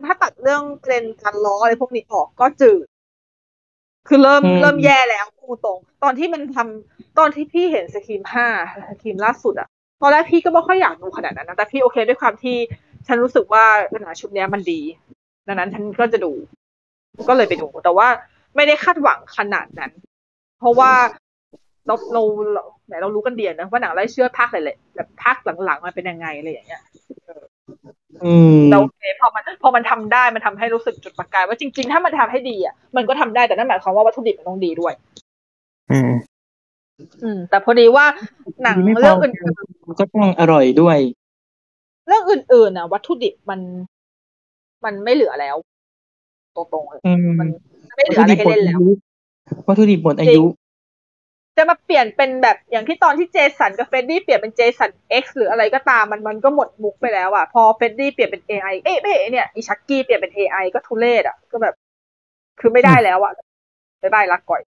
[0.05, 2.85] ถ้าตัดเรื่องประเด็นการล้ออะไรพวกนี้ออกก็จืด
[4.09, 8.47] คือเริ่มอืมเริ่มแย่แล้วพูดตรง ตอนที่มันทำตอนที่พี่เห็น Scream ห้า
[8.89, 9.67] Scream ล่าสุดอะ
[10.01, 12.57] ตอนแรกพี่ก็ไม่ค่อยอยากดูขนาดนั้นนะแต่พี่โอเคด้วยความที่
[13.07, 14.81] ฉันรู้สึกว่าหนังชุดเนี้ยมันดี
[15.47, 16.31] ดังนั้นฉันก็จะดู
[17.27, 18.07] ก็เลยไปดู แต่ว่า
[18.55, 19.91] ไม่ได้คาดหวังขนาดนั้น
[20.59, 20.91] เพราะว่า
[21.87, 22.21] เราเรา
[22.53, 26.81] เราไหนเรารู้กันเดียนะว่าหนังไล่เชื่อดภาคอะไรแบบภาคหลังๆมันเป็นยังไงอะไรอย่างเงี้ย
[27.67, 27.85] อืม
[28.71, 34.93] แล้วโอเคพอมันพอมันทำได้มันทำให้รู้สึกจุดประกาย ว่าจริง ๆ ถ้ามันทำให้ดีอะมันก็ทำได้แต่นั่นหมายความว่าวัตถุดิบมันต้องดีด้วย
[35.91, 36.11] อืม
[37.23, 38.05] อืม แต่พอดีว่า
[38.63, 39.53] หนังไม่พเรื่องอื่น
[39.87, 43.59] มันก็ต้องอร่อยด้วยๆเรื่องอื่นๆน่ะ วัตถุดิบมัน
[44.85, 45.55] มันไม่เหลือแล้ว
[46.55, 47.47] ตรงๆเลยอืมมัน
[47.95, 48.79] ไม่เหลืออะไรให้เล่นแล้ว
[49.67, 50.43] วัตถุดิบหมดอายุ
[51.59, 54.89] จะมาเปลี่ยนเป็นแบบอย่างที่ตอนที่เจสันกับเฟรดดี้เปลี่ยนเป็นเจสัน
[55.21, 61.75] X หรืออะไรก็ตามมันมันก็หมดมุกไปแล้วอะ พอเฟรดดี้เปลี่ยนเป็น AI เอ๊ะไม่เนี่ยอีชักกี้เปลี่ยนเป็น AI ก็ทุเรศอะ ก็แบบ
[62.59, 63.33] คือไม่ได้แล้วอะ
[64.01, 64.61] bye bye รักก่อย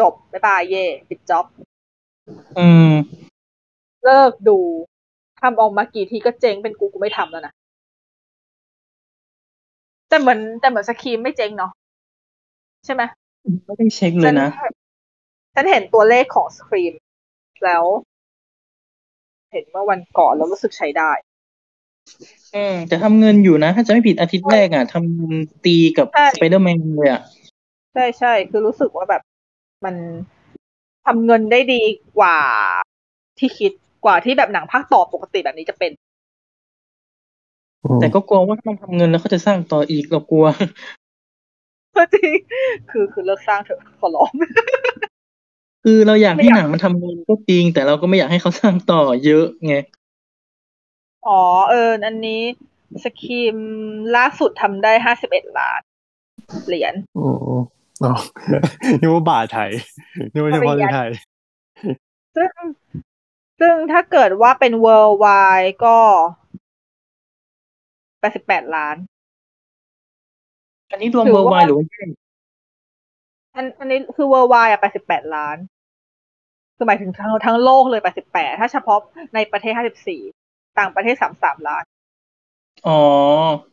[0.00, 1.46] จบ bye bye เย่ปิด job
[2.58, 2.92] อืม
[4.04, 4.58] เลิกดู
[5.40, 7.52] ทำออกมากี่ทีก็เจ๊งเป็นกูกูไม่ทำแล้วนะ
[10.08, 11.72] แต่เหมือนแต่เหมือน Scream ไม่เจ๊งเนาะ
[12.84, 13.02] ใช่ไหม
[13.66, 14.48] ไม่ได้เช็คเลยนะ
[15.54, 16.92] ฉัฉันเห็นตัวเลขของ Scream
[17.64, 17.84] แล้ว
[19.52, 21.10] เห็นเมื่อวันก่อนแล้วรู้สึกใช้ได้
[22.54, 27.22] อืมแต่ทำเงินอยู่นะ ถ้าจะไม่ผิดอาทิตย์แรกอะทำเงินตีกับใช่ สไปเดอร์แมนเลยอะ
[27.94, 29.22] ใช่ใช่คือรู้สึกว่าแบบ
[29.84, 29.94] มัน
[31.06, 31.82] ทำเงินได้ดี
[32.18, 32.38] กว่า
[33.38, 33.72] ที่คิด
[34.04, 35.90] กว่าที่แบบหนังภาคต่อปกติแบบนี้จะเป็น
[37.84, 40.46] อืมแต่ก็กลัวว่าถ้ามันทำเงินแล้วเขาจะสร้างต่ออีกเรากลัว
[42.14, 42.32] จริง
[42.90, 44.30] คือคือเลิกสร้างเถอะขอร้อง
[45.84, 49.74] คือเราอยากไม่ให้อยากหนังมันทำเงินก็จริง แต่เราก็ไม่อยากให้เขาสร้างต่อเยอะไง
[51.26, 51.40] อ๋อ
[51.70, 52.42] เออ อันนี้
[53.04, 53.56] สครีม
[54.16, 55.80] ล่าสุดทำได้ห้าสิบเอ็ดล้าน
[56.66, 57.36] เหรียญอืม
[58.04, 58.14] อ๋อ
[59.00, 59.70] นึกว่าบาทไทย
[60.32, 61.08] นึกว่าเฉพาะในไทย
[62.36, 62.50] ซึ่ง
[63.60, 65.98] ซึ่งถ้าเกิดว่าเป็น worldwide ก็
[68.20, 68.96] แปดสิบแปดล้าน
[70.90, 72.08] อันนี้รวมถือเวอร์ว่าไวหรือว่าแยก
[73.54, 75.56] อันอันนี้คือ worldwide อะแปดสิบแปดล้าน
[76.76, 78.98] คือหมายถึงทั้งทั้งโลกเลยแปดสิบแปดถ้าเฉพาะ
[79.34, 80.20] ในประเทศห้าสิบสี่
[80.78, 81.84] ต่างประเทศสามสามล้าน
[82.86, 83.00] อ๋อ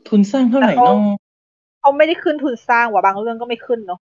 [0.08, 0.98] ทุนสร้างเท่าไหร่แต่เขาเนาะ
[1.82, 4.00] เขาไม่ได้ขึ้นทุนสร้างว่ะบางเรื่องก็ไม่ขึ้นเนาะ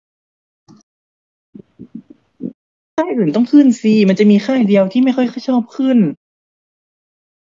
[2.97, 5.99] ค่ายอื่นต้องขึ้นสิมันจะมีค่ายเดียวที่ไม่ค่อยชอบขึ้น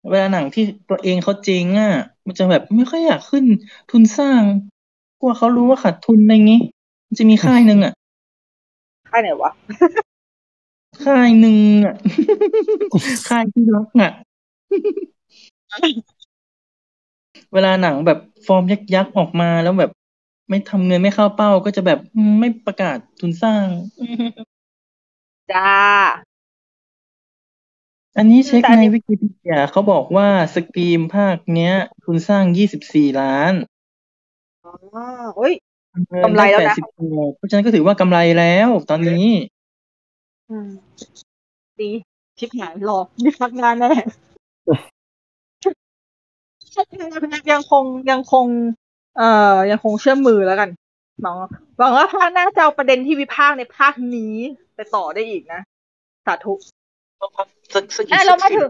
[0.10, 1.94] เวลาหนังที่ตัวเองเขาเจ๊งอะ
[2.26, 3.46] มันจะแบบไม่ค่อยอยากขึ้น
[3.92, 4.42] ทุนสร้าง
[5.20, 6.62] กลัวเขารู้ว่าขาดทุนอะไรงี้
[7.08, 7.94] มันจะมีค่ายหนึ่งอะ
[9.12, 9.52] ค่ายไหนวะ
[11.04, 11.96] ค่ายหนึ่งอะ
[13.30, 14.12] ค่ายที่รักอะ
[17.54, 18.64] เวลาหนังแบบฟอร์ม
[18.96, 19.92] ยักษ์ๆออกมาแล้วแบบ
[20.50, 23.68] ไม่ทำเงินไม่เข้าเป้าก็จะแบบอืมไม่ประกาศทุนสร้าง
[25.52, 25.72] จ้า
[28.18, 31.74] อันนี้เช็คแต่อันในนี้วิกิพีเดียเขาบอกว่าสกรีมภาคเนี้ย
[32.04, 33.54] ทุนสร้าง24ล้าน
[34.66, 34.74] อ๋อ
[35.38, 35.54] เฮ้ย
[36.10, 39.26] เงินกำไรแล้วนะได้80เพราะฉะนั้นก็ถือว่ากำไรแล้วตอนนี้
[40.50, 40.70] อืม
[41.80, 41.92] ดี
[42.38, 43.92] ชิบหายรอมีพักงานแน่
[47.52, 48.46] ยังคงยังคง
[49.18, 50.70] เอ่อ ยังคงเชื่อมมือแล้วกัน
[51.22, 51.36] หวัง
[51.78, 54.36] หวังว่าภาคหน้าจะเอาประเด็นที่วิพากษ์ในภาคนี้
[54.76, 55.62] ไปต่อได้อีกนะ
[56.26, 56.54] สาธุ
[57.74, 58.70] สักสักอะเรามาถึง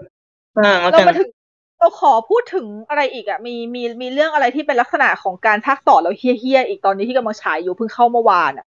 [0.57, 1.29] สร้างแล้วเรากันมาถึง
[1.79, 8.65] เราขอพูดถึงอะไรอีกอะ มีมีมีเรื่องอะไรที่เป็นลักษณะของการภาคต่อแล้วเฮี้ยๆอีกตอนนี้ที่กำลังฉายอยู่เพิ่งเข้าเมื่อวานอะ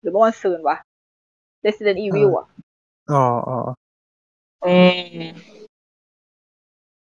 [0.00, 0.76] หรือเมื่อวันซืนวะ
[1.66, 2.46] Resident Evil อะ
[3.12, 3.58] อ๋ออ๋อ
[4.66, 4.76] อื
[5.20, 5.26] ม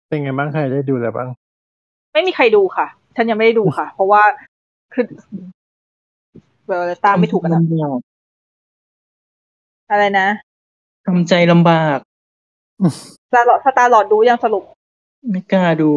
[0.08, 1.28] เป็นไงบ้างใครได้ดูแล้วบ้าง
[2.12, 2.86] ไม่มีใครดูค่ะ
[3.16, 4.22] ฉันยังไม่ได้ดูค่ะ เพราะว่า
[4.94, 5.04] คือ
[6.66, 7.98] เวลาตามไม่ถูกกันอะลำบาก
[9.90, 10.28] อะไรนะ
[11.06, 11.98] ทำใจลำบาก
[13.26, 14.64] สตาร์ลอดสตาร์ลอดดูยังสรุป
[15.30, 15.90] ไม่กล้าดู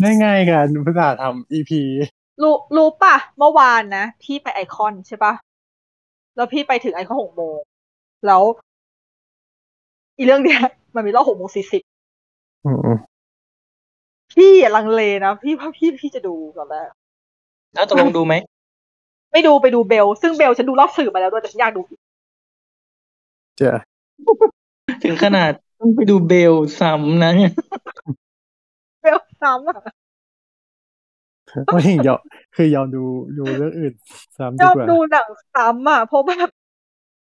[0.00, 1.70] ได้ง่ายกันภาษาทำ EP
[2.42, 5.32] รู้รู้ป่ะ เมื่อวานนะ พี่ไปไอคอนใช่ป่ะ
[6.38, 7.58] แล้วพี่ไปถึงไอคอนหกโมง
[8.26, 8.42] แล้ว
[10.16, 10.60] อีเรื่องเนี้ย
[10.94, 11.82] มันมีรอบหกโมงสี่สิบ
[12.64, 12.98] อืม
[14.32, 16.88] พี่อย่าลังเลนะพี่ว่าพี่พี่จะดูก่อนแรก
[17.74, 18.34] แล้วตกลงดูไหม
[19.32, 21.80] ไม่ดูไปดูเบล ซึ่งเบลฉันดูรอบสื่อมาแล้วด้วยแต่ฉันอยากดู
[23.56, 23.72] เจ้า
[25.04, 25.50] ถึงขนาด
[25.80, 27.32] ต้องไปดู Belle ซ้ำนะ
[29.02, 29.97] Belle ซ้ำอะ
[31.74, 32.20] ไม่ยอม
[32.56, 33.04] คือยอมดู
[33.38, 33.92] ดูเรื่องอื่น
[34.38, 36.48] ซ้ำชดีอบกว่าดูหนังซ้ำอะเพราะแบบ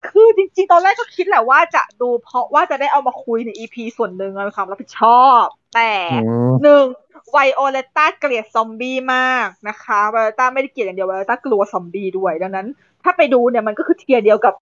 [0.10, 5.44] คือจริง ๆ ตอนแรกก็คิดแหละว่าจะดูเพราะว่าจะได้เอามาคุยใน EP ส่วนหนึ่งในความรับผิดชอบ
[5.76, 6.18] แต่อื
[6.50, 6.86] มหนึ่ง
[7.32, 12.68] ไวโอเลต้าเกลียดซอมบี้มากนะคะไวโอเลต้าไม่ได้เกลียดอย่างเดียวไวโอเลต้ากลัวซอมบี้ด้วยดังนั้น
[13.04, 14.54] ถ้าไปดูเนี่ยมันก็คือเทียร์เดียวกับ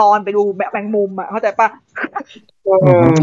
[0.00, 0.42] ตอนไปดู
[0.72, 1.68] แมงมุมอะเข้าใจปะ
[2.66, 2.74] อื
[3.12, 3.14] ม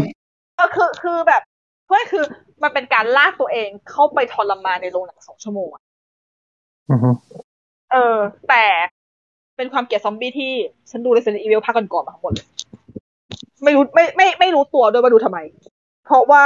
[0.60, 1.42] ก็คือคือแบบ
[1.86, 2.24] เพื่อคือ
[2.62, 5.82] มันเป็นการลากตัวเองเข้าไปทรมานในโรงหนังสองชั่วโมงอะ
[6.90, 7.00] อืม
[7.92, 8.16] เออ
[8.48, 8.64] แต่
[9.56, 10.52] เป็นความเกลียดซอมบี้ที่
[10.90, 12.46] ฉันดู Resident Evil ภาคก่อนๆมาทั้งหมดเลย
[13.64, 15.38] ไม่รู้ไม่ไม่ไม่รู้ตัวด้วยว่าดูทำไม
[16.06, 16.44] เพราะว่า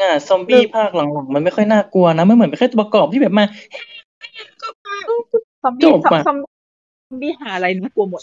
[0.00, 3.44] อ่าซอมบี้ภาคหลังๆมันไม่ค่อยน่ากลัวนะมันเหมือนเป็นแค่ตัวประกอบที่แบบมา
[5.62, 6.36] ซอมบี้จบซอมอะซอม
[7.06, 8.22] ซอมบี้หาอะไรน่ากลัวหมด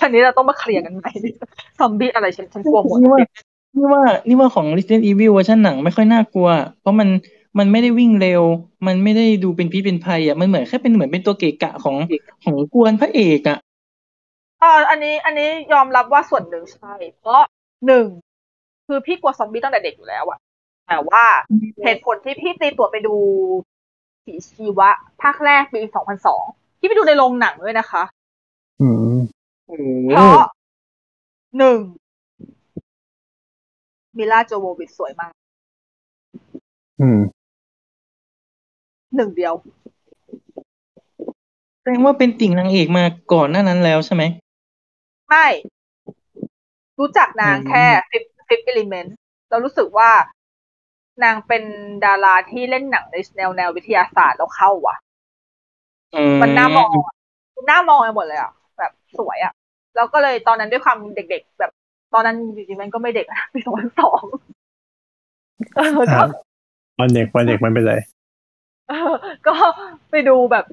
[0.02, 1.10] ีนี้เราต้องมาเคลียร์กันใหม่
[1.78, 2.98] ซอมบี้อะไรฉันฉันกลัวหมด
[3.76, 6.48] นี่ว่านี่ว่าของ Resident Evil เวอร์ชันหนังไม่ค่อยน่ากลัว
[6.80, 7.08] เพราะมัน
[7.58, 8.42] มันไม่ได้วิ่งเร็ว
[8.86, 11.96] มันไม่ได้ดูเป็นพิษเป็นภัยอะมันเหมือนแค่เป็นเหมือนเป็นตัวเกะกะของ
[12.44, 13.58] ของกวนพระเอกอะ
[14.60, 17.42] เอออันนี้อันนี้ยอมรับว่าส่วนหนึ่งใช่ เพราะ
[17.86, 18.06] หนึ่ง
[18.86, 20.38] คือพี่กลัวซอมบี้ตั้งแต่เด็กอยู่แล้วอะ
[20.88, 21.24] แต่ว่า
[21.84, 23.14] เหตุผลที่พี่ตีตัวไปดู
[24.24, 24.90] ผีชีวะ
[25.22, 25.80] ภาคแรกปี
[26.30, 28.02] 2002ที่ไปดูในโรงหนังด้วยนะคะ
[28.80, 29.16] อืม
[29.66, 29.76] โอ้
[30.10, 30.48] เพราะ
[31.58, 31.78] หนึ่ง
[34.16, 35.32] มิลาโจโววิชสวยมาก
[37.00, 37.20] อืม
[39.14, 39.54] หนึ่งเดียว
[41.80, 44.22] แสดงว่าเป็นติ่งนางเอกมาก่อนหน้านั้นแล้วใช่ไหม
[45.28, 45.46] ไม่
[46.98, 49.16] รู้จักนางอืมแค่ Fifth Fifth Element
[49.50, 50.10] เรารู้สึกว่า
[51.24, 51.62] นางเป็น
[52.04, 54.96] ดาราที่เล่นหนังในแนวแนววิทยาศาสตร์แล้วเข้าว่ะ
[56.14, 57.14] อืมมันน่ามองอะ
[57.66, 59.52] น่ามองไปหมดเลยอะ แบบสวยอะ
[59.96, 61.72] แล้วก็เลยตอนนั้นด้วยความเด็กๆ แบบ
[62.14, 64.22] ตอนนั้นจริงๆมันก็ไม่เด็กนะปีสองพันสอง
[65.76, 66.28] เออก็ครับ
[67.00, 67.94] วัยเด็กวัยเด็กมันเป็นไร
[68.88, 69.14] เออ
[69.46, 69.54] ก็
[70.10, 70.64] ไปดูแบบ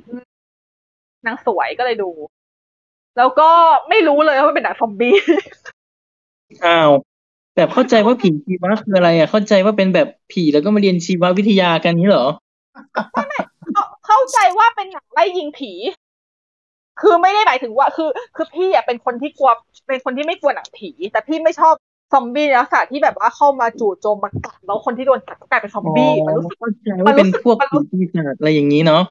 [1.25, 2.09] นางสวยก็เลยดู
[3.17, 3.49] แล้วก็
[3.89, 5.15] ไม่รู้เลยว่ามันเป็นหนังซอมบี้
[6.65, 6.91] อ้าว
[7.55, 12.25] แบบเข้าใจว่าผีชีวะคืออะไรอะ เข้าใจว่าเป็นแบบผีแล้วก็มาเรียนชีววิทยากันนี้เหรอ
[13.73, 15.71] เข้าเข้าใจว่าเป็นหนังไล่ยิงผี
[17.01, 19.51] คือไม่ได้หมายถึงว่าคือ คือพี่อะเป็นคนที่กลัว
[19.87, 21.73] เป็นคนที่ไม่กลัวหนังผี แต่พี่ไม่ชอบ
[22.13, 29.03] ซอมบี้ในลักษณะที่แบบว่าเข้ามาจู่โจมมากัดแล้วคนที่โดนกัดก็กลายเป็นซอมบี้มันรู้สึกเข้าใจว่าเป็นพวกมันรู้ผีปีศาจอะไรอย่างนี้เนาะ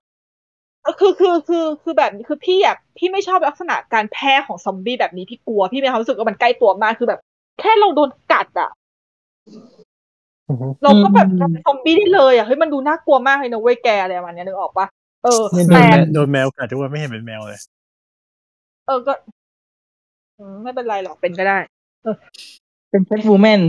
[1.00, 7.20] คือคือคือคือแบบคือพี่อะพี่ไม่ชอบลักษณะการแพร่ของซอมบี้แบบนี้พี่กลัวพี่มีความรู้สึกว่ามันใกล้ตัวมากคือแบบ
[7.60, 8.70] แค่เราโดนกัดอะ
[10.48, 14.86] อือฮึเราก็แบบเราเป็นซอมบี้ได้เลยอะเฮ้ยมันดูน่ากลัวมากเลยนะเว้ยแกอะไรประมาณเนี้ยนึกออกปะ
[15.24, 19.12] เออเนี่ยโดนแต่แมวโดนแมวกัดทุกวันไม่เห็นเป็นแมวเลยเออก็
[20.38, 21.58] อืมไม่เป็นไรหรอกเป็นก็ได้
[22.90, 23.62] เป็นแคทวูแมน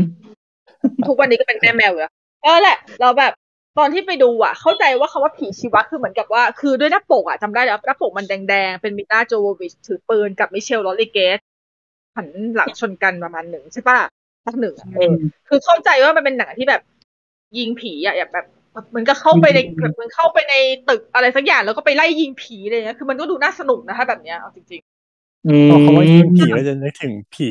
[1.07, 3.33] ทุกวันนี้ก็เป็นแม่แมวอยู่แล้วเออแหละ เราแบบ
[3.77, 11.39] ตอนที่ไปดูอะ เข้าใจว่าคำว่าผีชีวะคือเหมือนกับว่า คือด้วยหน้าปกอะจำได้แล้วหน้าปกมันแดงๆ เป็นมิลาโจโววิชถือปืนกับมิเชลโรลิเกส
[12.15, 13.99] หันหลังชนกันประมาณหนึ่งใช่ปะ
[14.45, 15.13] ภาคหนึ่งอะเออ
[15.47, 16.81] คือเข้าใจว่ามันเป็นหนังที่แบบ
[17.57, 20.53] ยิงผีอะแบบแบบเหมือนก็เข้าไปในแบบเหมือนเข้าไปใน
[20.89, 24.90] ตึกอะไรสักอย่างแล้วก็ไปไล่ยิงผีอะไรเงี้ยคือมันก็ดูน่าสนุกนะถ้าแบบเนี้ยเอาจริงอืม
[25.69, 27.47] พอเขาว่ายิงผีก็จะนึกถึงผี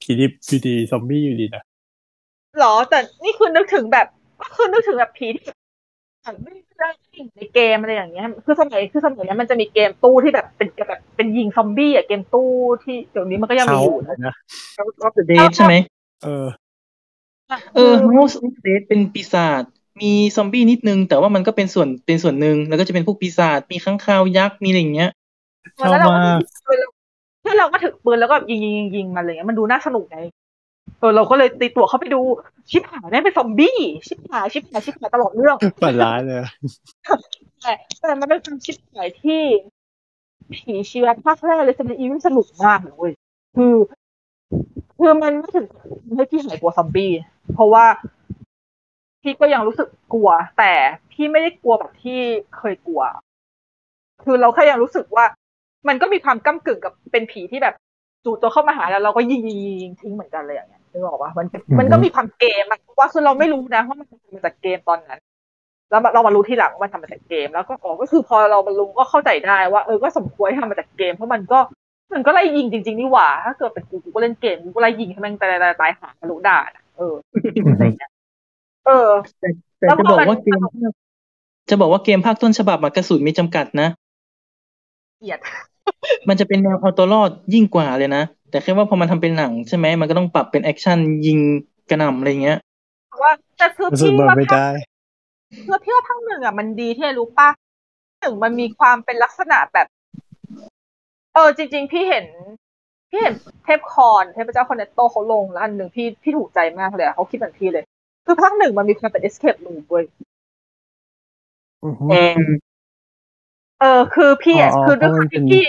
[0.00, 4.06] ผีดิบอยู่ดีซอมบี้อยู่ดีนะๆหรอ แต่นี่คือนึกถึงแบบ
[4.40, 5.44] ก็คือนึกถึงแบบผีที่
[6.42, 6.88] ไม่ได้
[7.36, 12.50] ในเกมอะไรอย่างเงี้ย คือสมัยคือสมัยนี้นมันจะมีเกมตู้ที่แบบเป็นแบบเป็นยิงซอมบี้อะเกมตู้
[12.82, 14.34] ที่เดี๋ยวนี้มันก็ยังมีเขาอยู่นะนะ
[14.76, 15.74] House of the Dead ใช่ไหม
[16.22, 16.46] เออ
[17.74, 19.62] เออ House of the Dead เป็นปีศาจ
[20.00, 25.10] มีซอมบี้นิดนึง แต่ว่ามันก็เป็นส่วนเป็นส่วนหนึ่งแล้วก็จะเป็นพวกปีศาจมีค้างคาวยักษ์มีอะไรอย่างเงี้ย
[25.78, 26.38] ชอบแล้วเราก็มาก
[27.44, 30.18] แล้วเราก็ถือปืนแล้วก็ยิงยิงยิงยิงมันอะไรเงี้ยมันดูน่าสนุกไง
[31.00, 32.20] เออเราก็เลยตีตัวเข้าไปดู
[32.70, 36.42] ชิบหายแม่งเป็นซอมบี้ชิบหายชิบหายชิบหายตลอดเรื่องฝันร้ายเลย
[37.62, 39.42] แต่แต่มันเป็นความชิบหายที่
[40.54, 43.12] ผีชีวะภาคแรกเลยจะเป็นอีเวนสนุกมากเลยเว้ย
[43.56, 43.74] คือ
[44.98, 45.66] คือมันไม่ถึง
[46.16, 47.12] ให้พี่หายกลัวซอมบี้
[47.52, 47.84] เพราะว่า
[49.22, 50.72] พี่ก็ยังรู้สึกกลัว แต่
[51.12, 52.18] พี่ไม่ได้กลัวแบบที่
[52.56, 53.02] เคยกลัว
[54.22, 55.24] คือเราแค่ยังรู้สึกว่า
[55.88, 57.74] มันก็มีความก้ากึ่งกับเป็นผีที่แบบ
[58.24, 61.46] จู่ตัวเข้ามาหาแล้วเราก็ยิงยิงยิงยิงทิ้งเหมือนกันเลยอย่างเงี้ยนึกออกปะมัน
[61.78, 65.20] มันก็มีความเกมอะว่าคือเราไม่รู้นะว่ามันทำมาจากเกมตอนนั้น
[65.90, 71.58] แล้วเรามารู้ทีหลังว่ามันทำมาจากเกม แล้วก็อ๋อก็คือพอเรามารู้ก็เข้าใจได้ว่าเออก็สมควรที่ทำมาจากเกมเพราะมันก็
[72.14, 77.14] มันก็ไล่ยิงจริงๆนี่หว่า ถ้าเกิดเป็นกูกูก็เล่นเกมกูก็ไล่ยิงให้แม่งตายตายตายหาทะลุด่านอะเออ
[77.72, 78.10] อะไรเงี้ย
[78.86, 79.08] เออ
[79.40, 79.48] แต่
[79.86, 80.72] แล้วจะพอบอกมันว่าเกมภาค
[81.70, 83.88] จะบอกว่าเกมภาคต้นฉบับมากระสุนมีจำกัดนะ
[85.18, 85.40] เกลียด
[86.28, 91.38] มันจะเป็นแนวเอาตัวรอดยิ่งกว่าเลยนะ แต่แค่ว่าพอมันทำเป็นหนังใช่ไหมมันก็ต้องปรับเป็นแอคชั่นยิง
[91.90, 92.58] กระหน่ำอะไรเงี้ย
[93.22, 94.68] ว่าแต่คือรู้สึกพี่มันว่าไม่ภาคได้
[95.64, 97.48] เพื่อพี่ว่าภาคหนึ่งอะมันดีที่รู้ป่ะ
[98.20, 99.86] หนึ่งมันมีความเป็นลักษณะแบบ
[101.34, 102.26] เออจริง ๆ พี่เห็น
[103.10, 103.34] พี่เห็น
[103.64, 107.84] เทพคอนเทพเจ้าคอนเนตโตเขาลงแล้วอันหนึ่งพี่พี่ถูกใจมากเลยอะเขาคิดเหมือนพี่เลย
[108.26, 110.04] คือภาคหนึ่งมันมีความเป็น escape room เว้ย
[111.84, 112.42] อือฮึอืม
[113.80, 115.64] เออคือพี่อะอ๋อคือด้วยความเพราะมันเป็นที่พี่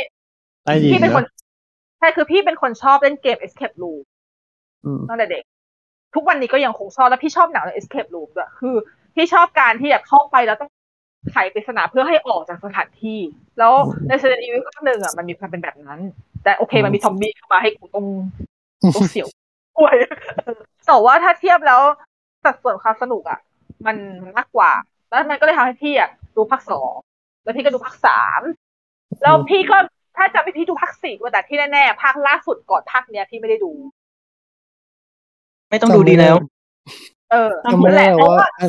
[0.65, 1.33] ใต้ดินพี่เป็นคนนะ
[1.99, 4.01] ใช่คือพี่เป็นคนชอบเล่นเกม escape room
[4.85, 5.43] อืมตั้งแต่เด็ก
[6.15, 8.75] ทุกวันนี้ก็ยังคงชอบแล้วพี่ชอบหนังเรื่อง escape room ด้วยคือ
[9.15, 10.69] พี่ชอบการที่แบบเข้าไปแล้วต้อง
[11.31, 13.19] ไขปริศนาเพื่อให้ออกจากสถานที่
[13.59, 13.73] แล้ว
[14.07, 15.99] ใน Resident Evil ภาคหนึ่งอะมันมีความเป็นแบบนั้น
[16.43, 18.05] แต่โอเคมันมีซอมบี้เข้ามาให้กูต้อง
[18.95, 19.27] ต้องเสียว
[19.77, 19.95] กล้วย
[20.87, 21.81] แต่ว่าถ้าเทียบแล้ว
[22.43, 23.39] สัดส่วนความสนุกอะ
[23.85, 23.95] มัน
[24.37, 24.71] มากกว่า
[25.09, 26.91] แล้วมันก็เลยทำให้พี่อะดูภาคสอง
[27.47, 28.41] แล้วพี่ก็ดูภาคสาม
[29.23, 29.77] แล้วพี่ก็
[30.17, 33.71] ถ้าจะไม่พี่ดูภาคสี่ก็แต่ที่แน่ๆภาคล่าสุดก่อนภาคเนี้ยพี่ไม่ได้ดู
[35.69, 36.35] ไม่ต้องดูดีแล้ว
[37.31, 38.67] เออจำจำไม่นั่นแหได้ละเพราะว่าว่าอะ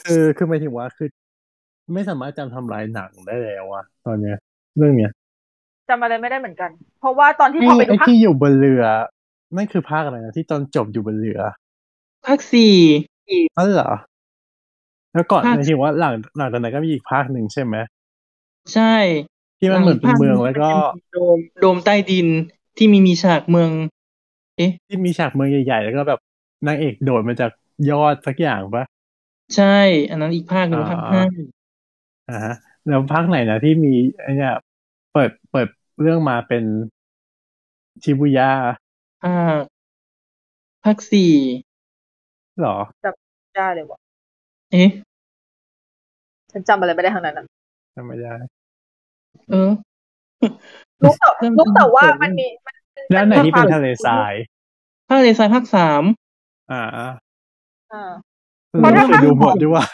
[0.00, 1.08] คือคือหมายถึงว่าคือ
[1.94, 4.36] ไม่สามารถจำทำลายหนังได้แล้วอะตอนเนี้ย
[4.76, 5.12] เรื่องเนี้ย
[5.88, 6.70] จำอะไรไม่ได้เหมือนกัน
[7.00, 8.84] เพราะว่าตอนที่ไอ้พอไปดูไอ้ภาคที่อยู่บนเรือ
[9.56, 11.40] นั่นคือภาคอะไรนะที่ตอนจบอยู่บนเรือ
[12.26, 12.76] ภาคสี่
[13.56, 13.92] นั่นเหรอ
[15.14, 17.76] แล้วก่อนภาคหมายถึงว่าหลังหลังจากนั้นก็มีอีกภาคหนึ่งใช่ไหม
[18.74, 18.94] ใช่
[19.58, 20.70] ที่มันเหมือนเป็นเมืองแล้วก็
[21.12, 22.26] โดมโดมใต้ดิน
[22.76, 23.70] ที่มีมีฉากเมือง
[24.56, 26.20] เอ๊ะ ที่มีฉากเมืองใหญ่ๆ แล้วก็แบบ
[26.66, 27.50] นางเอกโดดมาจาก
[27.90, 28.84] ยอดสักอย่างปะ
[29.56, 29.78] ใช่
[30.10, 31.24] อันนั้นอีกภาคหนึ่งอ่าภาคห้า
[32.28, 32.54] อ่าฮะ
[32.88, 34.54] แล้วภาคไหนนะที่มีไอเนี่ย
[35.12, 35.68] เปิดเปิด
[36.00, 36.64] เรื่องมาเป็น
[38.02, 38.52] ชิบุย่า
[39.22, 39.62] ภาค
[40.84, 41.32] ภาคสี่
[42.60, 42.76] หรอ
[43.56, 43.98] ได้เลยว่ะ
[44.72, 44.88] เอ๊ะ
[46.52, 47.46] ฉันจำอะไรไม่ได้ทั้งนั้น
[47.96, 48.34] อะจำไม่ได้
[49.50, 49.70] เออ
[51.02, 52.74] รู้แต่เรื่องรู้แต่ว่าเรื่องมันมีมัน
[53.12, 54.32] แล้วไหนที่เป็นทะเลทราย
[55.08, 56.02] ภาคเลซายภาคสาม
[56.70, 57.08] อ่าอ่า
[57.90, 58.10] เออ
[58.80, 59.84] เพราะถ้าเคยดูหมดด้วยว่า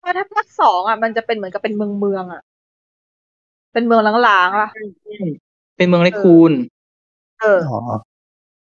[0.00, 2.42] เพราะถ้าภาคสองอะ มันจะเป็นเหมือนกับเป็นเมืองเมืองอะ
[3.72, 4.68] เป็นเมืองล้างๆอะ
[5.76, 6.52] เป็นเมืองเลคูน
[7.40, 7.80] เอออ๋อ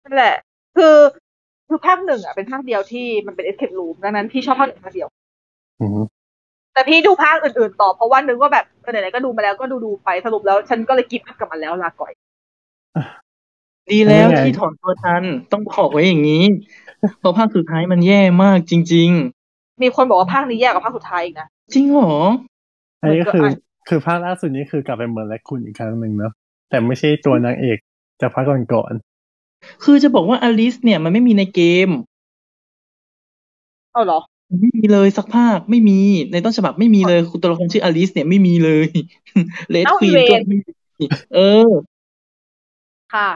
[0.03, 0.35] นั่นแหละ
[0.75, 0.95] คือ
[1.67, 5.07] คือภาคหนึ่งอะเป็นภาคเดียวที่มันเป็น escape room ดังนั้นพี่ชอบภาคหนึ่งภาคเดียว
[5.79, 5.99] อืม
[6.79, 12.11] แต่พี่ดูภาคอื่นๆต่อเพราะว่านึกว่าแบบเออไหนๆก็ดูมาแล้วก็ดูดูๆไปสรุปแล้ว ฉันก็เลยกิฟต์อัพกับมันแล้วลาก่อย
[13.91, 16.43] ดีแล้วที่ถอนตัวทันต้องบอกไว้อย่างนี้
[17.19, 19.09] เพราะภาคสุดท้ายมันแย่มากจริง
[19.81, 22.13] มีคนบอกว่าภาคนี้แย่กว่าภาคสุดท้ายอีกนะๆจริงเหรอ
[23.01, 26.31] อันนี้ก็คือมันก็อะคือภาคล่าสุดนี้คือกลับไปเมืองแรคคูนอีกครั้งหนึ่งเนอะ
[26.69, 27.77] แต่ไม่ใช่ตัวนางเอก
[28.21, 28.43] จากภาค
[28.73, 28.93] ก่อน
[29.83, 31.89] คือจะบอกว่าอลิสเนี่ยมันไม่มีในเกม
[33.93, 34.19] เอาเหรอ
[34.61, 35.99] ไม่มีเลยสักภาคไม่มี
[36.31, 38.87] ในต้นฉบับไม่มีเลยคุณตัวละครชื่ออลิสเนี่ยไม่มีเลย
[39.69, 41.05] เลดเอ้าควีนอีเวนก็ไม่มี
[41.35, 41.69] เออ
[43.13, 43.29] ค่ะ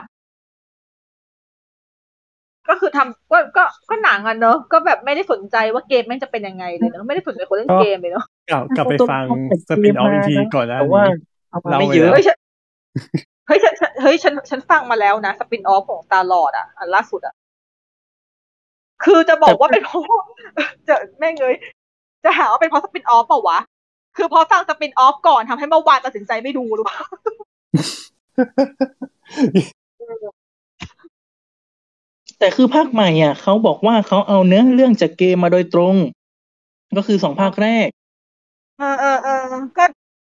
[2.68, 11.14] ก็คือทำก็ก็ก็หนังอะเนอะก็แบบไม่ได้สนใจว่าเกมแม่งจะเป็นยังไงเลยเนอะไม่ได้สนใจคนเล่นเกมเลยเนอะๆกลับกลับไปฟังเอาตัวสปินออฟมาอีพีนะก่อนหน้าแต่ว่านี้
[11.50, 12.36] เอามาเล่าไม่ไว้เยอะแล้วเฮ้ยฉัน
[13.46, 17.34] เฮ้ยฉันฉันเฮ้ยฉันฉันฟังมาแล้วนะสปินออฟของตาหลอดอะอันล่าสุดอะ
[19.04, 20.02] คือจะบอกว่าเป็นเพราะ
[20.88, 21.54] จะแม่งเลย
[22.24, 23.58] จะหาว่าเป็นเพราะสปินออฟเปล่าวะ
[24.16, 27.00] คือพอฟังสปินออฟก่อนทำให้เมื่อวานตัดสินใจไม่ดูหรือเปล่า
[32.38, 35.94] แต่คือภาคใหม่อะเขาบอกว่าเขาเอาเนื้อเรื่องจากเกมมาโดยตรง
[36.96, 37.88] ก็คือสองภาคแรก
[38.78, 39.42] เออเออเออ
[39.78, 39.84] ก็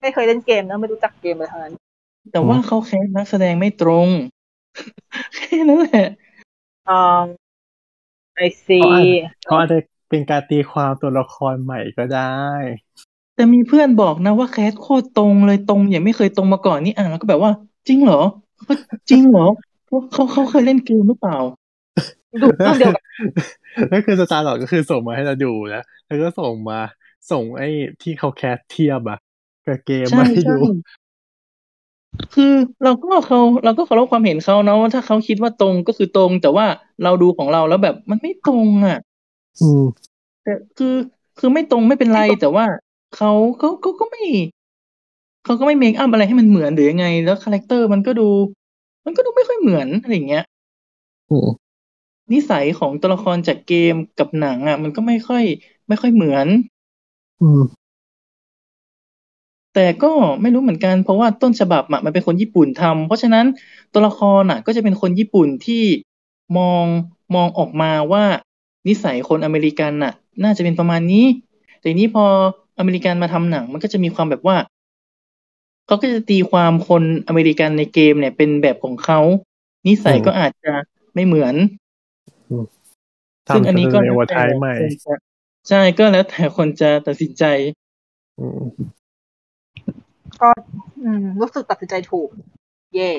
[0.00, 1.74] ไม่เคยเล่นเกมเนอะไม่รู้จักเกมเลยทั้งนั้น
[2.32, 4.08] แต่ว่าเขาแคสนักแสดงไม่ตรง
[5.34, 6.08] แค่นั้นแหละ
[6.88, 7.20] อ่า
[8.36, 8.80] I see
[9.44, 9.78] เขาอาจจะ
[10.10, 12.44] เป็นการตีความตัวละครใหม่ก็ได้
[13.34, 17.52] แต่มีเพื่อนบอกนะว่า cast โคตรตรงเลยตรงอย่างไม่เคยตรงมาก่อนนี่อ่านแล้วก็แบบว่า
[17.88, 18.22] จริงเหรอ
[18.64, 18.74] เขา
[19.10, 19.46] จริงเหรอ
[20.12, 21.38] เขาเขาเคยเล่นเกมหรือเปล่า
[22.42, 23.02] ดูเรื่องเดียวกับ
[23.92, 26.78] ก็คือสตาร์ลอร์ดก็คือส่งมาให้เราดูนะแล้วก็ส่งมา
[27.30, 27.68] ส่งไอ้
[28.02, 29.18] ที่เขา cast เทียบอะ
[29.66, 30.56] กับเกมใช่มาให้ใช่ดู
[32.34, 32.52] คือ
[32.84, 36.66] เราก็เขาเราก็เคารพความเห็นเขาเนาะว่าถ้าเขาคิดว่าตรงก็คือตรง แต่ว่า
[37.02, 38.98] เราดูของเราแล้วแบบมันไม่ตรงอะ
[39.60, 39.82] อืม
[40.42, 40.94] แต่คือ
[41.38, 42.66] คือไม่ตรงไม่เป็นไร แต่ว่า
[43.16, 44.22] เขาเขาเขาก็ไม่
[45.44, 48.28] เขาก็ไม่ make up อะไรให้มันเหมือนหรือยังไง แล้ว character มันก็ดู
[49.06, 50.44] มันก็ดูไม่ค่อยเหมือนอะไรอย่างเงี้ย
[51.30, 51.48] อืม
[52.32, 55.44] นิสัยของตัวละครจากเกมกับหนังอะ มันก็ไม่ค่อย
[55.88, 56.48] ไม่ค่อยเหมือน
[57.40, 57.60] อืม
[59.74, 63.46] แต่ก็ไม่รู้เหมือนกันเพราะว่าต้นฉบับอะมันเป็นคนญี่ปุ่นทำเพราะฉะนั้น
[63.92, 65.84] ตัวละครอะ ก็จะเป็นคนญี่ปุ่นที่
[66.58, 66.84] มอง
[67.34, 68.24] มองออกมาว่า
[68.88, 70.12] นิสัยคนอเมริกันน่ะ
[70.44, 71.24] น่าจะเป็นประมาณนี้
[71.78, 72.24] แต่ทีนี้พอ
[72.78, 74.56] อเมริกันมาทำหนัง มันก็จะมีความแบบว่า
[75.86, 79.20] เขาก็จะตีความคนอเมริกันในเกมเนี่ย เป็นแบบของเขา
[79.86, 80.72] นิสัยอืมก็อาจจะ
[81.14, 81.54] ไม่เหมือน
[83.52, 85.14] ซึ่งทำอันนี้ก็ในแล้ววัแต่ท้ายใหม่คนจะ
[85.68, 87.44] ใช่ก็แล้วแต่คนจะตัดสินใจ
[88.38, 88.62] อืม
[90.42, 90.48] ก็
[91.04, 92.28] อืมรู้สึกตัดสินใจถูก
[92.94, 93.10] เย่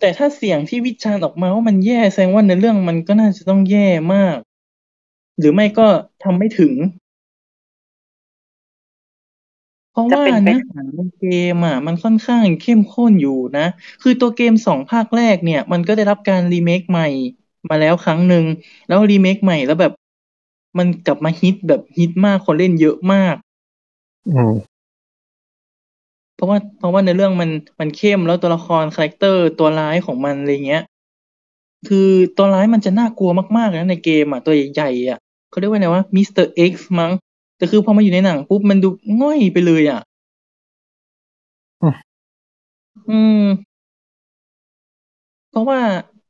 [0.00, 4.36] แต่ถ้าเสียงที่วิจารณ์ออกมาว่ามันแย่แสดงว่าในเรื่องมันก็น่าจะต้องแย่มาก
[5.38, 5.86] หรือไม่ก็
[6.22, 6.72] ทำไม่ถึง
[9.92, 13.66] เพราะว่าเนื้อหาในเกมอะ มันค่อนข้างเข้มข้นอยู่นะ
[14.02, 17.08] คือตัวเกมสองภาคแรกเนี่ย มันก็ได้รับการรีเมคใหม่
[17.68, 18.44] มาแล้วครั้งหนึ่ง
[18.88, 19.92] แล้วรีเมคใหม่แล้วแบบ
[20.78, 23.34] มันกลับมาฮิตแบบฮิตมากคนเล่นเยอะมาก
[24.28, 24.52] อืม
[26.38, 27.50] เพราะว่าเพราะว่าในเรื่องมัน
[27.80, 30.82] มันเข้มแล้วตัวละคร character ตัวร้ายของมันอะไรเงี้ย
[31.88, 35.18] คือตัวร้ายมันจะน่ากลัวมากๆนะในเกมอะตัวใหญ่ๆอะ
[35.50, 36.46] เขาเรียกว่าไงวะ Mr.
[36.46, 37.12] X มั้ง
[37.56, 38.88] แต่คือพอมาอยู่ในหนังปุ๊บมันดู
[39.22, 40.00] ง่อยไปเลยอะ
[41.80, 42.08] อืม
[43.08, 43.12] อื
[43.42, 43.44] ม
[45.50, 45.80] เพราะว่า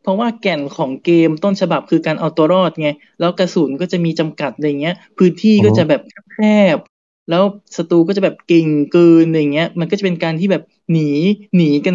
[0.03, 6.01] เพราะว่าแก่นของเกมต้นฉบับคือการเอาตัวรอดไง แล้วกระสุนก็จะมีจำกัดอะไรเงี้ย พื้นที่ก็จะแบบ
[6.33, 6.39] แค
[6.77, 6.98] บๆ
[7.29, 7.43] แล้ว
[7.77, 11.01] ศัตรูก็จะแบบเก่งเกินอะไรเงี้ย มันก็จะเป็นการที่แบบหนี
[11.57, 11.95] หนีกัน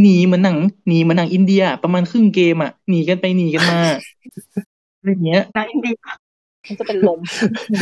[0.00, 3.78] หนีเหมือนหนังหนีเหมือนหนังอินเดีย ประมาณครึ่งเกมอะหนีกันไปหนีกันมา
[4.98, 5.94] อะไรเงี้ยนางอินเดีย
[6.68, 7.20] มันจะเป็นลม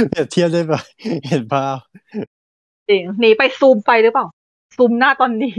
[0.09, 0.81] เปรียบเทียบได้ปะ
[1.28, 1.78] เห็นภาพ
[2.89, 4.27] ยิงหนีไปซูมไปหรือเปล่า
[4.77, 5.52] ซูมหน้าตอนนี้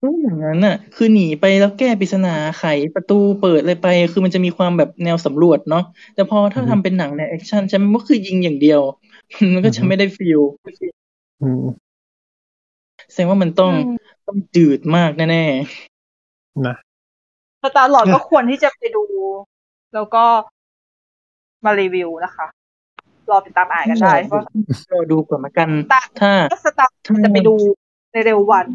[0.00, 2.64] ก็อย่างนั้นน่ะ คือหนีไปแล้วแก้ปริศนาไข
[2.94, 5.82] ประตูเปิดอะไรไป คือมันจะมีความแบบแนวสำรวจเนาะ
[6.14, 8.80] แต่พอถ้าอือฮึทำเป็นหนังใน action ใช่ไหมมันก็คือยิงอย่างเดียว
[9.54, 10.40] มันก็จะอือฮึไม่ได้ feel
[11.42, 11.64] อืม
[13.10, 13.94] แสดงว่ามันต้องอืม
[14.26, 15.44] ต้องจืดมากแน่
[16.66, 16.76] นะ
[17.62, 19.02] สตาร์ลอดก็ควรที่จะไปดู
[19.94, 20.24] แล้วก็
[21.64, 22.46] มารีวิวนะคะ
[23.30, 24.42] รอติดตามอ่านๆกันได้เพราะ
[24.92, 26.94] รอดูก่อนละกันแต่ถ้าก็สตาร์
[27.24, 27.54] จะไปดู
[28.12, 28.66] ในเร็ววัน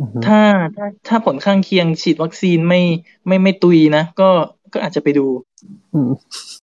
[0.00, 0.40] อือฮึถ้า
[0.76, 2.80] ถ้าถ้าผลข้างเคียงฉีดวัคซีนไม่
[3.26, 4.30] ไม่ไม่ตุยนะ ก็
[4.72, 5.26] ก็อาจจะไปดู
[5.92, 6.63] อืมอ่าเฮ้ย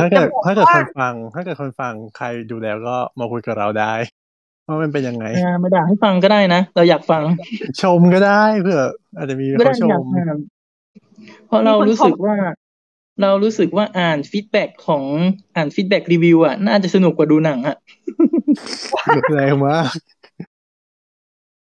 [0.00, 3.92] ถ้าเกิดจะบอกถ้าเกิดว่าคนฟัง ถ้าเกิดคนฟังใครดูแล้วก็มาคุยกับเราได้
[4.66, 7.22] ว่ามันเป็นยังไงอ่ามาด่าให้ฟังก็ได้นะ เราอยากฟัง
[7.82, 8.82] ชมก็ได้เผื่อ
[9.16, 10.36] อาจจะมีก็เขาได้ชอยากมอ่าน
[11.46, 12.36] เพราะเรารู้สึกว่า
[13.22, 15.04] เรารู้สึกว่าอ่าน feedback ของ
[15.56, 17.76] อ่าน feedback รีวิวอะ น่าจะสนุกกว่าดูหนังอะ
[19.32, 19.90] แรงมาก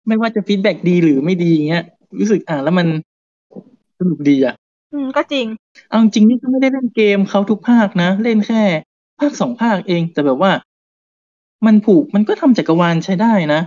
[0.07, 1.85] ไม่ว่าจะ feedback ดีหรือไม่ดีเงี้ย
[2.19, 2.87] รู้สึกอ่านแล้วมัน
[3.99, 4.55] สนุกดีอะ
[4.95, 5.47] อืม ก็จริง
[5.89, 8.63] เอาจริงๆนี่ก็ไม่ได้เล่นเกมเขาทุกภาคนะ เล่นแค่
[9.19, 10.51] ภาคสองภาคเอง แต่แบบว่า
[11.65, 13.61] มันผูกมันก็ทำจักรวาลใช้ได้นะ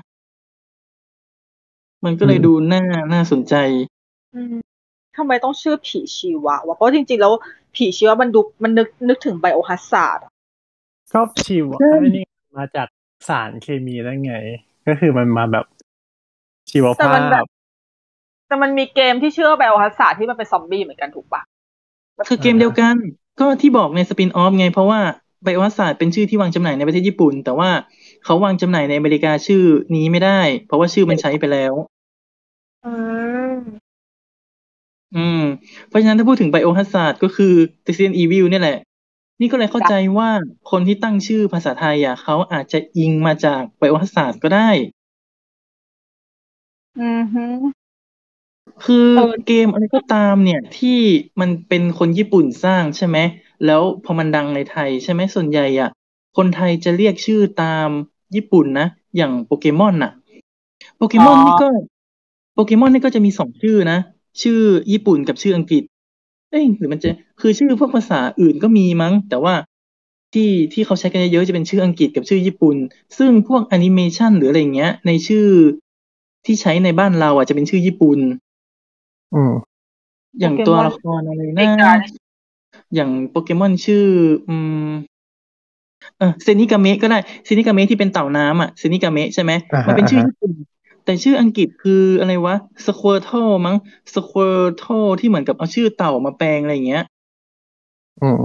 [2.05, 2.83] มันก็เลยอืมดูน่า
[3.13, 3.55] น่าสนใจ
[4.35, 4.57] อืม
[5.17, 7.33] ทำไมต้องชื่อผีชีวะวะเพราะจริงๆแล้ว
[7.77, 10.19] ผีชีวะมันดูมันนึกนึกถึง Biohazard
[11.13, 12.25] ชอบชิวอะใช่ไอ้นี่
[12.59, 12.89] มาจาก
[13.29, 14.35] สารเคมีได้ไง
[14.87, 15.67] ก็คือมันมาแบบ
[16.71, 17.58] ชีวแต่ภามันแบบพ
[18.49, 21.43] แต่มันมีเกมที่ชื่อ Biohazard ที่มันเป็นซอมบี้เหมือนกันถูกปะ
[22.29, 22.95] คือเกมเดียวกัน
[23.41, 25.01] ก็ที่บอกใน spin-off ไง เพราะว่า
[25.45, 27.71] Biohazard เป็นชื่อที่วางจำหน่ายในประเทศญี่ปุ่น แต่ว่า
[28.25, 29.63] เขาวางจำหน่ายในอเมริกาชื่อ
[29.95, 31.73] นี้ไม่ได้ เพราะว่าชื่อมันใช้ไปแล้ว
[32.85, 32.93] อื
[33.53, 33.55] ม
[35.17, 35.43] อืม
[35.89, 37.55] เพราะฉะนั้นถ้าพูดถึง Biohazard ก็คือ
[37.87, 38.79] Resident Evil เนี่ยแหละ
[39.41, 40.31] นี่ก็เลยเข้าใจว่า
[40.71, 44.71] คนที่ตั้งชื่อภาษาไทยอะเขาอาจจะอิงมาจาก Biohazard ก็ได้
[46.99, 47.43] อืมฮึ
[48.85, 50.99] คือเออเกมอะไรก็ตามเนี่ยที่
[51.41, 53.19] มันเป็นคนญี่ปุ่นสร้างใช่ไหม
[53.67, 55.91] แล้วพอมันดังในไทยใช่ไหมส่วนใหญ่อะ
[56.37, 57.89] คนไทยจะเรียกชื่อตาม
[58.35, 58.87] ญี่ปุ่นนะ
[59.17, 60.13] อย่างโปเกมอนน่ะ
[60.97, 61.69] โปเกมอนนี่ก็
[62.55, 63.99] โปเกมอนนี่ก็จะมีสองชื่อนะ
[64.43, 64.61] ชื่อ
[64.93, 65.83] ญี่ปุ่นกับชื่ออังกฤษ
[66.51, 67.11] เอ้ยหรือมันจะ
[67.41, 69.55] คือชื่อพวกภาษาอื่นก็มีมั้ง แต่ว่า
[70.35, 72.77] ที่ที่เขาใช้กันเยอะๆจะเป็นชื่ออังกฤษกับชื่อญี่ปุ่น
[73.19, 75.47] ซึ่งพวกแอนิเมชันหรืออะไรเงี้ย ในชื่อ
[76.47, 78.19] ที่ใช้ในบ้านเราอะจะเป็นชื่อญี่ปุ่น
[79.35, 79.53] อืม
[80.41, 81.93] อย่างตัวละครอะไรเอนะกา
[82.95, 84.05] อย่างโปเกมอนชื่อ
[84.49, 84.57] อื
[84.89, 84.91] ม
[86.19, 90.53] เออเซนิกาเมะก็ได้เซนิกาเมะที่เป็นเต่าน้ำอะเซนิกาเมะใช่ไหมอ่าฮะมันเป็นชื่ออ่าฮะญี่ปุ่น
[91.05, 92.55] แต่ชื่ออังกฤษคืออะไรวะ
[92.87, 93.31] Squirtle
[93.67, 93.77] มั้ง
[94.15, 94.85] Squirtle
[95.21, 97.05] ที่เหมือนกับเอาชื่อเต่ามาแปลงอะไรอย่างเงี้ย
[98.23, 98.43] อืม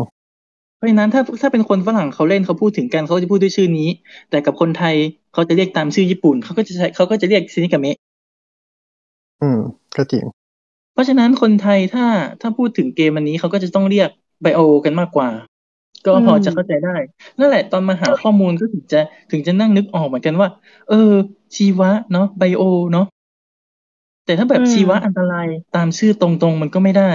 [0.78, 3.90] เพราะฉะนั้นถ้าถ้าเป็นคนฝรั่งเขาเล่นเขาพูดถึงกันเขาจะพูดด้วยชื่อนี้
[4.30, 4.96] แต่กับคนไทย
[5.34, 7.98] เขาจะเรียกตามชื่อญี่ปุ่นเขาก็จะใช้เขาก็จะเรียกเซนิกาเมะ
[9.42, 9.60] อืม
[9.96, 10.24] ก็จริง
[10.94, 12.06] เพราะฉะนั้นคนไทยถ้า
[12.42, 14.10] ถ้าพูดถึงเกมอันนี้เขาก็จะต้องเรียก
[14.42, 15.30] ไบโอกันมากกว่า
[16.06, 16.96] ก็พอจะเข้าใจได้
[17.40, 19.00] นั่นแหละตอนมาหาข้อมูลก็ถึงจะ
[19.32, 20.50] ถึงจะนั่งนึกออกเหมือนกันว่า
[20.90, 21.12] เออ
[21.56, 23.06] ชีวะเนาะไบโอเนาะ
[24.26, 27.12] แต่ถ้าแบบอืมชีวะอันตรายตามชื่อตรงๆมันก็ไม่ได้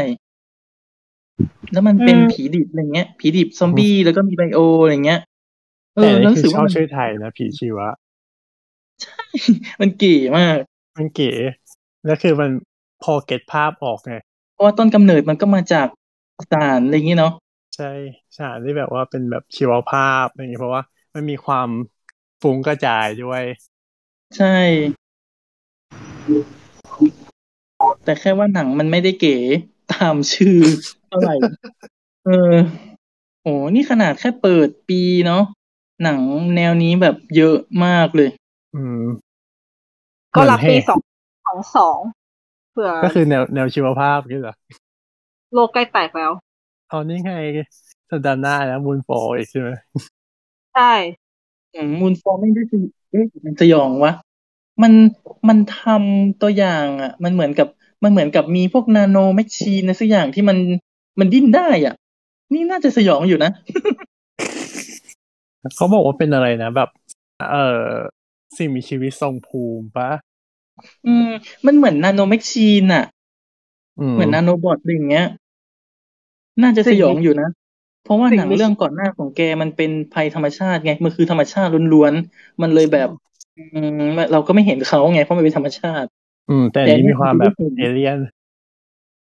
[1.73, 5.21] แล้วมันเป็นอืมผีดิบอะไรเงี้ย ผีดิบซอมบี้แล้วก็มีไบโออะไรเงี้ย
[5.97, 7.89] เอแต่อนี่แล้วรู้คืสึอกชว่าอบมันชื่อไทยนะผีชีวะ
[9.81, 10.59] มันเก๋มาก
[10.97, 11.31] มันเก๋
[12.05, 12.51] แล้วคือมัน
[13.03, 14.15] พอเก็ตภาพออกไง
[14.55, 15.89] เพราะว่าต้นกำเนิดมันก็มาจาก
[16.53, 17.33] สารอะไรอย่างงี้เนาะ
[17.77, 17.93] ใช่
[18.37, 20.83] ฉากที่แบบว่าเป็นแบบชีวภาพอะไรอย่างเงี้ยเพราะว่า
[21.15, 21.69] มันมีความ
[22.43, 23.43] ฟุ้งกระจายด้วย
[24.37, 24.57] ใช่
[28.05, 29.37] แต่แค่ว่าหนังมันไม่ได้เก๋
[29.93, 30.59] ตามชื่อ
[31.09, 31.35] เท่าไหร่
[32.25, 32.55] เออ
[33.43, 35.43] โหนี่ขนาดแค่เปิดปีเนาะ
[36.03, 36.21] หนัง
[36.57, 38.31] แนวนี้แบบเยอะมากเลย
[38.75, 39.05] อืม
[40.35, 41.01] ก็รับปีเหมือนสอง
[41.47, 44.55] สองสองเผื่อก็คือแนวแนวชีวภาพนี่เหรอ
[45.55, 46.33] โลกใกล้แตกแล้ว
[46.89, 47.33] เอานี่ไง
[48.11, 49.71] สัปดาห์หน้าแล้วมูนฟออีกใช่ไหม
[50.75, 50.93] ใช่
[51.75, 54.13] อืมมูนฟอร์ไม่ได้สยเอ๊ะมันสยองวะ
[54.83, 54.93] มัน
[55.49, 55.83] มันท
[56.13, 57.69] ตัวอย่างอะ มันเหมือนกับ
[58.05, 60.59] มันเหมือนกับมีพวก nanomachine อะไรสักอย่างที่มัน
[61.21, 61.95] มันดิ้นได้อะ
[62.53, 63.51] นี่น่าจะสยองอยู่นะ
[65.77, 66.89] เขาบอกว่าเป็นอะไรนะแบบ
[67.51, 67.87] เอ่อ
[68.59, 70.11] สิ่งมีชีวิตทรงภูมิปะ
[71.07, 71.27] อืม
[71.67, 73.05] มันเหมือน nanomachine อะ
[74.13, 75.27] เหมือน nanobot อะไรอย่างเงี้ย
[76.63, 77.49] น่าจะสยองอยู่นะ
[78.03, 83.09] เพราะว่าหนังเรื่องก่อนหน้าของแกมันเป็นภัยธรรมชาติไง มันคือธรรมชาติล้วนๆ มันเลยแบบ
[83.57, 83.61] อื
[84.01, 84.03] ม
[84.33, 86.09] เราก็ไม่เห็นเขาไง เพราะมันเป็นธรรมชาติ
[86.49, 88.19] อืม แต่อันนี้แต่นี่มีความแบบคือเอเลี่ยน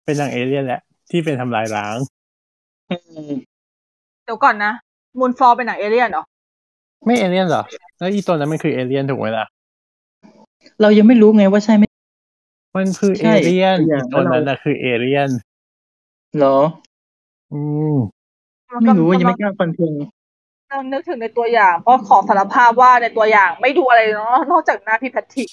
[0.04, 0.80] เป็นหนังเอเลี่ยนแหละ
[1.10, 1.98] ที่เป็นทำลายล้าง
[2.88, 2.94] อื
[3.30, 3.32] ม
[4.24, 4.72] เดี๋ยวก่อนนะ
[5.18, 6.24] Moonfall เป็นหนังเอเลี่ยนเหรอ
[7.06, 7.62] ไม่เอเลี่ยนเหรอ
[7.98, 9.46] แล้วอีตัวนั้นมันคือเอเลี่ยนถูกไหมล่ะ
[10.80, 11.84] เรายังไม่รู้ไงว่าใช่ไหม
[12.76, 15.30] มันคือใช่เอเลี่ยนตัวออีย่างตัวนั้นแล้วเราน่ะคือเอเลี่ยน
[16.36, 16.58] เหรอ
[17.52, 17.60] อื
[17.94, 17.96] ม
[18.82, 19.92] ไม่รู้ว่ายังไม่กล้าฟันธง
[20.70, 25.48] กำลังนึกถึงในตัวอย่าง เพราะขอสารภาพว่าในตัวอย่างไม่ดูอะไรเนาะนอกจากหน้าพี่แพทริก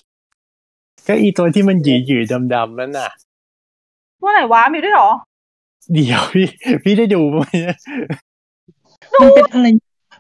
[1.08, 3.10] ก็อีตัวที่มันหยีหยีดำดำๆนั่นน่ะ
[4.24, 5.10] ว่าไหนวะมีด้วยเหรอ
[5.94, 6.48] เดี๋ยวพี่
[6.84, 7.78] พี่ได้ดูไหมเนี่ย
[9.22, 9.66] มันเป็นอะไร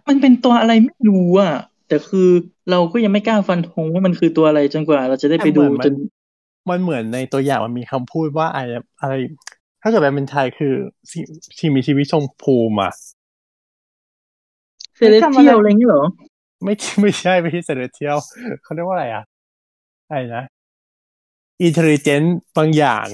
[0.08, 1.54] มันเป็นตัวอะไรไม่รู้อะ
[1.88, 2.30] แต่คือ
[2.72, 5.94] เราก็ยังไม่กล้าฟันธงว่ามันคือตัวอะไรจนกว่า เราจะได้ไปดูจน
[6.70, 8.66] มันเหมือนในตัวอย่างมันมีคำพูดว่าอะไร
[9.02, 9.14] อะไร
[9.82, 10.74] ถ้าเกิดแปลเป็นไทยคือ
[11.12, 11.24] สิ่ง
[11.60, 12.94] สิ่งมีชีวิตทรงภูมิอะ
[14.96, 16.04] celestial อะไรอย่างนี้เหรอ
[16.64, 18.18] ไม่ไม่ใช่ไม่ใช่ celestial
[18.64, 19.24] เขาเรียกว่าอะไรอะ
[20.08, 20.44] อะไรนะ
[21.62, 23.06] intelligent บางอย่าง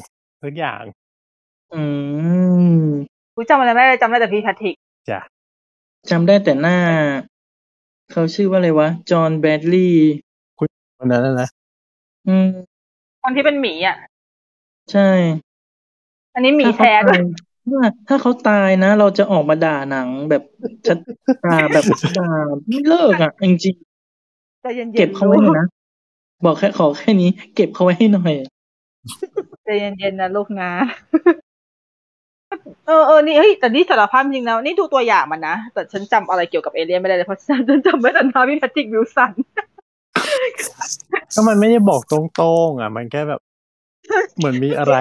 [0.44, 0.84] ทุกอย่าง
[1.74, 1.82] อื
[2.74, 2.86] ม
[3.36, 4.76] กูจำอะไรไม่ได้จำได้แต่พี่แพทริก
[5.10, 5.22] จ้ะ
[6.10, 6.78] จำได้แต่หน้า
[8.12, 10.12] เขาชื่อว่าอะไรวะ จอห์นแบดลีย์
[11.00, 11.50] วันนั้นน่ะนะ
[12.28, 12.50] อืม
[13.24, 13.98] คนที่เป็นหมีอะ
[14.92, 15.10] ใช่
[16.36, 17.22] อันนี้หมีถ้าเขาแท้ด้วยตาย
[17.74, 20.44] ว่าถ้าเขาตายนะ เราจะออกมาด่าหนังแบบ
[20.88, 20.98] ชัด
[21.46, 21.86] ด่าแบบ
[22.20, 22.30] ด่า
[22.68, 23.76] ไม่เลิกอะจริง
[24.62, 25.68] ใจเย็นๆๆเก็บเขาไว้หน่อยนะ
[26.46, 28.34] บอกแค่ขอแค่นี้ เก็บเขาไว้ให้หน่อย
[29.66, 30.72] ใจเย็นๆนะลูกนะ
[32.88, 39.32] เออเออนี่เฮ้ยแต่นี่สารภาพจริงนะนี่ดูตัวอย่างมันนะ แต่ฉันจำอะไรเกี่ยวกับเอเลี่ยนไม่ได้เลยเพราะฉันจำไม่ได้นะพี่แพทริกวิลสัน
[41.34, 42.20] ก็มันไม่ได้บอกตร
[42.68, 43.40] งๆอะ มันแค่แบบ
[44.38, 44.96] เหมือนมีอะไร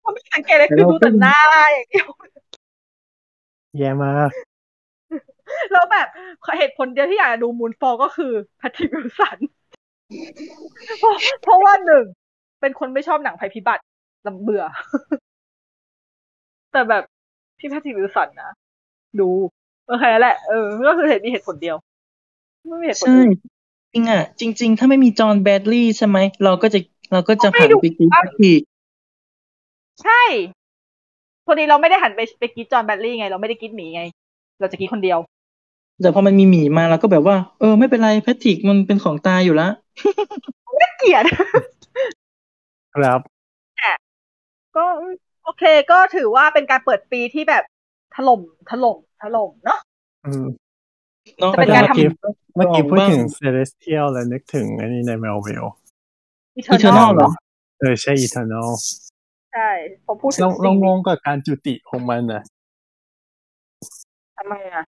[0.00, 1.38] เขาไม่สังเกตเลยคือดูแต่หน้า
[1.72, 2.08] อย่างเดียว
[3.78, 4.30] แย่มาก
[5.72, 6.06] แล้วแบบ
[6.58, 9.38] เหตุผลเดียวที่อยากจะดูมูนฟอลก็คือแพทริกวิลสัน
[10.98, 12.04] เพราะเพราะว่าหนึ่ง
[12.60, 13.82] เป็นคนไม่ชอบหนังภัยพิบัติ
[14.26, 14.64] ลำเบื่อ
[16.72, 17.02] แต่แบบ
[17.58, 18.50] พี่แพทริกวิลสันนะ
[19.20, 19.28] ดู
[19.86, 21.76] โอเคแหละเออก็คือเหตุมีเหตุผลเดียว
[22.66, 23.30] ไม่มีเหตุผลใช่อื่น
[23.92, 26.78] จริงอะ จริง ๆ ถ้าไม่มีจอห์นแบดลีย์ใช่ไหมเราก็จะ
[27.12, 28.08] เราก็จะไม่ผ่านดูไปกิน
[28.42, 28.60] อีก
[30.02, 30.22] ใช่
[31.46, 34.02] พอดีเราไม่ได้หันไปไปกรีดจอห์นแบดลี่ไง เราไม่ได้กรีดหมีไง
[34.60, 35.18] เราจะกรีดคนเดียว
[36.00, 39.72] แต่พอมันมีหมีมาเราก็แบบว่า เออ ไม่เป็นไรแพทริกมันเป็นของตายอยู่แล้ว
[40.98, 41.24] เกลียด
[42.94, 43.20] ครับ
[44.76, 44.84] ก็
[45.44, 47.64] โอเค ก็ถือว่าเป็นการเปิดปีที่แบบ
[48.16, 48.40] ถล่ม
[48.70, 49.80] ถล่มถล่มเนาะ
[50.26, 50.46] อืม
[51.38, 55.66] เนาะจะเป็นการทำเมื่อกี้พูดถึงบ้า Celestialยลแล้วนึกถึงอันนี้ใน Marvel
[56.58, 57.30] Eternal เหรอ
[57.80, 58.70] เออใช่ Eternal
[59.52, 59.68] ใช่
[60.04, 62.42] พอพูดถึงเราเราสิ่งนี้งกับการจุติของมันนะ
[64.36, 64.84] ทำไมอะ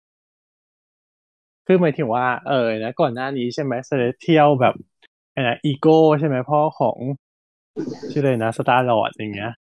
[1.66, 4.76] คือหมายถึงว่า เออนะก่อนหน้านี้ใช่ไหม Celestialสเทียลแบบ
[5.34, 6.98] อะไรนะอีโก้ใช่ไหมพ่อของ
[8.12, 9.52] ชื่ออะไรนะ Star-Lord อย่างเงี้ย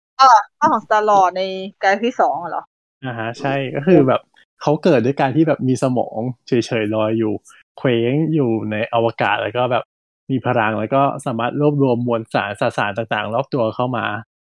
[0.57, 1.41] พ่อของ Star-Lord ใน
[1.83, 2.63] ภาคที่สองเหรอ
[3.05, 4.21] อ่าฮะใช่ก็คือแบบ
[4.61, 6.51] เขาเกิดด้วยการที่แบบมีสมองเฉ
[6.83, 7.33] ยๆลอยอยู่
[7.77, 9.83] เคว้งอยู่ในอวกาศแล้วก็แบบ
[10.31, 14.05] มีพลังแล้วก็สามารถรวบรวมมวลสารสสารต่างๆ รอบตัวเข้ามา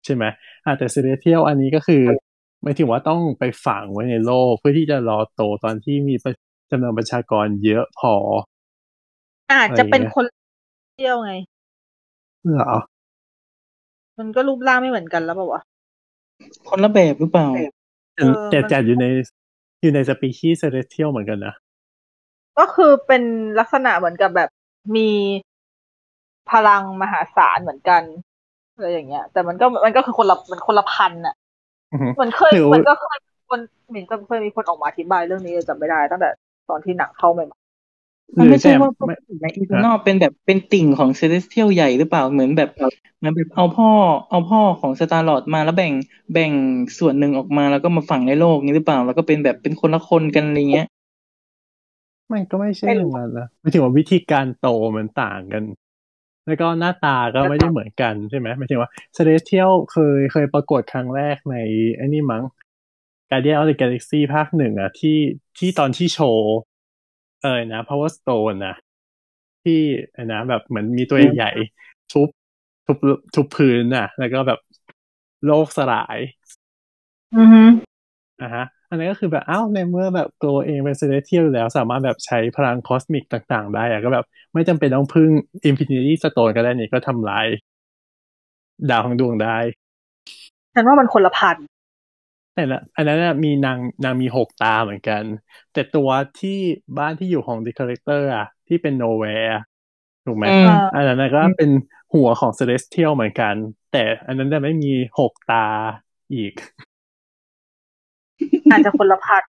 [0.05, 0.25] ใช่ไหม
[0.65, 2.05] อ่าแต่ Celestial อันนี้ก็คือ
[2.63, 6.35] หมายถึงว่าต้องไปฝังไว้ในโลกเพื่อที่จะรอโตตอนที่มีประ
[6.71, 8.15] จำนวนประชากรเยอะพอ
[9.53, 10.25] อาจจะเป็นอะไรเงี้ยคน
[10.95, 11.33] เที่ยวไง
[12.55, 12.75] เหรอ
[14.19, 15.63] มันก็รูปร่างไม่เหมือนกันแล้วเปล่าวะ
[16.69, 17.49] คนละแบบหรือเปล่า
[18.17, 19.07] เออแต่มันจัดอยู่ใน
[19.83, 21.55] อยู่ในสปีชีส์ Celestial เหมือนกันนะ
[22.59, 23.23] ก็คือเป็น
[23.59, 24.51] ลักษณะเหมือนกับแบบ
[24.97, 25.09] มี
[26.51, 28.03] พลังมหาศาลเหมือนกัน
[28.75, 31.35] อะไรอย่างเงี้ย แต่มันก็มันก็คือคนละมันคนละพันอะ
[31.93, 36.31] อือฮึเหมือนเคยหรือมันก็เคยมีคนเหมือนกับเคยมีคนออกมาอธิบายเรื่องนี้จำไม่ได้ตั้งแต่
[36.69, 37.45] ตอนที่หนังเข้าใหม่
[38.37, 42.71] มันไม่ใช่หรือว่าแต่ไม่ใน Eternalเป็นแบบเป็นติ่งของ Celestial ใหญ่หรือเปล่าเหมือนแบบ
[43.19, 43.91] เหมือนแบบเอาพ่อ
[44.31, 45.93] เอาพ่อของ Star-Lord มาแล้วแบ่ง
[46.33, 46.53] แบ่ง
[46.99, 50.87] ส่วนหนึ่งออกมาแล้วก็มาฝังในโลกนี้หรือเปล่า แล้วก็เป็นแบบเป็นคนละคนกันอะไรเงี้ย
[52.33, 55.65] มันก็ไม่ใช่อย่างนั้นนะหมายถึงว่าวิธีการโตมันต่างกัน
[56.47, 61.57] แล้วก็หน้าตาก็ไม่ได้เหมือนกันใช่ไหมหมายถึงว่า Celestial เคยเคยปรากฏครั้งแรกใน
[61.97, 62.45] ไอ้นี่มั้ง
[63.31, 65.19] Guardian of the Galaxy ภาคหนึ่งอะที่
[65.59, 66.57] ที่ตอนที่โชว์
[67.43, 68.75] เออนะ Power Stone นะ
[69.65, 69.81] ที่
[70.15, 72.29] ไอ้นะแบบเหมือนมีตัวใหญ่ๆทุบ
[72.87, 72.97] ทุบ
[73.35, 74.59] ทุบพื้นน่ะ แล้วก็แบบ
[75.47, 76.19] โลกสลาย
[77.37, 77.63] อือฮึ
[78.43, 84.25] อะฮะ อันนั้นก็คือแบบอ้าวในเมื่อแบบตัวเองเป็น Celestial แล้วสามารถแบบใช้พลัง cosmic ต่าง ๆ ได้อะก็แบบ
[84.55, 85.31] ไม่จำเป็นต้องพึ่ง
[85.67, 87.47] Infinity Stone ก็ได้นี่ก็ทำลาย
[88.91, 89.59] ดาวของดวงได้
[90.75, 91.57] ฉันว่ามันคนละพัน
[92.59, 95.23] แต่ละอันนั้นน่ะมีนางนางมีหกตาเหมือนกัน
[95.73, 96.09] แต่ตัว
[96.41, 96.59] ที่
[96.99, 99.55] บ้านที่อยู่ของ The Character อะที่เป็น Nowhere
[100.27, 101.71] ถูกไหมอืมอันนั้นนะก็เป็น
[102.15, 103.55] หัวของ Celestial เหมือนกัน
[103.93, 105.67] แต่อันนั้นจะไม่มีหกตา
[106.35, 106.53] อีก
[108.71, 109.43] อาจจะคนละพัน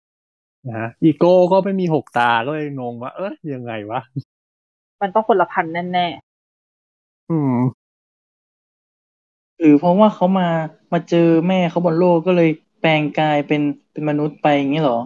[0.67, 4.01] นะฮะอีโก้ก็ไม่มีหกตาก็เลยงงว่า เอ้ยยังไงวะ
[5.01, 6.07] มันต้องคนละพันแน่
[7.29, 7.57] อืม
[9.59, 10.47] หรือเพราะว่าเขามา
[10.93, 14.99] มาเจอแม่เขาบนโลกก็เลย แปลงกายเป็นเป็นมนุษย์ไปอย่างนี้เหรอ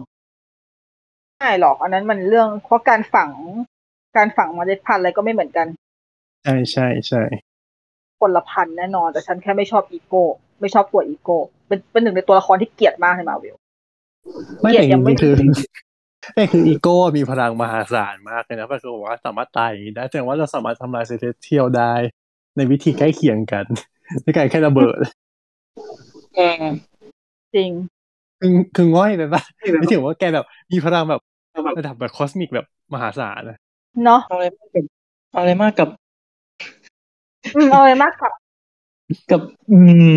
[0.66, 3.30] ๆไม่หรอก อันนั้นมันเรื่องเพราะการฝัง
[4.16, 5.66] การฝังเมล็ดพันธุ์อะไรก็ไม่เหมือนกัน
[6.44, 7.22] ใช่ใช่ใช่
[8.20, 10.24] คนละพันธุ์แน่นอน แต่ฉันแค่ไม่ชอบอีโก้
[10.60, 11.38] ไม่ชอบตัวอีโก้
[11.68, 13.56] เป็นเป็นหนึ่งในตัวละครที่เกลียดมากในมาเวล
[14.60, 15.34] ไม่เกลียด แต่จริงๆคือ
[16.34, 21.92] แต่คืออีโก้มีพลังมหาศาลมากเลยนะก็คือบอกว่าสามารถตายอย่างนี้ได้แสดงว่าเราสามารถทำลาย Celestial ได้
[22.56, 23.64] ในวิธีใกล้เคียงกัน
[24.22, 25.04] ในการแค่ระเบิด
[26.38, 26.64] อืม
[27.54, 27.70] จริง
[28.40, 29.42] คือคือง่อยไปปะ
[29.78, 31.20] ไม่ถึงว่าแกแบบมีพลังแบบ
[31.78, 33.58] ระดับแบบคอสมิกแบบมหาศาลนะ
[34.04, 34.84] เนาะเอาอะไรมากกับ
[35.32, 35.88] เอาอะไรมากกับ
[37.54, 38.32] อืมเอาเลยมากกับ
[39.30, 39.40] กับ
[39.72, 39.78] อื
[40.14, 40.16] ม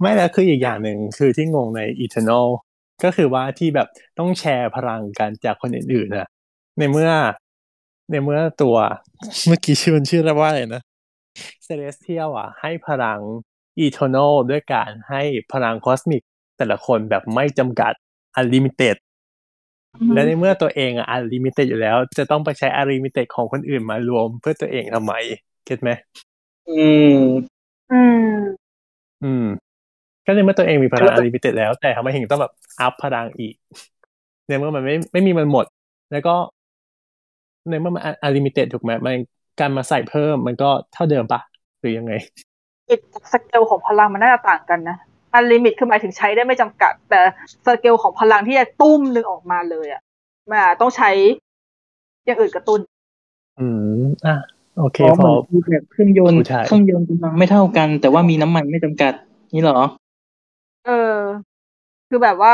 [0.00, 2.46] ไม่แล้วคืออีกอย่างหนึ่งคือที่งงใน Eternal
[3.04, 3.88] ก็คือว่าที่แบบ
[4.18, 6.28] ต้องแชร์พลังกันจากคนอื่นๆนะ
[6.78, 7.10] ในเมื่อ
[8.10, 8.76] ในเมื่อตัว
[9.46, 10.82] เมื่อกี้ชื่อมันชื่อว่าอะไรนะ
[11.66, 13.20] Celestial อะ ให้พลัง
[13.84, 16.22] Eternal ด้วยการให้พลังคอสมิก
[16.58, 17.92] แต่ละคนแบบไม่จำกัด
[18.38, 18.96] Unlimited
[20.14, 25.12] และในเมื่อตัวเองอะ Unlimited อยู่แล้ว จะต้องไปใช้ Unlimited ของคนอื่นมารวมเพื่อตัวเองทำไม
[25.64, 25.90] เก็ตไหม
[26.70, 26.82] อื
[27.16, 27.18] ม
[27.92, 28.34] อืม
[29.24, 29.46] อืม
[30.26, 33.54] ก็ในเมื่อตัวเองมีพลัง Unlimited แล้ว แต่ทำไมถึงต้องแบอัพพลังอีก
[34.48, 35.66] ในเมื่อมันไม่ไม่มีมันหมด
[36.12, 36.34] แล้วก็
[37.70, 39.16] ในเมื่อมัน unlimited ถูกไหมมัน
[39.60, 41.40] การมาใส่เพิ่มมันก็เท่าเดิมปะ
[41.80, 42.12] หรือยังไง
[42.90, 43.00] ไอิด
[43.32, 44.96] สเกลของพลังมันน่าจะต่างกันนะ
[45.34, 47.20] unlimit คือหมายถึงใช้ได้ไม่จำกัด แต่
[47.66, 50.02] สเกลของพลังที่จะตู้มหนึ่งออกมาเลยอะ
[50.48, 51.10] มันอาจต้องใช้
[52.26, 52.80] อย่างอื่นกระตุ้น
[53.58, 53.66] อื
[54.00, 54.36] มอะ
[54.78, 59.12] โอเคเพราะพเหมืออนแบบเครื่องยนต์ใช่เครื่องยนต์กำลังไม่เท่ากัน แต่ว่ามีน้ำมันไม่จำกัด
[59.54, 59.78] นี่เหรอ
[60.86, 61.18] เออ
[62.08, 62.52] คือแบบว่า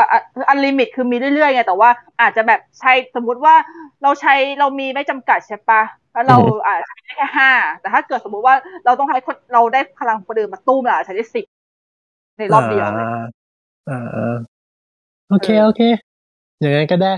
[0.49, 1.89] unlimit คือมีเรื่อยๆไงแต่ว่า
[2.21, 3.55] อาจจะแบบใช้สมมุติว่า
[4.03, 5.81] เราใช้เรามีไม่จำกัดใช่ปะ
[6.13, 6.37] แล้วเรา
[6.67, 11.45] อาจจะใช้ได้แค่ห้าแต่ถ้าเกิดสมมุติว่าเราต้องให้คนเราได้พลังคนอื่นมาตู้มอะใช้ได้สิบ
[12.37, 13.25] ในรอบเดียวเลยอ่า
[13.89, 14.35] อ่าอ่า
[15.29, 15.81] โอเคโอเค
[16.59, 17.13] อย่างนั้นก็ได้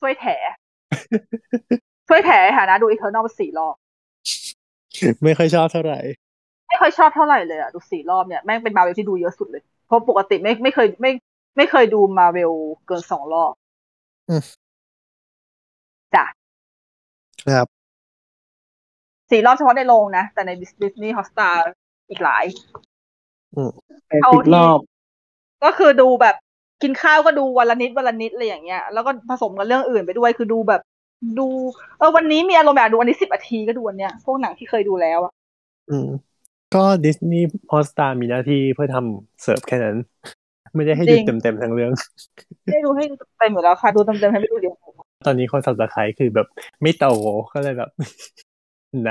[0.00, 0.26] ช่วยแถ
[2.08, 3.74] ช่วยแถในฐานะดู Eternals สี่รอบ
[5.24, 6.00] ไม่ค่อยชอบเท่าไหร่
[6.68, 11.12] ไม่ค่อยชอบเท่าไหร่เลยอะดูสี่รอบเนี่ยแม่งเป็นมาเวลที่ดูเยอะสุดเลย เพราะปกติไม่ไม่เคยไม่
[11.56, 12.52] ไม่เคยดูมาเวล
[12.86, 13.52] เกินสองรอบ
[14.28, 14.42] อืม
[16.14, 16.24] จ้ะ
[17.48, 17.66] ครับ
[19.30, 21.48] สี่รอบเฉพาะในโรงนะ แต่ในดิสนีย์ฮอสตา
[22.10, 22.44] อีกหลาย
[24.08, 24.80] แปดเอาสิบที่รอบ
[25.64, 26.36] ก็คือดูแบบ
[26.82, 30.82] กินข้าวก็ดูวันละนิดวันละนิดอะไรอย่างเงี้ยแล้วก็ผสมกับเรื่องอื่นไปด้วยคือดูแบบ
[31.38, 31.46] ดู
[31.98, 35.32] เออวันนี้มีอารมณ์แบบดูวันนี้สิบนาทีก็ดูวันเนี้ยพวกหนังที่เคยดูแล้วอะ
[35.90, 36.08] อืม
[36.74, 39.96] ก็ดิสนีย์พอสตามีหน้าที่เพื่อทำเสิร์ฟแค่นั้น
[40.74, 41.92] ไม่ได้ให้ดูเต็มๆทั้งเรื่อง
[42.72, 44.74] ไม่ดูให้ดูเต็มหมดแล้วค่ะดูเต็มๆให้ไม่ดูเดียว
[45.26, 46.46] ตอนนี้คนสับสไครคือแบบ
[46.82, 47.06] ไม่โต
[47.54, 47.90] ก็เลยแบบ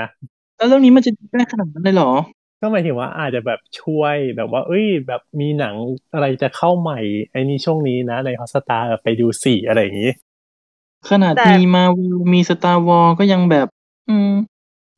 [0.04, 0.06] ะ
[0.56, 2.10] แล้วเรื่องนี้มันจะได้ขนาดนั้นเลยเหรอ
[2.60, 5.74] ก็หมายถึงว่าอาจจะแบบช่วยแบบว่า เอ้ย แบบมีหนัง
[6.12, 7.00] อะไรจะเข้าใหม่
[7.32, 10.12] ไอ้นี่ช่วงนี้นะ ในฮอสตาไปดูสี่อะไรอย่างนี้
[11.10, 13.68] ขนาดมีมาวิลมีสตาร์วอลก็ยังแบบ
[14.08, 14.32] อืม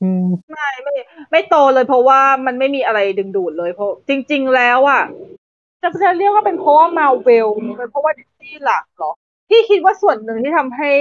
[0.02, 0.94] อืมไม่ไม่
[1.30, 5.02] ไม่โตเลยเพราะว่ามันไม่มีอะไรดึงดูดเลยเพราะ จริง ๆ แล้วอะ
[5.82, 7.48] จะจะเรียกว่าเป็นเพราะว่ามาเวล
[7.78, 9.12] เป็นเพราะว่าดิสนีย์หลักเหรอ
[9.48, 10.92] ที่คิดว่าส่วนหนึ่งที่ทำให้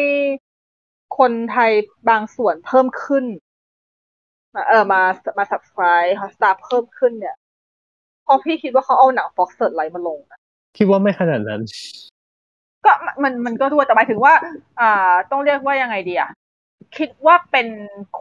[1.18, 1.72] คนไทย
[2.10, 3.26] บางส่วนเพิ่มขึ้น
[4.56, 5.02] มาเออมา
[5.38, 7.36] มา subscribe ฮอสตาเพิ่มขึ้นเนี่ย
[8.24, 10.40] เพราะพี่คิดว่าเขาเอาหนัง Fox Searchlight มาลงอะ
[10.78, 11.62] คิดว่าไม่ขนาดนั้น
[12.86, 12.92] ก็
[13.24, 14.34] มันมันก็ด้วยแต่หมายถึงว่า
[14.80, 16.30] อ่า ต้องเรียกว่ายังไงดีอะ
[16.98, 17.68] คิดว่าเป็น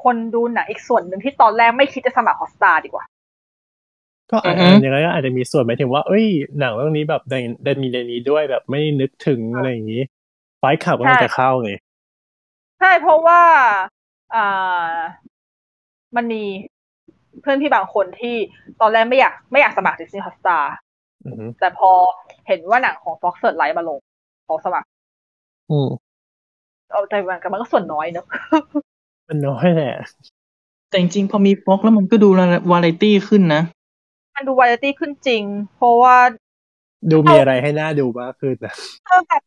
[0.02, 3.05] คนดูหนังอีกส่วนหนึ่งที่ตอนแรกไม่คิดจะสมัครฮอสตาดีกว่า
[4.31, 6.27] ก็อาจอืจะอฮึอย่างไรก็อาจจะมีส่วนหมายถึงว่าเอ้ย
[6.59, 10.02] หนังเรื่องนี้แบบได้ได้มีในนี้ด้วยแบบไม่นึกถึงอะไรอย่างนี้
[10.59, 11.73] ไฟขับก็น่าจะเข้าไง
[12.78, 13.43] ใช่เพราะว่า
[14.35, 14.93] อ่า
[16.16, 16.43] มันมี
[17.41, 18.35] เพื่อนพี่บางคนที่
[18.81, 20.65] ตอนแรกไม่อยากไม่อยากสมัคร Disney Hotstar
[21.24, 21.91] อืมแต่พอ
[22.47, 23.99] เห็นว่าหนังของ Fox Searchlight มาลง
[24.47, 24.89] ขอสมัคร
[25.70, 25.89] อืม
[26.93, 28.27] เอาใจมันกับมันก็ส่วนน้อยเนอะ
[29.28, 29.95] มันน้อยแหละ
[30.89, 32.28] แต่จริงๆพอมีฟ็อกแล้วมันก็ดู
[32.70, 33.62] วาไรตี้ขึ้นนะ
[34.37, 35.43] มันดูวาไรตี้ขึ้นจริง
[35.77, 36.16] เพราะว่า
[37.11, 38.74] ดูมีอะไรให้น่าดูมากขึ้นนะ
[39.09, 39.43] ถ้าแบบ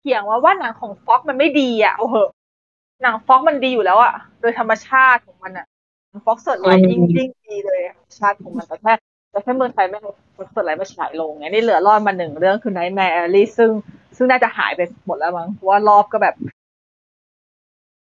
[0.00, 2.30] เถียงว่าว่าหนังของฟ็อกมันไม่ดีอะเอาเหอะ
[3.02, 5.66] หนัง Fox มันดีอยู่แล้วอะ โดยธรรมชาติของมันอะ
[6.26, 8.92] Fox Searchlight ยิ่งยิ่งดีเลยธรรมชาติของมันแต่แค่
[9.30, 9.98] แต่แค่เมืองไทยไม่
[10.38, 13.70] มันเปิดอะไรมาฉายโรงไงนี่เหลือรอดมาหนึ่งเรื่องคือ Nightmare Alley ซึ่ง
[14.16, 16.34] ซึ่งน่าจะหายไปหมดแล้วมั้งเพราะว่ารอบก็แบบ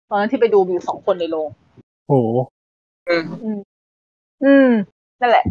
[0.09, 1.49] ตอนนั้นที่ไปดูมีอยู่สองคนในโรง
[2.07, 2.37] โอ้โห
[3.09, 3.23] อืม
[4.43, 4.69] อืม
[5.19, 5.45] นั่นแหละ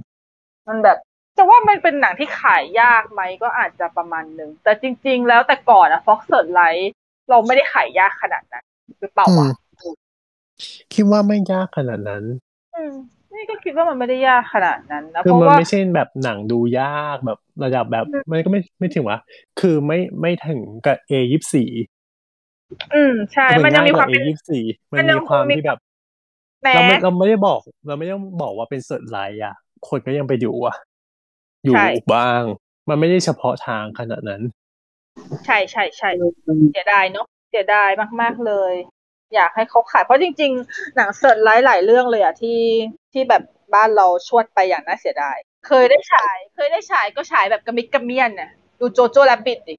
[0.69, 0.99] มันแบบ
[1.37, 6.93] จะว่ามันเป็นหนังที่ขายยากไหมก็อาจจะประมาณหนึ่งแต่จริง ๆ แล้วแต่ก่อนอะ Fox Searchlight
[7.31, 8.65] เราไม่ได้ขายยากขนาดนั้น
[9.01, 9.51] หรือเปล่าอืมวะ
[10.95, 12.25] คิดว่าไม่ยากขนาดนั้น
[12.77, 12.95] อืม
[13.35, 19.19] นี่ก็คิดว่ามันไม่ได้ยากขนาดนั้นนะคือเพราะมันว่าไม่ใช่แบบหนังดูยากแบบระดับแบบอืมมันก็ไม่ไม่ถึงว่า
[19.61, 21.69] คือไม่ไม่ถึงกับเอยี่สี่
[22.93, 25.79] อืมใช่ มันยังมีความเอเป็นยี่สี่มันมันยัมีงความมีที่แบบ
[26.63, 29.55] แม้เราไม่เราไม่ได้บอก เราไม่ได้บอกว่าเป็นเสิร์ชไลท์อะ
[29.89, 30.77] คนก็ยังไปดูอะ
[31.65, 32.43] อยู่ใช่บ้าง
[32.89, 34.43] มันไม่ได้เฉพาะทางขนาดนั้น
[35.45, 36.09] ใช่ใช่ใช่
[36.71, 37.91] เสียดายเนาะเสียดาย
[38.21, 38.75] มาก ๆเลย
[39.35, 42.61] อยากให้เขาขาย เพราะจริง ๆ หนัง Searchlight หลายเรื่องเลยอะที่
[43.13, 43.43] ที่แบบ
[43.75, 45.37] บ้านเราชวดไปอย่างน่าเสียดาย
[45.67, 48.51] เคยได้ฉาย เคยได้ฉายก็ฉายแบบกระมิดกระเมียนน่ะ
[48.81, 49.75] ดู Jojo Rabbit ดิ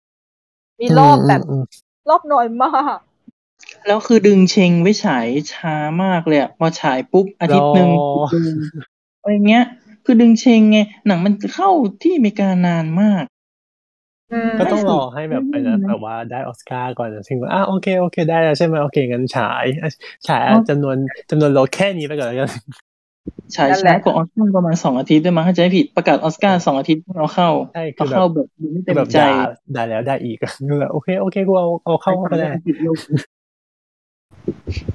[0.80, 1.64] มีรอบแบบอืม
[2.10, 2.98] รอบน้อยมาก
[3.88, 8.56] แล้วคือดึงเชงไว้ฉายช้ามากเลยอะพอฉายปุ๊บอาทิตย์หนึ่งรอดึง
[9.22, 9.65] อะไรเงี้ย
[10.06, 11.69] คือดึงเชงไง หนังมันเข้า
[12.02, 13.37] ที่อเมริกานานมากอืม
[14.60, 19.90] ก็ต้องรอให้แบบไปนะอืมแบบว่าได้ออสการ์ก่อนถึงว่าอะโอเคโอเคได้แล้วใช่ไหมโอเคงั้นฉายอะ
[20.28, 20.95] ฉายอะอ๋อจำนวน
[21.30, 22.49] จำนวนลดแค่นี้ไปก่อนแล้วกัน
[23.56, 29.32] ฉายนั่นแหช้าละกว่าออสการ์ประมาณสองอาทิตย์ด้วยมั้งถ้าจะไม่ผิดประกาศออสการ์สองอาทิตย์เราเข้าใช่คืเราอแบบเข้าแบบดูไม่เต็มแบบใจด่า
[29.76, 30.48] ด่าแล้วด่าอีกก็
[30.80, 32.49] แบบโอเคโอเคกูเอาเอาเข้าก็ได้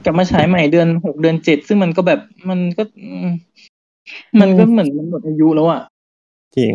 [0.05, 3.29] กลับมาฉายใหม่เดือนหกเดือนเจ็ดซึ่งมันก็แบบมันก็อืม
[4.41, 5.83] มันก็เหมือนมันหมดอายุแล้วอะ
[6.57, 6.73] จริง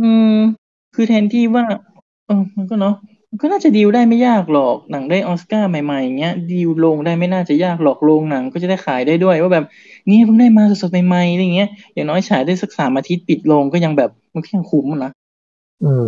[0.00, 0.34] อืม
[0.94, 1.64] คือแทนที่ว่า
[2.30, 2.94] เออมันก็เนาะ
[3.30, 9.64] มันก็น่าจะดีลได้ไม่ยากหรอกหนังได้ออสการ์ใหม่ๆอย่างเงี้ยดีลลงได้ไม่น่าจะยากหรอกโรงหนังก็จะได้ขายได้ด้วย ว่าแบบ
[10.10, 15.12] นี่เพิ่งได้มาสดๆใหม่ๆอะไรเงี้ยอย่างน้อยฉายได้สักสามอาทิตย์ปิดโรงก็ยังแบบมันก็ยังคุ้มอะนะ
[15.82, 16.04] อืม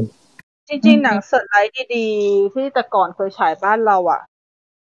[0.69, 4.21] จริงๆ หนังเสิร์ชไลท์ดีๆ ที่แต่ก่อนเคยฉายบ้านเราอะ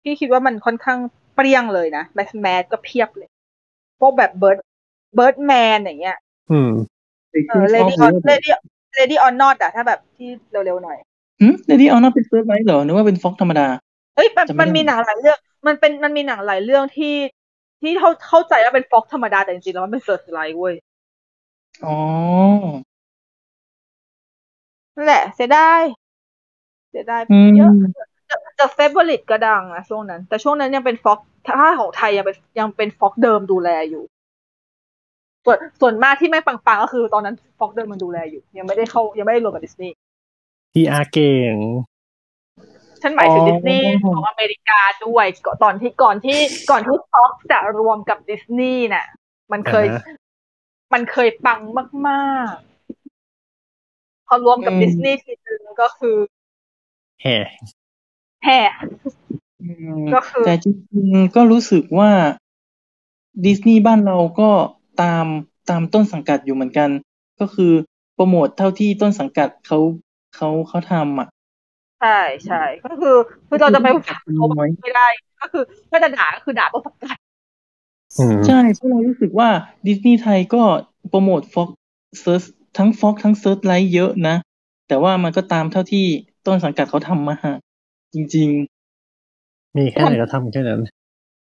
[0.03, 0.99] พี่คิดว่ามันค่อนข้าง
[1.35, 3.29] เปรี้ยงเลยนะ mass mass ก็เพียบเลย
[4.01, 4.59] พวกแบบ Bird
[5.15, 6.17] Birdman อย่างเงี้ย
[6.51, 6.73] อืม
[7.49, 8.51] เออ Ready or Ready
[8.99, 10.99] Ready or Not อะถ้าแบบที่เร็วๆหน่อย
[11.41, 13.67] หืม Ready or Not เป็น Searchlight เหรอนึกว่าเป็น Fox ธรรมดา
[14.17, 17.15] เอ้ยมันจำไม่ได้มันมีหนังหลายเรื่อง มันเป็นมันมีหนังหลายเรื่องที่
[17.83, 20.75] ที่เข้าเข้าใจว่าเป็น Fox ธรรมดาแต่จริงๆแล้วมันเป็น Searchlight เว้ย
[21.85, 21.97] อ๋อ
[24.97, 25.83] นั่นแหละ เสียดาย
[26.91, 27.73] เสียดายอืมเยอะ
[28.59, 34.03] จาก Favourite ก็ดังนะช่วงนั้น แต่ช่วงนั้นยังเป็น Fox ถ้าของไทยยังเป็นยังเป็น Fox เดิมดูแลอยู่
[35.45, 39.95] ส่วนส่วนมากที่ไม่ปังๆก็คือตอนนั้น Fox เดิมมันดูแลอยู่ ยังไม่ได้เข้ายังไม่ได้รวมกับดิสนีย์
[40.77, 41.55] PR เก่ง
[43.03, 46.39] ฉันหมายถึงอ๋อดิสนีย์ของอเมริกาด้วยก่อนตอนที่ก่อนที่
[46.71, 49.07] ก่อนที่ Fox จะรวมกับดิสนีย์น่ะ
[49.53, 50.17] มันเคยอ่าฮะ
[50.93, 51.61] มันเคยปัง
[52.09, 56.17] มากๆ พอรวมกับอืมดิสนีย์ทีนึงก็คือ
[57.23, 57.37] แห่
[58.45, 58.61] แห่
[59.63, 62.11] อืมก็คือแต่จริงๆก็รู้สึกว่า
[63.45, 64.51] ดิสนีย์บ้านเราก็
[65.03, 65.27] ตาม
[65.71, 66.91] ตามต้นสังกัดอยู่เหมือนกัน
[67.41, 67.73] ก็คือ
[68.15, 69.79] โปรโมทเท่าที่ต้นสังกัดเขา
[70.37, 71.29] เขาเขาทำอะ
[71.99, 72.09] ใช่
[72.45, 73.11] ใช่ก็คือ
[73.49, 74.45] คือเราจะไปด่าเขา
[74.83, 75.03] ไม่ได้
[75.41, 75.61] ก็คือ
[75.91, 77.19] ถ้าจะด่าก็คือด่าต้นสังกัด
[78.19, 79.51] อืมใช่เพราะเรารู้สึกว่า
[79.87, 80.63] ดิสนีย์ไทยก็
[81.09, 81.69] โปรโมท Fox
[82.21, 82.43] Search
[82.77, 84.37] ทั้ง Fox ทั้ง Searchlight เยอะนะ
[84.89, 86.07] แต่ว่ามันก็ตามเท่าที่
[86.47, 87.55] ต้นสังกัดเขาทำมาฮะ
[88.15, 88.49] จริง
[89.55, 90.81] ๆ มีแค่ไหนก็ทำแค่นั้น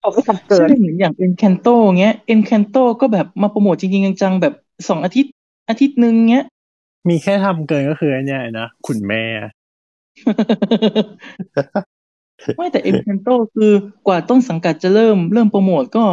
[0.01, 4.55] เขาไม่ทำเกิใช่ เหมือนอย่าง Encanto เงี้ย Encanto ก็แบบมาโปรโมทจริงๆจังๆแบบ
[4.89, 5.33] สองอาทิตย์
[5.69, 6.45] อาทิตย์หนึ่งเงี้ย
[7.09, 9.23] มีแค่ทำเกินก็คือไอ้เนี่ยนะขุนแม่
[12.57, 13.73] ไม่แต่ Encanto คือ
[14.07, 16.05] กว่าต้นสังกัดจะเริ่มเริ่มโปรโมทก็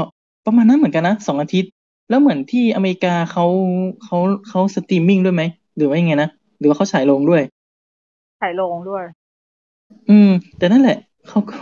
[0.46, 1.72] ประมาณนั้นเหมือนกันนะสองอาทิตย์
[2.10, 3.46] แล้วเหมือนที่อเมริกาเขา
[4.04, 4.18] เขา
[4.50, 5.44] เขาสตรีมมิ่งด้วยไหม
[5.76, 7.42] หรือว่ายังไงนะ หรือว่าเขาฉายโรงด้วย
[8.42, 9.04] ฉายโรงด้วย
[10.10, 10.98] อืม แต่นั่นแหละ
[11.28, 11.56] เขาก็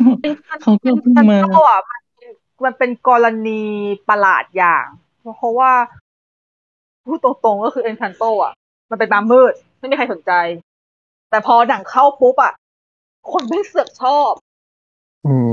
[0.61, 2.31] เขาก็เพิ่งมานอะมันเป็น
[2.64, 3.61] มันเป็นกรณี
[4.10, 4.85] ประหลาดอย่าง
[5.38, 5.72] เพราะว่า
[7.07, 8.53] พูดตรงๆก็คือ Encanto อะ
[8.90, 10.32] มันเป็นมามืด ไม่มีใครสนใจ
[11.30, 12.53] แต่พอหนังเข้าปุ๊บอะ
[13.32, 14.32] คนไม่เสือกชอบ
[15.26, 15.52] อืม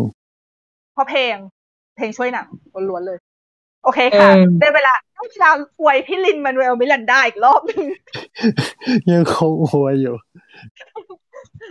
[0.93, 1.37] เพราะเพลง
[1.97, 2.47] เพลงช่วยหนัง
[2.91, 3.19] ล้วนๆเลย
[3.85, 5.51] โอเคค่ะเออได้เวลาได้เวลา
[5.81, 7.87] อวยพี่ลินมานูเอลมิลันได้อีกรอบหนึง
[9.13, 10.15] ยังคงอวยอยู่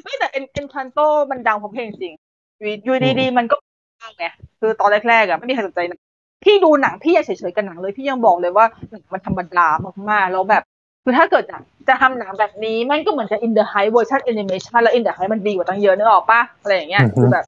[0.03, 0.99] ไม่แต่เอ็นเอ็นคันโต
[1.31, 2.13] มันดังเพราะเพลงจริง
[2.59, 3.55] อยู่อยู่ดีๆมันก็
[4.01, 4.25] ดังไง
[4.59, 5.99] คือตอนแรกๆอะไม่มีใครสนใจนะ
[6.43, 9.67] พี่ดูหนังพี่ยังเฉยๆกับหนังเลย พี่ยังบอกเลยว่าหนังมันธรรมดา
[10.11, 10.63] มากๆแล้วแบบ
[11.07, 11.57] คือถ้าเกิดจะ
[11.87, 17.45] จะทำหนังแบบนี้มันก็เหมือนจะ In the Heights version animation แล้ว In the Heights มันดีกว่าตั้งเยอะนึกออกปะอะไรอย่างเงี้ยอือฮึคือแบบ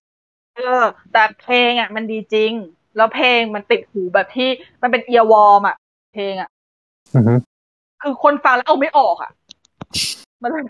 [0.55, 2.51] เออแต่เพลงอะมันดีจริง
[2.97, 4.49] แล้วเพลงมันติดหูแบบที่
[4.81, 5.75] มันเป็น earworm อะ
[6.13, 6.49] เพลงอะ
[7.15, 7.34] อือฮึ
[8.01, 9.31] คือคนฟังแล้วเอาไม่ออกอะ
[10.43, 10.63] มันเลย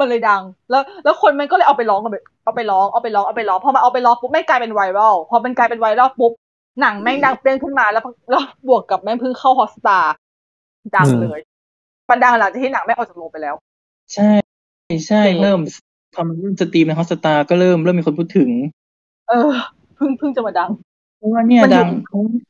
[0.00, 6.32] มันเลยดัง แล้ว แล้วคนมันก็เลยเอาไปร้องกันไปเอาไปร้องเอาไปร้องเอาไปร้องพอมาเอาไปร้องปุ๊บแม่งกลายเป็นไวรัลพอมันกลายเป็นไวรัลปุ๊บ
[6.80, 9.98] หนังแม่งดังเปรี้ยงขึ้นมาแล้วแล้วบวกกับแม่งเพิ่งเข้า Hotstar
[10.96, 11.40] ดังเลย
[12.10, 13.54] มันดังหลังจากที่หนังแม่งออกจากโรงไปแล้ว
[14.14, 14.30] ใช่
[15.06, 15.60] ใช่เริ่ม
[16.14, 18.50] พอมันเริ่มสตรีมใน Hotstar ก็เริ่มเริ่มมีคนพูดถึง
[19.28, 19.52] เออ
[19.96, 20.70] เพิ่งเพิ่งจะมาดัง
[21.18, 21.88] เพราะว่าเนี่ยดัง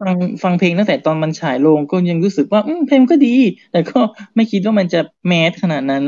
[0.01, 3.35] ฟังฟังเพลงตั้งแต่ตอนมันฉายโรงก็ยังรู้สึกว่าอืมเพลงก็ดี
[3.73, 3.99] แต่ก็
[4.35, 6.05] ไม่คิดว่ามันจะ mass ขนาดนั้น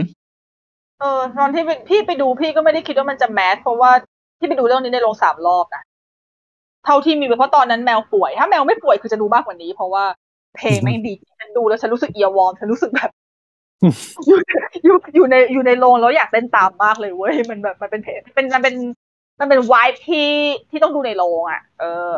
[1.01, 3.91] เออตอนที่พี่ไปดูพี่ก็ไม่ได้คิดว่ามันจะ mass เพราะว่า
[4.39, 5.83] ที่ไปดูเรื่องนี้ในโรงสามรอบนะ
[6.85, 10.05] เท่าที่มีเพราะตอนนั้นแมวป่วย ถ้าแมวไม่ป่วยคือจะดูมากกว่านี้ เพราะว่า
[10.57, 13.11] เพลงแม่งดีฉันดูแล้วฉันรู้สึก earworm ฉันรู้สึกแบบ
[14.27, 14.39] อยู่
[14.85, 18.75] อยู่อยู่ในอยู่ในโรงแล้วอยากเต้นตามมากเลยเว้ยมันแบบมันเป็นเพลงเป็นมันเป็น
[19.41, 20.29] มันเป็นวายที่
[20.71, 22.13] ที่ต้องดูในโรงอะ เออ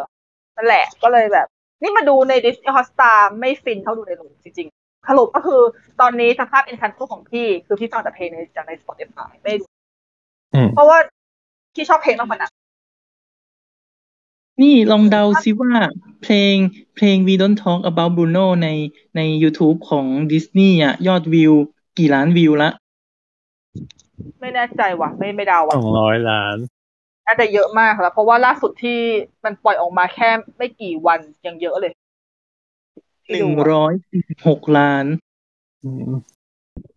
[0.56, 1.46] นั่นแหละก็เลยแบบ
[1.82, 5.60] นี่มาดูใน Disney Hotstar ไม่ฟินเท่าดูในโรงจริงๆสรุปก็คือ
[6.00, 9.08] ตอนนี้สภาพ Encanto ของพี่คือพี่ฟังแต่เพลงในจากใน Spotify
[9.42, 9.64] ไม่ดู
[10.74, 10.98] เพราะว่า
[11.74, 12.52] พี่ชอบเพลงมากกว่านั้น
[14.62, 15.72] นี่ลองเดาซิว่า
[16.22, 16.54] เพลง
[16.96, 18.68] เพลง We Don't Talk About Bruno ใน
[19.16, 21.52] ใน YouTube ของดิสนีย์อะ ยอดวิว
[21.98, 22.70] กี่ล้านวิวละ
[24.40, 26.56] ไม่แน่ใจว่ะ ไม่ไม่เดาว่ะสองร้อยล้าน
[27.26, 28.98] น่าจะเยอะมากแล้ว เพราะว่าล่าสุดที่
[29.44, 31.92] มันปล่อยออกมาแค่ไม่กี่วันยังเยอะเลย
[33.32, 33.92] หนึ่งร้อย
[34.48, 35.04] หกล้าน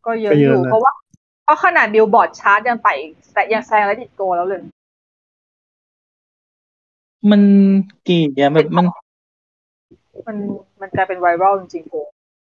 [0.05, 0.91] ก็เยอะอยู่ เพราะว่า
[1.43, 2.93] เพราะขนาดบิลบอร์ดชาร์ตยังไต่
[3.33, 4.61] แต่ยังแซง Let It Go แล้วเลย
[7.31, 7.41] มัน
[8.03, 8.85] เก๋อะแบบมัน
[10.27, 10.37] มัน
[10.81, 11.95] มันกลายเป็นไวรัลจริงๆโห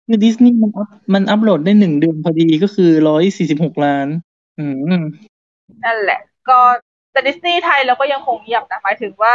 [0.07, 4.07] คือดิสนีย์มันอัพมันอัพโหลดได้หนึ่งเดือนพอดีก็คือร้อยสี่สิบหกล้าน
[4.59, 4.75] อืม
[5.85, 6.59] นั่นแหละ ก็
[7.13, 9.33] แต่ดิสนีย์ไทยเราก็ยังคงเงียบนะหมายถึงว่า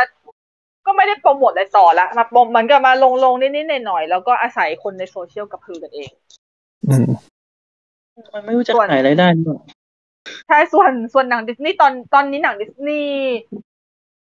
[0.85, 6.10] ก็ไม่ได้โปรโมทอะไรต่อละมาปมมันก็มาลงลงนิดๆหน่อยๆแล้วก็อาศัยคนในโซเชียลกับพือกันเอง
[6.89, 7.05] อืม
[8.34, 9.57] มันไม่รู้จะขายอะไรได้หรอ
[10.47, 13.34] ใช่ส่วนส่วนหนังดิสนีย์ตอนตอนนี้หนังดิสนีย์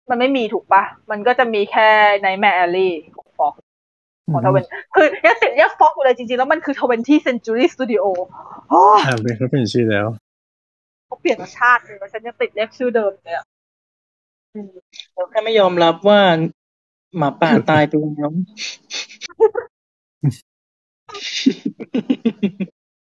[0.09, 1.89] มันไม่มีถูกปะมันก็จะมีแค่
[2.23, 3.53] ในแมแอลลี่ ของฟอก
[4.33, 4.63] ของทเวน
[4.95, 8.03] คือยังติดยังฟอกอยู่เลยจริงๆ แล้วมันคือทเวนที่เซนจูรี่สตูดิโอ
[8.73, 10.07] อ่าเป็นเขาเป็นชื่อแล้ว
[11.05, 13.45] เขาเปลี่ยนมาชาติเลยฉันยังติดเรียกชื่อเดิมเลยอะ
[15.13, 16.21] เราแค่ไม่ยอมรับว่า
[17.17, 18.33] หมาป่าตายตัวน้อง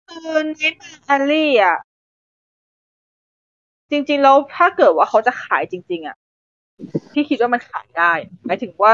[0.10, 0.76] คือนิด
[1.10, 1.78] อัลลี่อะ
[3.92, 6.16] จริง ๆ แล้วถ้าเกิดว่าเขาจะขายจริง ๆ อะ
[7.14, 8.12] พี่คิดว่ามันขายได้
[8.46, 8.94] หมายถึงว่า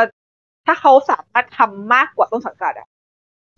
[0.65, 2.87] ถ้าเขาสามารถทำมากกว่าต้นสังกัดอะ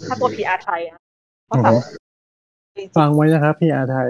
[0.08, 1.00] ถ้าตัวพีอาร์ไทยอะ
[1.46, 4.10] เขาสามารถฟังไว้นะครับพีอาร์ไทย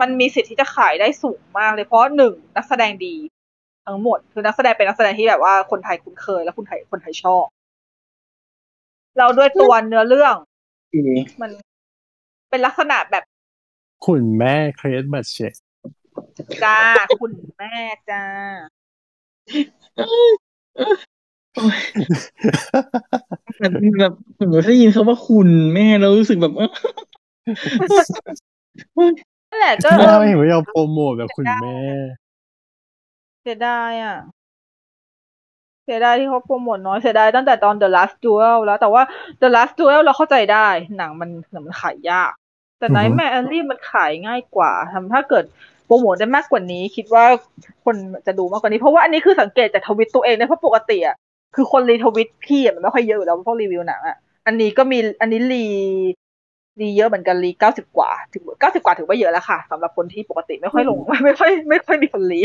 [0.00, 3.14] มันมีสิทธิ์ที่จะขายได้สูงมากเลยเพราะหนึ่งนักแสดงดี
[3.86, 7.44] ทั้งหมด คือนักแสดงเป็นนักแสดงที่แบบว่าคนไทยคุ้นเคย แล้วคนไทยคนไทยชอบ
[9.18, 10.34] เราด้วยตัวเนื้อเรื่อง
[11.42, 11.50] มัน
[12.50, 13.24] เป็นลักษณะแบบ
[14.06, 15.52] คุณแม่เครสบัตเชก
[16.64, 16.80] จ้า
[17.20, 17.74] คุณแม่
[18.10, 18.22] จ้า
[23.98, 26.52] แบบผมได้ยินเขาว่าคุณแม่แล้วรู้สึกแบบ
[29.50, 31.78] นั่นแหละก็เออเห็นว่ายอมโปรโมทแบบคุณแม่
[33.42, 34.18] เสียดายอะ
[35.84, 39.02] เสียดายที่เขาโปรโมทน้อยเสียดายตั้งแต่ตอน The Last Duel แล้ว แต่ว่า
[39.42, 42.32] The Last Duel เราเข้าใจได้ หนังมันหนังมันขายยาก
[42.78, 45.44] แต่ Nightmare Alley มันขายง่ายกว่าทำถ้าเกิด
[45.88, 47.24] โปรโมทได้มากกว่านี้ คิดว่า
[47.84, 47.96] คน
[48.26, 51.16] จะดูมากกว่านี้เพราะว่าอันนี้คือสังเกตจากทวิตตัวเองนะเพราะปกติอะ
[51.56, 54.16] คือคนรีทวิตพี่มันไม่ค่อยเยอะแล้วพวกรีวิวหนังอะ
[54.46, 55.64] อันนี้ก็มีอันนี้รี
[56.80, 62.40] รีเยอะเหมือนกันรีเก้าสิบกว่า ถึงเก้าสิบกว่าถือว่าเยอะแล้วค่ะสำหรับคนที่ปกติไม่ค่อยลงไม่ค่อยไม่ค่อยมีคนรี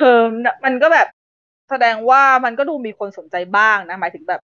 [0.00, 0.22] เออ
[0.64, 1.06] มันก็แบบ
[1.70, 4.40] แสดงว่ามันก็ดูมีคนสนใจบ้างนะ หมายถึงแบบ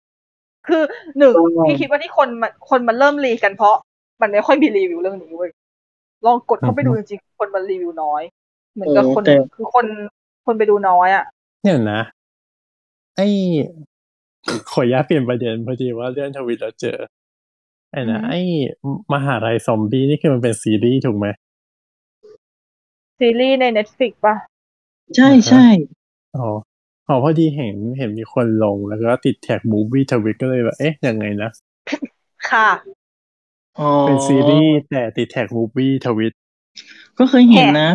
[0.68, 0.84] คือ
[1.18, 1.34] หนึ่ง
[1.66, 2.30] พี่คิดว่าที่คน
[2.70, 3.76] คนมันเริ่มรีกันเพราะ
[4.22, 5.52] มันไม่ค่อยมีรีวิวเรื่องนี้เว้ย
[6.26, 8.24] ลองกดเข้าไปดูจริงๆคนมันรีวิวน้อย
[8.74, 9.24] เหมือนกับคน
[9.56, 9.86] คือคน
[10.46, 11.26] คนไปดูน้อยอะ
[11.62, 12.02] เนี่ยนะ
[13.16, 13.28] ไอ้
[14.72, 16.98] ขออนุญาตเปลี่ยนประเด็นพอดีว่าเรื่องทวิตเราเจอ
[17.92, 18.40] ไอ้นะไอ้
[19.14, 21.28] มหาลัยซอมบี้นี่คือมันเป็นซีรีส์ถูกไหม
[23.20, 24.36] ซีรีส์ใน Netflix ปะ
[25.16, 25.66] ใช่ใช่
[26.38, 26.48] อ๋อ
[27.08, 31.50] อ๋อพอดีเห็นเห็นมีคนลงแล้วก็ติดแท็ก movie ทวิตก็เลยแบบเอ๊ะยังไงนะ
[32.50, 32.70] ค่ะ
[34.06, 36.34] เป็นซีรีส์แต่ติดแท็กมูฟวี่ทวิต
[37.20, 37.90] ก็เคยเห็นนะ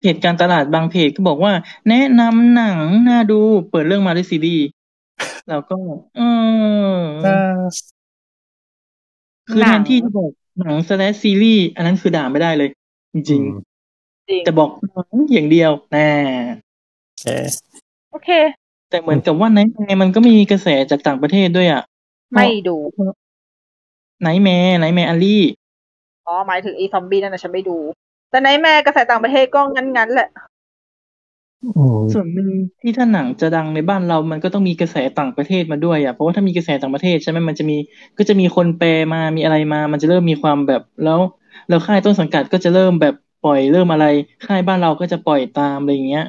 [0.00, 1.52] เพจการตลาดบางเพจก็บอกว่า
[1.88, 2.78] แนะนำหนัง
[3.08, 3.38] น่าดู
[3.70, 4.64] เปิดเรื่องมาด้วยซีรีส์
[5.48, 5.76] แล้วก็
[6.16, 6.20] เอ
[6.94, 6.98] อ
[9.48, 10.30] คือแทนที่จะบอก
[10.60, 12.68] หนังสแลชซีรีส์อันนั้นคือด่าไม่ได้เลย
[13.14, 14.70] จริงๆแต่บอก
[15.32, 16.08] อย่างเดียวแน่
[18.10, 18.30] โอเค
[18.90, 21.82] แต่เหมือนกับว่าในไมันก็มีกระแสจากต่างประเทศด้วยอะ
[22.32, 22.76] ไม่ดู
[24.22, 25.42] Nightmare Nightmare Alley
[26.26, 27.76] อ๋อหมายถึงอีซอมบี้นั่นนะฉันไม่ดู
[28.30, 30.28] แต่ Nightmare กระแสต่างประเทศก็งั้นๆแหละ
[31.62, 32.50] อืมส่วนหนึ่ง
[32.80, 37.76] ที่ถ้าหนังจะดังในบ้านเรามันก็ต้องมีกระแสต่างประเทศมาด้วยอะเพราะว่าถ้ามีกระแสต่างประเทศใช่ไหมมันจะมี
[38.18, 41.20] ก็จะมีคนแปลมามีอะไรมา มันจะเริ่มมีความแบบแล้ว
[41.68, 44.06] แล้วค่ายต้นสังกัดก็จะเริ่มแบบปล่อยเริ่มอะไร
[44.46, 46.26] ค่ายบ้านเราก็จะปล่อยตามอะไรอย่างเงี้ย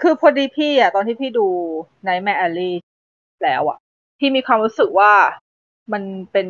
[0.00, 1.46] คือพอดีพี่อะ ตอนที่พี่ดู
[2.06, 2.74] Nightmare Alley
[3.44, 3.78] แล้วอะ
[4.18, 5.12] พี่มีความรู้สึกว่า
[5.92, 6.02] มัน
[6.32, 6.48] เป็น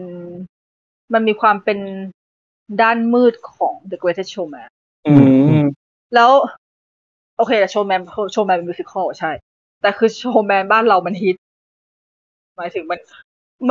[1.13, 1.79] มันมีความเป็น
[2.83, 4.69] ด้านมืดของ The Greatest Showman
[5.07, 5.13] อื
[5.61, 5.65] ม
[6.15, 6.31] แล้ว
[7.37, 8.01] โอเคแต่ Showman
[8.33, 9.31] Showman เป็น musical ใช่
[9.83, 11.37] แต่คือ Showman บ้านเรามันฮิต
[12.57, 12.99] หมายถึงมัน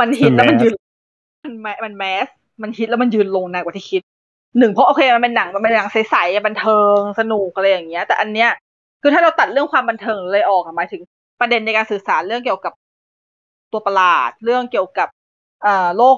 [0.00, 0.74] มันฮิตแล้วมันยืน
[1.44, 2.26] มันแมมัน mass
[2.62, 4.02] มันฮิตแล้วมันยืนโรงนานกว่าที่คิด
[4.58, 8.50] หนึ่งเพราะโอเคมันเป็นหนังมันเป็นหนังใสๆบันเทิงสนุกอะไรอย่างเงี้ย แต่อันเนี้ย
[9.02, 11.02] คือถ้าเราตัดเรื่องความบันเทิงเลยออกอะหมายถึง
[11.40, 12.72] ประเด็นในการสื่อสารเรื่องเกี่ยวกับ
[13.72, 15.08] ตัวประหลาด เรื่องเกี่ยวกับ
[15.62, 16.16] เอ่อโลก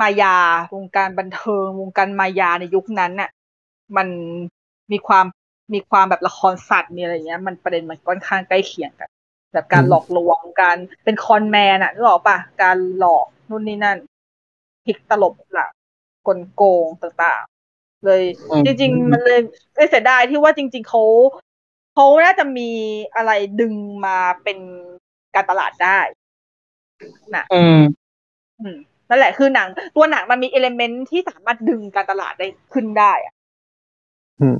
[0.00, 0.36] มายา
[0.74, 3.30] วงการบันเทิง วงการมายาในยุคนั้นน่ะ
[3.96, 4.08] มัน
[4.92, 5.26] มีความ
[5.74, 9.10] มีความแบบละครสัตว์มีอะไรอย่างเงี้ย มันประเด็นมันค่อนข้างใกล้เคียงกัน
[9.52, 13.98] แบบการหลอกลวงการเป็นคอนแมนอะนึกออกปะการหลอกนู่นนี่นั่น
[14.84, 15.70] พลิกตลบหลัก
[16.26, 19.40] กลโกงต่างๆ เลยอืมจริง ๆ มันเลย
[19.74, 21.02] เอ้ยเสียดายที่ว่าจริง ๆเขา
[21.94, 22.70] เขาน่าจะมี
[23.16, 23.30] อะไร
[23.60, 23.74] ดึง
[24.06, 24.58] มาเป็น
[25.34, 25.98] การตลาดได้
[27.36, 27.80] นะอืม
[28.60, 28.78] อืม
[29.08, 33.34] นั่นแหละคือหนัง ตัวหนังมันมีเอลเมนที่สามารถดึงการตลาดได้ขึ้นได้อะ
[34.40, 34.58] อืม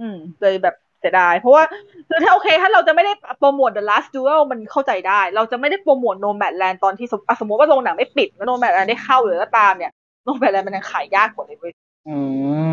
[0.00, 1.62] อืมเลยแบบเสียดาย เพราะว่า
[2.08, 9.92] คือถ้าโอเค ถ้าเราจะไม่ได้โปรโมท The Last Duel มันเข้าใจได้ เราจะไม่ได้โปรโมท Nomadland ตอนที่สมอะสมมติว่าโรงหนังไม่ปิดแล้ว Nomadland ได้เข้าหรือก็ตามเนี่ย
[10.26, 11.72] Nomadland มันยังขายยากกว่าเลยเว้ย
[12.08, 12.16] อื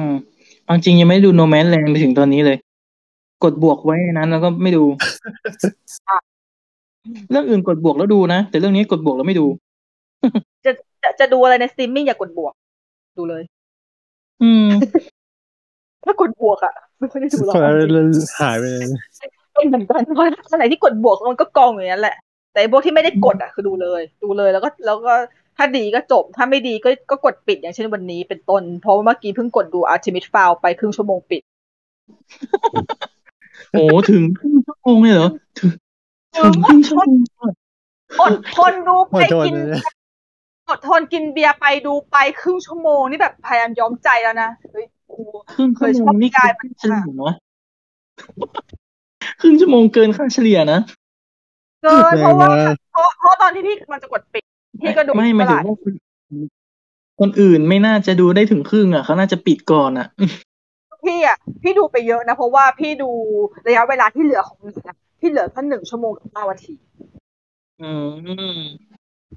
[0.06, 0.08] ม
[0.64, 2.58] เอาจริงยังไม่ได้ดู Nomadland ไปถึงตอนนี้เลย
[3.44, 4.84] กดบวกไว้นั้นแล้วก็ไม่ดู
[7.32, 9.46] เรื่องอื่นกดบวกแล้วดูนะ แต่เรื่องนี้กดบวกแล้วไม่ดู
[11.04, 12.54] จะจะจะดูอะไรในสตรีมมิ่งอย่ากดบวก
[13.18, 13.44] ดูเลย
[14.44, 14.68] อืม
[16.04, 17.70] ถ้ากดบวกอะไม่ค่อยได้ดูหรอกคนละ
[18.40, 18.86] หายไปเลย
[19.54, 22.16] เป็นเหมือนกันเพราะถ้าไหนที่กดบวกมันก็กองอย่างนั้นแหละ
[22.52, 25.14] แต่ไอ้พวกที่ไม่ได้กดอะคือดูเลย ดูเลยแล้วก็แล้วก็
[25.58, 31.42] ถ้าดีก็จบ ถ้าไม่ดีก็ก็กดปิดอย่างเช่นวันนี้เป็นต้น เพราะว่าเมื่อกี้เพิ่งกดดู Artemis Fowl ไปครึ่งชั่วโมงปิด
[33.72, 35.72] โอ้ถึงครึ่งชั่วโมงเลยเหรอ ถึง
[36.38, 37.54] ถึงครึ่งชั่วโมงอะ
[38.22, 39.82] อดทนดูขอไปโทษกินนะ
[40.70, 45.24] อดทนกินเบียร์ไปดูไปครึ่งชั่วโมงนี่แบบพยายามย้อมใจแล้วนะเฮ้ยกู
[45.54, 47.34] ครึ่งชั่วโมเคยชอบงนี่กายเกินค่าเฉลี่ยนะ
[49.42, 50.80] ครึ่งชั่วโมงเกินค่าเฉลี่ยนะ
[51.84, 54.44] เกินเพราะว่าแรงมากเพราะเพราะตอนที่พี่มันจะกดปิด
[54.82, 55.94] พี่ก็ดูไม่หมายถึงตลดว่าคน
[57.20, 60.08] คนอื่นไม่น่าจะดูได้ถึงครึ่งอะเขาน่าจะปิดก่อนอะ
[61.06, 63.10] พี่อะพี่ดูไปเยอะนะเพราะว่าพี่ดู
[63.68, 66.74] ระยะเวลาที่เหลือของหนังอะที่เหลือแค่หนึ่งชั่วโมงกับห้านาที
[67.82, 67.92] อื
[68.54, 68.60] ม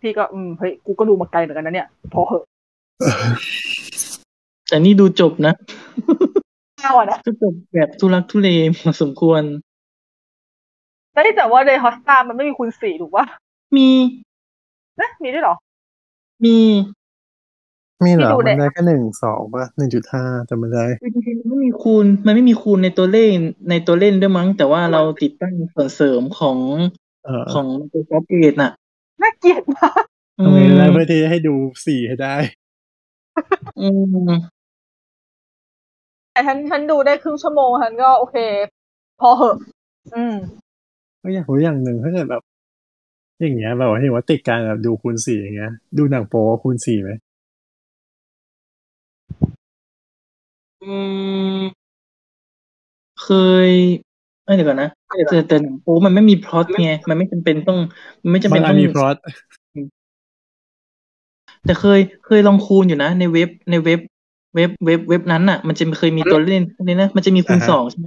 [0.02, 2.44] พี่ก็อืมเฮ้ยกูก็ดูมาไกลเหมือนกันนะเนี่ย พอเหอะ
[4.68, 5.54] แต่นี่ดูจบนะ
[6.82, 8.48] ห้าอะนะก็จบแบบทุลักทุเล
[8.80, 9.42] พอสมควร
[11.12, 13.24] แล้วที่แต่ว่าในฮอสตามันไม่มีคูณสี่ถูกปะ
[13.76, 13.88] มี
[15.00, 15.56] นะมีด้วยเหรอ
[16.44, 16.58] มี
[18.04, 23.38] มีเหรอที่ดูมันเนี่ยได้แค่หนึ่งสองป่ะหนึ่งจุดห้าแต่มันได้จริงๆมันไม่มีคูณ มันไม่มีคูณในตัวเล่น
[23.70, 26.58] ในตัวเล่นด้วยมั้ง แต่ว่าเราติดตั้งส่วนเสริมของ
[27.24, 28.72] เออของ Microsoft Edge น่ะ
[29.22, 30.02] น่าเกลียดมาก
[30.38, 31.54] อืทำไงก็ได้มเพื่อที่จะให้ดู
[31.86, 32.34] สี่ให้ได้
[33.78, 33.86] อื
[34.28, 34.30] ม
[36.32, 38.36] แต่ฉันฉันดูได้ครึ่งชั่วโมงฉันก็โอเค
[39.20, 39.56] พอเหอะ
[40.14, 40.34] อืม
[41.22, 42.42] ก็อยากรู้อย่างหนึ่งถ้าเกิดแบบ
[43.40, 47.10] อย่างเงี้ยแบบว่าเห็นว่าติดการแบบดูคูณสี่อย่างเงี้ย ดูหนังโป๊คูณสี่ไหม
[50.82, 50.94] อื
[51.58, 51.62] ม
[53.22, 53.28] เค
[53.68, 53.70] ย
[54.44, 54.88] เอ้ยเดี๋ยวก่อนนะ
[55.28, 57.78] แต่แต่หนังโป๊มันไม่มีพล็อตไงมันไม่จำเป็นต้อง
[58.22, 59.16] มันไม่จำบาเป็งนอัต้นองมีพล็อต
[61.64, 64.00] แต่เคยเคยลองคูณอยู่นะ ในเว็บในเว็บ
[64.54, 68.06] เว็บเว็บเว็บนั้นอะ มันจะเคยมีตัวเล่นนี่นะมันจะมีคูณสองใช่ไหม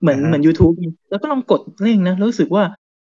[0.00, 0.74] เหมือนเหมือน YouTube
[1.10, 2.64] แล้วก็ลองกดเล่นนะแล้วรู้สึกว่า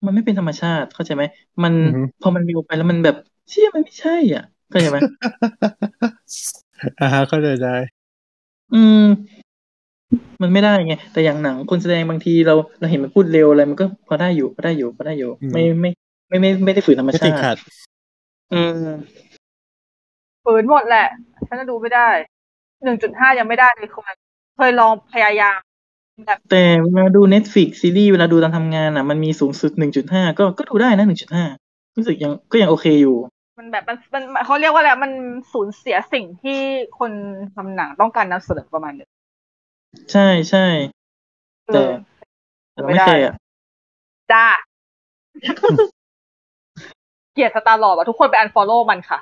[0.05, 1.23] มันไม่เป็นธรรมชาติเข้าใจไหม
[1.63, 1.73] มัน
[2.19, 3.15] พอมันมีไปแล้วมันแบบ
[3.49, 4.99] เชี่ยมันไม่ใช่ อะเข้าใจไหม
[6.99, 7.69] อ่าฮะเข้าใจได้
[8.71, 9.03] อืม
[10.41, 15.89] มันไม่ได้ไงแต่อย่างหนังคนแสดงบางทีเราเราเห็นมันพูดเร็วอะไรมันก็พอได้อยู่พอได้อยู่พอได้อยู่อืมไม่ไม่
[16.29, 17.57] ไม่ไม่ไม่ได้ฝืนธรรมไม่ชาติดติขัด
[18.53, 18.87] อืม
[20.45, 21.07] ฝืนหมดแหละ
[21.47, 22.09] ฉันก็ดูไม่ได้
[22.83, 24.13] หนึ่งจุดห้ายังไม่ได้เลยคน
[24.57, 25.59] เคยลองพยายาม
[26.25, 31.45] แบบแต่เวลาดู Netflix ซีรีส์เวลาดูตอนทำงานอะ มันมีสูงสุดหนึ่งจุดห้าก็ก็ดูได้นะหนึ่งจุดห้า
[31.97, 33.17] รู้สึกยังก็ยังโอเคอยู่
[33.57, 35.11] มันแบบมันมันเขาเรียกว่าอะไรมัน
[35.53, 36.59] สูญเสียสิ่งที่
[36.99, 37.11] คน
[37.55, 39.09] ทำหนังต้องการนำเสนอประมาณหนึง
[40.11, 40.65] ใช่ใช่
[41.67, 41.91] เอแต่อ
[42.73, 43.33] แต่เราไม่เคยอะ
[44.31, 44.45] จ้า
[47.33, 49.19] เกลียด Star-Lord ว่ะทุกคนไป unfollow มันค่ะ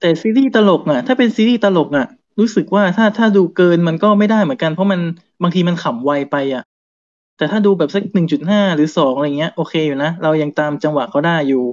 [0.00, 2.06] แต่ซีรีส์ตลกอะ ถ้าเป็นซีรีส์ตลกอะ
[2.38, 5.00] รู้สึกว่าถ้าถ้าดูเกินมันก็ไม่ได้เหมือนกัน เพราะมัน
[5.42, 6.64] บางทีมันขำไวไปอะ
[7.36, 11.64] แต่ถ้าดูแบบสักหนึ่งจุดห้าหรือสองอะไรเงี้ย โอเคอยู่นะ เรายังตามจังหวะเขาได้อยู่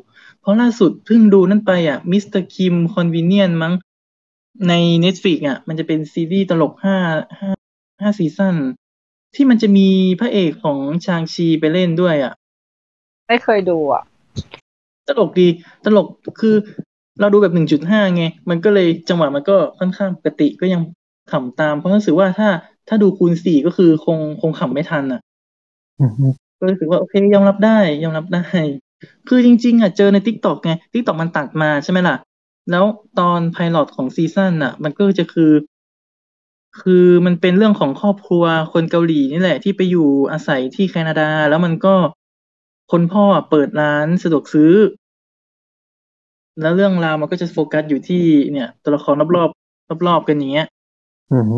[0.41, 2.41] เพราะล่าสุดเพิ่งดูนั่นไปอะ Mr.
[2.41, 3.73] Kim Convenience มั้ง
[4.69, 4.73] ใน
[5.03, 6.97] Netflix อะ มันจะเป็นซีรีส์ตลกห้า
[7.39, 7.51] ห้า
[8.01, 8.55] ห้าซีซั่น
[9.35, 9.88] ที่มันจะมี
[10.19, 12.34] พระเอกของ Shang-Chi ไปเล่นด้วยอะ
[13.27, 14.03] ไม่เคยดูอะ
[15.07, 15.47] ตลกดี
[15.85, 16.07] ตลก
[16.39, 16.55] คือ
[17.19, 20.81] เราดูแบบหนึ่งจุดห้าไง มันก็เลยจังหวะมันก็ค่อนข้างปกติก็ยัง
[21.31, 22.49] ขำตาม เพราะรู้สึกว่าถ้า
[22.88, 25.21] ถ้าดูคูณสี่ก็คือคงคงขำไม่ทันอะ
[26.01, 26.25] อือฮึ
[26.59, 28.45] ก็รู้สึกว่าโอเคยอมรับได้ยอมรับได้
[29.27, 32.15] คือจริง ๆ อะเจอใน TikTok ไง TikTok มันตัดมาใช่ไหมล่ะ
[32.69, 32.85] แล้ว
[33.19, 35.52] ตอน pilot ของซีซั่นอะ มันก็จะคือ
[36.81, 41.95] คือมันเป็นเรื่องของครอบครัวคนเกาหลีนี่แหละ ที่ไปอยู่อาศัยที่แคนาดา แล้วมันก็
[42.91, 44.73] คนพ่อเปิดร้านสะดวกซื้อ
[46.61, 50.68] แล้วเรื่องราวมันก็จะโฟกัสอยู่ที่เนี่ย ตัวละครรอบๆรอบๆกันอย่างเงี้ย
[51.34, 51.57] อือฮึ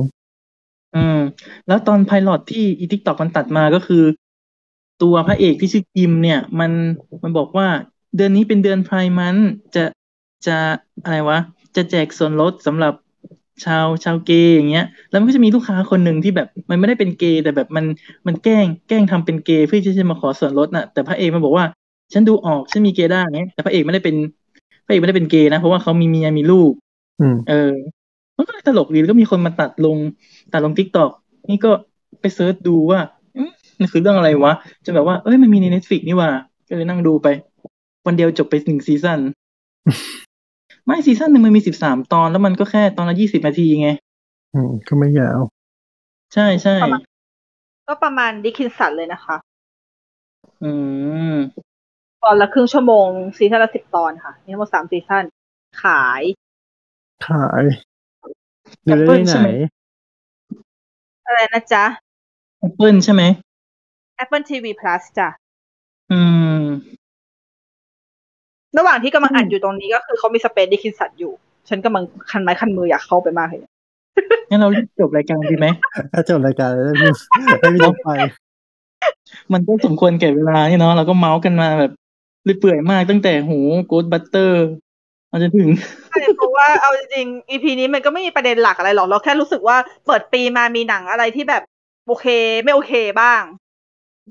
[0.95, 1.19] อืม
[1.67, 4.03] แล้วตอน pilot ที่อี TikTok มันตัดมาก็คือ
[5.03, 6.71] ตัวพระเอกที่ชื่อคิมเนี่ย มัน
[7.23, 7.67] มันบอกว่า
[8.15, 9.35] เดือนนี้เป็นเดือน Pride มัน
[9.75, 9.83] จะ
[10.47, 10.57] จะ
[11.03, 11.39] อะไรวะ
[11.75, 12.93] จะแจกส่วนลดสำหรับ
[13.65, 17.85] ชาวชาวเกย์อย่างเงี้ย แล้วมันก็จะมีลูกค้าคนหนึ่งที่แบบมันไม่ได้เป็นเกย์แต่แบบมัน
[18.27, 21.65] มันแกล้งแกล้งทำเป็นเกย์เพื่อที่จะมาขอส่วนลดน่ะแต่พระเอกมันบอกว่า
[22.13, 24.15] ฉันดูออกฉันมี gaydar เงี้ยแต่พระเอกไม่ได้เป็น
[24.85, 26.71] พระเอกไม่ได้เป็นเกย์นะเพราะว่าเขามีเมียมีลูก
[27.21, 27.71] อืมเออ
[28.37, 29.97] มันก็ตลกดีแล้วก็มีคนมาตัดลง
[30.53, 31.11] ตัดลง TikTok
[31.49, 31.71] นี่ก็
[32.21, 32.99] ไป search ดูว่า
[33.35, 33.49] อืม
[33.79, 34.53] มันคือเรื่องอะไรวะ
[34.85, 36.29] จนแบบว่าเอ้ยมันมีใน Netflix นี่ว่า
[36.67, 37.27] ก็เลยนั่งดูไป
[38.05, 39.19] วันเดียวจบไปหนึ่งซีซั่น
[40.85, 43.89] ไม่ซีซั่นหนึ่งมันมีสิบสามตอนแล้วมันก็แค่ตอนละยี่สิบนาทีไง
[44.53, 45.39] อืม ก็ไม่ยาว
[46.33, 47.01] ใช่ใช่ประมาณ
[47.87, 49.35] ก็ประมาณ Dickinson เลยนะคะ
[50.63, 50.71] อื
[51.31, 51.35] ม
[52.23, 53.07] ตอนละครึ่งชั่วโมง
[53.37, 55.23] ซีซั่นละสิบตอนค่ะมีทั้งหมดสามซีซั่น
[55.83, 56.21] ขาย
[57.27, 57.63] ขาย
[58.87, 59.51] ดูได้ Apple TV ใช่ไหม
[61.25, 61.85] อะไรนะจ๊ะ
[62.59, 63.23] แอปเปิลใช่ไหม
[64.23, 65.29] Apple TV Plus จ้ะ
[66.11, 66.44] อืม
[68.77, 71.33] ระหว่างที่กำลังอ่านอืมอยู่ตรงนี้ก็คือเขามี Space Dickinson อยู่
[71.69, 73.71] ฉันกำลังคันไม้คันมืออยากเข้าไปมากเลยเนี่ย
[74.49, 75.67] งั้นเรารีบจบรายการดีไหม
[76.13, 77.11] ถ้าจบรายการแล้วพี่
[77.59, 78.09] ให้พี่นกไป
[79.53, 81.91] มันก็สมควรแก่เวลานี่เนาะเราก็เม้าท์กันมาแบบ
[82.59, 84.65] เปื่อยๆมากตั้งแต่หูโกดบัตเตอร์
[85.31, 85.69] มาจนถึง
[86.09, 91.61] ใช่เพราะว่าเอาจริงๆ EP นี้มันก็ไม่มีประเด็นหลักอะไรหรอกเราแค่รู้สึกว่าเปิดปีมามีหนังอะไรที่แบบ
[92.07, 92.25] โอเค
[92.63, 93.41] ไม่โอเคบ้าง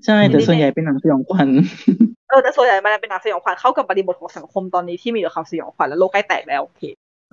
[0.05, 6.83] ใช่แต่ส่วนใหญ่เป็นหนังสยองขวัญเออแต่ส่วนใหญ่มันเป็นหนังสยองขวัญเข้ากับบริบทของสังคมตอนนี้ที่มีแต่ความสยองขวัญและโลกใกล้แตกแล้วโอเค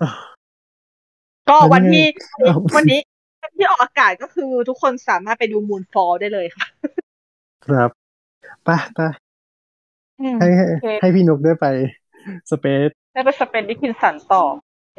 [0.02, 0.10] อะ
[1.50, 2.06] ก็วันที่
[2.40, 3.00] แล้วไงวันนี้
[3.44, 6.66] วันที่ออกอากาศก็คือทุกคนสามารถไปดู Moonfall ได้เลยค่ะ
[7.66, 7.90] ครับ
[8.64, 9.00] ไปไป
[10.22, 11.66] อืมให้ให้โอเคให้พี่นกได้ไป
[12.52, 14.44] Spaceได้ไป Space Dickinson ต่อ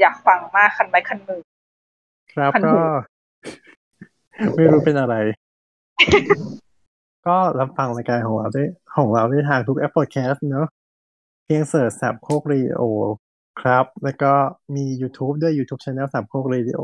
[0.01, 1.43] อยากฟังมากคันไม้คันมือ
[2.33, 5.15] ครับพันหูก็ ไม่รู้เป็นอะไร
[7.27, 8.65] ก็รับฟังรายการของเราได้
[8.97, 10.67] ของเราได้ทางทุกแอปพอดแคสต์เนอะ
[11.45, 12.83] เพียง search สามโคกเรดิโอ
[13.61, 14.33] ครับ แล้วก็
[14.77, 16.81] มี YouTube ด้วย YouTube Channel สามโคกเรดิโอ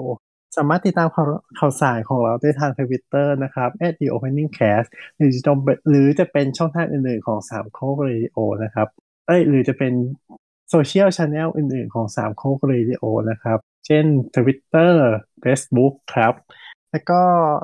[0.56, 1.26] สามารถติดตามข่าว
[1.58, 4.88] ข่าวสารของเราได้ทางทวิตเตอร์นะครับ at the opening cast
[5.18, 8.88] หรือจะเป็นหรือจะเป็นช่องทางอื่นๆของสามโคกเรดิโอนะครับ
[9.26, 9.92] เอ้ยหรือจะเป็น
[10.70, 14.04] โซเชียลช n แนลอื่นๆของสามโคกเรดิโอนะครับ เช่น
[14.34, 14.94] Twitter
[15.44, 16.34] Facebook ครับ
[16.92, 17.20] แล้วก็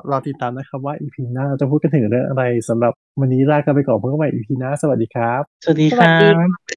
[0.09, 6.65] รอติดตามนะครับว่า EP หน้าเราจะพูดกันถึงเรื่องอะไรสำหรับวันนี้ลากันไปก่อนพบกันใหม่ EP หน้า สวัสดีครับ สวัสดีสควัสรัดีบ